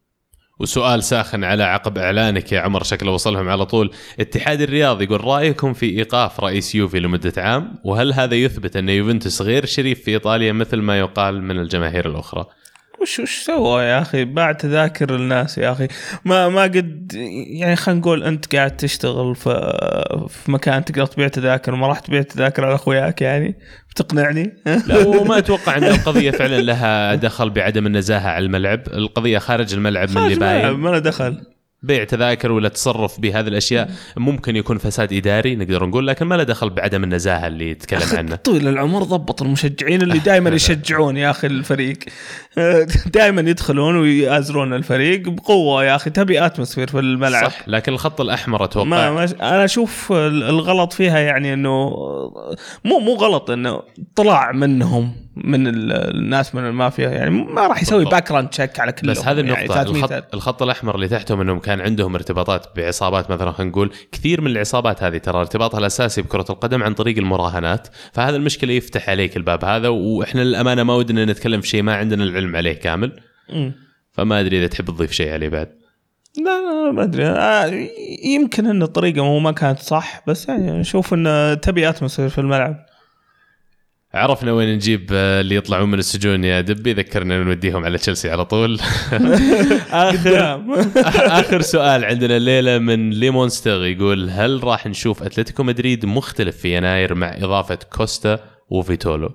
وسؤال 0.60 1.02
ساخن 1.02 1.44
على 1.44 1.62
عقب 1.62 1.98
إعلانك 1.98 2.52
يا 2.52 2.60
عمر 2.60 2.82
شكله 2.82 3.12
وصلهم 3.12 3.48
على 3.48 3.66
طول. 3.66 3.90
اتحاد 4.20 4.60
الرياض 4.60 5.02
يقول 5.02 5.24
رأيكم 5.24 5.72
في 5.72 5.86
إيقاف 5.86 6.40
رئيس 6.40 6.74
يوفي 6.74 7.00
لمدة 7.00 7.32
عام؟ 7.36 7.74
وهل 7.84 8.12
هذا 8.12 8.34
يثبت 8.34 8.76
أن 8.76 8.88
يوفنتوس 8.88 9.42
غير 9.42 9.66
شريف 9.66 10.04
في 10.04 10.10
إيطاليا 10.10 10.52
مثل 10.52 10.76
ما 10.76 10.98
يقال 10.98 11.42
من 11.42 11.58
الجماهير 11.58 12.08
الأخرى؟ 12.08 12.46
وش 13.00 13.18
وش 13.18 13.42
سوى 13.42 13.82
يا 13.82 14.02
أخي؟ 14.02 14.24
باع 14.24 14.52
تذاكر 14.52 15.14
الناس 15.14 15.58
يا 15.58 15.72
أخي. 15.72 15.88
ما 16.24 16.48
ما 16.48 16.62
قد 16.62 17.12
يعني 17.50 17.76
خلينا 17.76 18.00
نقول 18.00 18.22
أنت 18.22 18.56
قاعد 18.56 18.76
تشتغل 18.76 19.36
في 19.36 19.50
في 20.28 20.50
مكان 20.50 20.84
تقدر 20.84 21.06
تبيع 21.06 21.28
تذاكر 21.28 21.74
وما 21.74 21.86
راح 21.86 22.00
تبيع 22.00 22.22
تذاكر 22.22 22.64
على 22.64 22.74
أخوياك 22.74 23.22
يعني؟ 23.22 23.58
بتقنعني؟ 23.90 24.56
لا 24.86 25.06
وما 25.06 25.38
أتوقع 25.38 25.76
إن 25.76 25.84
القضية 25.84 26.30
فعلا 26.30 26.60
لها 26.60 27.14
دخل 27.14 27.50
بعدم 27.50 27.86
النزاهة 27.86 28.28
على 28.28 28.44
الملعب، 28.44 28.80
القضية 28.92 29.38
خارج 29.38 29.74
الملعب 29.74 30.10
من 30.10 30.18
اللي 30.18 30.34
ما 30.34 30.62
باين 30.62 30.70
ما 30.70 30.88
له 30.88 30.98
دخل. 30.98 31.42
بيع 31.82 32.04
تذاكر 32.04 32.52
ولا 32.52 32.68
تصرف 32.68 33.20
بهذه 33.20 33.48
الأشياء 33.48 33.90
ممكن 34.16 34.56
يكون 34.56 34.78
فساد 34.78 35.12
إداري 35.12 35.56
نقدر 35.56 35.86
نقول 35.86 36.06
لكن 36.06 36.26
ما 36.26 36.34
له 36.34 36.42
دخل 36.42 36.70
بعدم 36.70 37.04
النزاهة 37.04 37.46
اللي 37.46 37.70
يتكلم 37.70 38.18
عنه. 38.18 38.36
طويل 38.36 38.68
العمر 38.68 39.02
ضبط 39.02 39.42
المشجعين 39.42 40.02
اللي 40.02 40.18
دائما 40.18 40.50
يشجعون 40.56 41.16
يا 41.16 41.30
أخي 41.30 41.46
الفريق 41.46 41.98
دائما 43.14 43.40
يدخلون 43.40 43.96
ويأزرون 43.96 44.74
الفريق 44.74 45.28
بقوة 45.28 45.84
يا 45.84 45.96
أخي 45.96 46.10
تبي 46.10 46.46
اتموسفير 46.46 46.86
في 46.88 46.98
الملعب 46.98 47.50
صح 47.50 47.68
لكن 47.68 47.92
الخط 47.92 48.20
الأحمر 48.20 48.64
أتوقع 48.64 48.86
ما, 48.88 49.10
ما 49.10 49.24
أنا 49.24 49.64
أشوف 49.64 50.12
الغلط 50.12 50.92
فيها 50.92 51.18
يعني 51.18 51.52
إنه 51.54 51.88
مو 52.84 52.98
مو 52.98 53.14
غلط 53.14 53.50
إنه 53.50 53.82
طلع 54.16 54.52
منهم 54.52 55.12
من 55.36 55.66
ال- 55.66 55.92
الناس 55.92 56.54
من 56.54 56.66
المافيا 56.66 57.08
يعني 57.10 57.30
ما 57.30 57.66
راح 57.66 57.82
يسوي. 57.82 58.04
background 58.04 58.48
check 58.48 58.80
على 58.80 58.92
كلهم 58.92 59.12
بس 59.14 59.20
هذه 59.20 59.36
يعني 59.40 59.40
النقطة 59.64 59.74
300 59.74 60.04
الخط, 60.04 60.34
الخط 60.34 60.62
الأحمر 60.62 60.94
اللي 60.94 61.08
تحتهم 61.08 61.40
أنهم 61.40 61.58
كان 61.70 61.80
عندهم 61.80 62.14
ارتباطات 62.14 62.66
بعصابات 62.76 63.30
مثلا 63.30 63.52
خلينا 63.52 63.70
نقول 63.70 63.90
كثير 64.12 64.40
من 64.40 64.50
العصابات 64.50 65.02
هذه 65.02 65.18
ترى 65.18 65.40
ارتباطها 65.40 65.78
الأساسي 65.78 66.22
بكرة 66.22 66.44
القدم 66.50 66.82
عن 66.82 66.94
طريق 66.94 67.18
المراهنات. 67.18 67.88
فهذا 68.12 68.36
المشكلة 68.36 68.72
يفتح 68.72 69.10
عليك 69.10 69.36
الباب 69.36 69.64
هذا 69.64 69.88
وإحنا 69.88 70.40
للأمانة 70.40 70.82
ما 70.82 70.94
ودنا 70.94 71.24
نتكلم 71.24 71.60
في 71.60 71.68
شيء 71.68 71.82
ما 71.82 71.94
عندنا 71.94 72.24
العلم 72.24 72.56
عليه 72.56 72.72
كامل. 72.72 73.20
فما 74.12 74.40
أدري 74.40 74.58
إذا 74.58 74.66
تحب 74.66 74.84
تضيف 74.84 75.12
شيء 75.12 75.32
عليه 75.32 75.48
بعد. 75.48 75.68
لا 76.38 76.84
لا 76.84 76.92
ما 76.92 77.02
أدري. 77.02 77.26
آه، 77.26 77.88
يمكن 78.24 78.66
إن 78.66 78.82
الطريقة 78.82 79.24
مو 79.24 79.38
ما 79.38 79.52
كانت 79.52 79.78
صح 79.78 80.22
بس 80.26 80.48
يعني 80.48 80.80
أشوف 80.80 81.14
إن 81.14 81.56
تبي 81.62 81.88
atmosphere 81.88 82.28
في 82.28 82.38
الملعب. 82.38 82.86
عرفنا 84.14 84.52
وين 84.52 84.74
نجيب 84.74 85.10
آه، 85.12 85.40
اللي 85.40 85.54
يطلعون 85.54 85.90
من 85.90 85.98
السجون 85.98 86.44
يا 86.44 86.60
دبي 86.60 86.92
ذكرنا 86.92 87.44
نوديهم 87.44 87.84
على 87.84 87.98
تشيلسي 87.98 88.30
على 88.30 88.44
طول 88.44 88.80
آخر 89.90 90.16
قدام. 90.18 90.72
آخر 91.40 91.60
سؤال 91.60 92.04
عندنا 92.04 92.36
الليلة 92.36 92.78
من 92.78 93.10
ليمونستر 93.10 93.84
يقول 93.84 94.30
هل 94.30 94.64
راح 94.64 94.86
نشوف 94.86 95.22
أتلتيكو 95.22 95.62
مدريد 95.62 96.06
مختلف 96.06 96.56
في 96.56 96.76
يناير 96.76 97.14
مع 97.14 97.36
إضافة 97.36 97.78
كوستا 97.92 98.38
وفيتولو؟ 98.70 99.30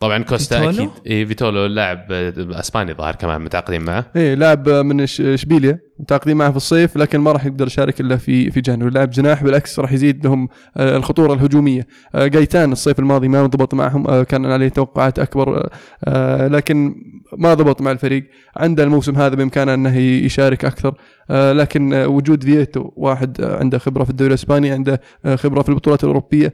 طبعا 0.00 0.18
كوستا 0.22 0.56
فيتولو؟ 0.58 0.76
أكيد. 0.76 0.90
إيه 1.06 1.24
فيتولو 1.24 1.66
لاعب 1.66 2.06
آه، 2.10 2.32
أسباني 2.60 2.92
ظاهر 2.94 3.14
كمان 3.14 3.40
متعاقدين 3.40 3.82
معه. 3.82 4.04
إيه 4.16 4.34
لاعب 4.34 4.68
من 4.68 5.06
إش- 5.06 5.20
إشبيليا. 5.20 5.78
متعاقدين 6.00 6.36
معه 6.36 6.50
في 6.50 6.56
الصيف 6.56 6.96
لكن 6.96 7.18
ما 7.20 7.32
راح 7.32 7.46
يقدر 7.46 7.66
يشارك 7.66 8.00
إلا 8.00 8.16
في 8.16 8.50
في 8.50 8.60
جانوري 8.60 8.90
لاعب 8.90 9.10
جناح 9.10 9.42
بالعكس 9.44 9.78
راح 9.80 9.92
يزيد 9.92 10.24
لهم 10.26 10.48
آه، 10.76 10.96
الخطورة 10.96 11.32
الهجومية. 11.34 11.86
آه، 12.14 12.26
جايتان 12.26 12.72
الصيف 12.72 12.98
الماضي 12.98 13.28
ما 13.28 13.46
ضبط 13.46 13.74
معهم 13.74 14.06
آه، 14.06 14.22
كان 14.22 14.46
عليه 14.46 14.68
توقعات 14.68 15.18
أكبر 15.18 15.56
آه، 15.56 15.70
آه، 16.04 16.48
لكن 16.48 16.94
ما 17.38 17.54
ضبط 17.54 17.82
مع 17.82 17.90
الفريق. 17.90 18.24
عنده 18.56 18.84
الموسم 18.84 19.16
هذا 19.16 19.34
بإمكانه 19.34 19.74
إنه 19.74 19.96
يشارك 19.98 20.64
أكثر. 20.64 20.94
آه، 21.30 21.52
لكن 21.52 21.92
آه، 21.94 22.08
وجود 22.08 22.44
فييتو 22.44 22.90
واحد 22.96 23.40
آه، 23.40 23.58
عنده 23.58 23.78
خبرة 23.78 24.04
في 24.04 24.10
الدوري 24.10 24.28
الإسباني 24.28 24.70
عنده 24.70 25.00
آه، 25.24 25.36
خبرة 25.36 25.62
في 25.62 25.68
البطولات 25.68 26.04
الأوروبية. 26.04 26.46
آه، 26.46 26.52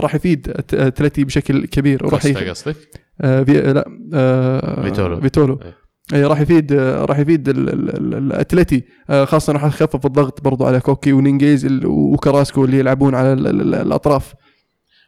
راح 0.00 0.14
يفيد 0.14 0.52
اتلتي 0.74 1.24
بشكل 1.24 1.66
كبير 1.66 2.06
وراح 2.06 2.26
قصدك؟ 2.50 2.76
آه، 3.20 3.42
في 3.42 3.52
لا 3.72 3.84
آه، 4.14 4.82
فيتولو. 4.82 5.20
فيتولو 5.20 5.60
إيه. 5.64 5.74
اي 6.14 6.24
راح 6.24 6.40
يفيد 6.40 6.72
آه، 6.72 7.04
راح 7.04 7.18
يفيد 7.18 7.48
ال- 7.48 7.68
ال- 7.68 7.96
ال- 7.96 8.14
الاتلتي 8.14 8.84
آه، 9.10 9.24
خاصة 9.24 9.52
راح 9.52 9.64
يخفف 9.64 10.06
الضغط 10.06 10.40
برضو 10.40 10.64
على 10.64 10.80
كوكي 10.80 11.12
ونيغيز 11.12 11.68
وكراسكو 11.84 12.64
اللي 12.64 12.78
يلعبون 12.78 13.14
على 13.14 13.32
ال- 13.32 13.46
ال- 13.46 13.74
الأطراف 13.74 14.34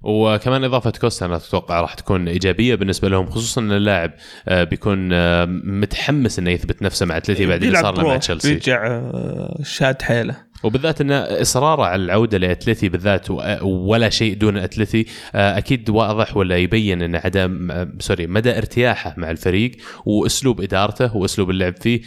وكمان 0.02 0.64
إضافة 0.64 0.90
كوستا 1.00 1.26
أنا 1.26 1.36
أتوقع 1.36 1.80
راح 1.80 1.94
تكون 1.94 2.28
إيجابية 2.28 2.74
بالنسبة 2.74 3.08
لهم 3.08 3.26
خصوصا 3.26 3.60
إن 3.60 3.72
اللاعب 3.72 4.12
آه، 4.48 4.64
بيكون 4.64 5.12
آه، 5.12 5.44
متحمس 5.64 6.38
إنه 6.38 6.50
يثبت 6.50 6.82
نفسه 6.82 7.06
مع 7.06 7.16
اتلتي 7.16 7.46
بعد 7.46 7.62
اللي 7.62 7.78
صار 7.82 7.96
له 7.98 8.08
مع 8.08 8.16
تشيلسي 8.16 8.48
بيرجع 8.48 8.86
آه، 8.86 9.58
شاد 9.62 10.02
حيله 10.02 10.36
وبالذات 10.66 11.00
إن 11.00 11.12
إصراره 11.12 11.82
على 11.82 12.04
العودة 12.04 12.38
لاتلتي 12.38 12.88
بالذات 12.88 13.30
ولا 13.62 14.10
شيء 14.10 14.34
دون 14.34 14.56
اتلتي 14.56 15.06
آه، 15.34 15.58
أكيد 15.58 15.90
واضح 15.90 16.36
ولا 16.36 16.56
يبين 16.56 17.02
إن 17.02 17.16
عدم 17.16 17.70
آه، 17.70 17.92
سوري 17.98 18.26
مدى 18.26 18.58
ارتياحه 18.58 19.14
مع 19.16 19.30
الفريق 19.30 19.72
وأسلوب 20.06 20.60
إدارته 20.60 21.16
وأسلوب 21.16 21.50
اللعب 21.50 21.74
فيه. 21.76 22.00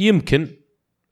يمكن 0.00 0.48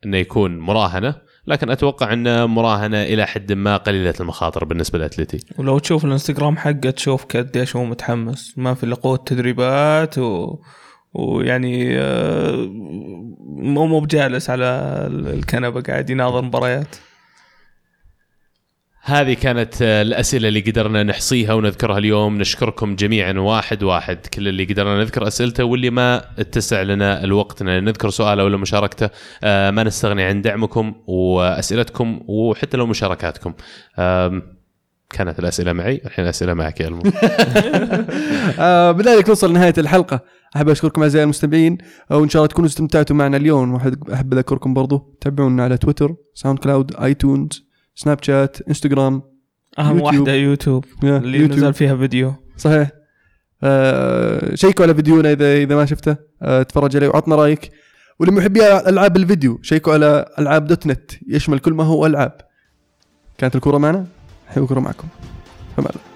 إنه 0.04 0.16
يكون 0.16 0.58
مراهنة 0.58 1.14
لكن 1.46 1.70
أتوقع 1.70 2.12
انه 2.12 2.46
مراهنة 2.46 3.02
إلى 3.02 3.26
حد 3.26 3.52
ما 3.52 3.76
قليلة 3.76 4.14
المخاطر 4.20 4.64
بالنسبة 4.64 4.98
لاتلتي 4.98 5.38
ولو 5.58 5.78
تشوف 5.78 6.04
الانستغرام 6.04 6.56
حقه 6.56 6.90
تشوف 6.90 7.24
قديش 7.24 7.76
هو 7.76 7.84
متحمس 7.84 8.58
ما 8.58 8.74
في 8.74 8.84
إلا 8.84 8.94
قوة 8.94 9.16
تدريبات 9.16 10.18
و... 10.18 10.58
ويعني 11.18 11.98
آه، 11.98 12.68
مو 13.48 13.86
مو 13.86 14.00
بجالس 14.00 14.50
على 14.50 14.64
الكنبة 15.10 15.80
قاعد 15.80 16.10
يناظر 16.10 16.42
مباريات. 16.42 16.96
هذه 19.02 19.34
كانت 19.34 19.74
آه، 19.82 20.02
الأسئلة 20.02 20.48
اللي 20.48 20.60
قدرنا 20.60 21.02
نحصيها 21.02 21.54
ونذكرها 21.54 21.98
اليوم. 21.98 22.38
نشكركم 22.38 22.96
جميعا 22.96 23.32
واحد 23.32 23.82
واحد 23.82 24.26
كل 24.26 24.48
اللي 24.48 24.64
قدرنا 24.64 24.98
نذكر 24.98 25.26
أسئلته 25.26 25.64
واللي 25.64 25.90
ما 25.90 26.24
اتسع 26.38 26.82
لنا 26.82 27.24
الوقت. 27.24 27.62
ان 27.62 27.84
نذكر 27.84 28.10
سؤاله 28.10 28.44
ولا 28.44 28.56
مشاركته 28.56 29.10
آه، 29.42 29.70
ما 29.70 29.82
نستغني 29.82 30.22
عن 30.22 30.42
دعمكم 30.42 30.94
وأسئلتكم 31.06 32.20
وحتى 32.28 32.76
لو 32.76 32.86
مشاركاتكم. 32.86 33.52
كانت 35.10 35.38
الأسئلة 35.38 35.72
معي 35.72 36.00
الحين 36.04 36.24
الأسئلة 36.24 36.54
معك 36.54 36.80
يا 36.80 36.88
المو 36.88 37.02
بذلك 38.98 39.28
نوصل 39.28 39.50
لنهاية 39.50 39.74
الحلقة. 39.78 40.37
أحب 40.56 40.68
أشكركم 40.68 41.02
أعزائي 41.02 41.24
المستمعين 41.24 41.78
وان 42.10 42.28
شاء 42.28 42.40
الله 42.40 42.48
تكونوا 42.48 42.68
استمتعتوا 42.68 43.16
معنا 43.16 43.36
اليوم. 43.36 43.76
احب 44.12 44.32
أذكركم 44.34 44.74
برضو 44.74 45.16
تابعونا 45.20 45.64
على 45.64 45.76
تويتر 45.76 46.14
ساوند 46.34 46.58
كلاود 46.58 46.96
آيتونز 46.96 47.68
سناب 47.94 48.22
شات 48.22 48.68
إنستغرام 48.68 49.22
أهم 49.78 49.98
يوتيوب. 49.98 50.02
واحدة 50.02 50.32
يوتيوب 50.32 50.84
اللي 51.02 51.38
يوتيوب. 51.38 51.58
نزل 51.58 51.74
فيها 51.74 51.96
فيديو. 51.96 52.34
صحيح. 52.56 52.90
آه 53.62 54.54
شيكوا 54.54 54.84
على 54.84 54.94
فيديونا 54.94 55.32
اذا 55.32 55.56
إذا 55.56 55.76
ما 55.76 55.84
شفته. 55.84 56.16
آه 56.42 56.62
تفرج 56.62 56.96
عليه 56.96 57.08
وعطنا 57.08 57.36
رأيك. 57.36 57.70
ولمحبي 58.18 58.78
ألعاب 58.78 59.16
الفيديو 59.16 59.58
شيكوا 59.62 59.92
على 59.92 60.24
ألعاب 60.38 60.66
dot 60.66 60.86
net 60.86 61.10
يشمل 61.28 61.58
كل 61.58 61.72
ما 61.72 61.84
هو 61.84 62.06
ألعاب. 62.06 62.40
كانت 63.38 63.56
الكره 63.56 63.78
معنا؟ 63.78 64.06
حلو 64.48 64.64
الكره 64.64 64.80
معكم. 64.80 65.08
فمان 65.76 65.90
الله 65.90 66.07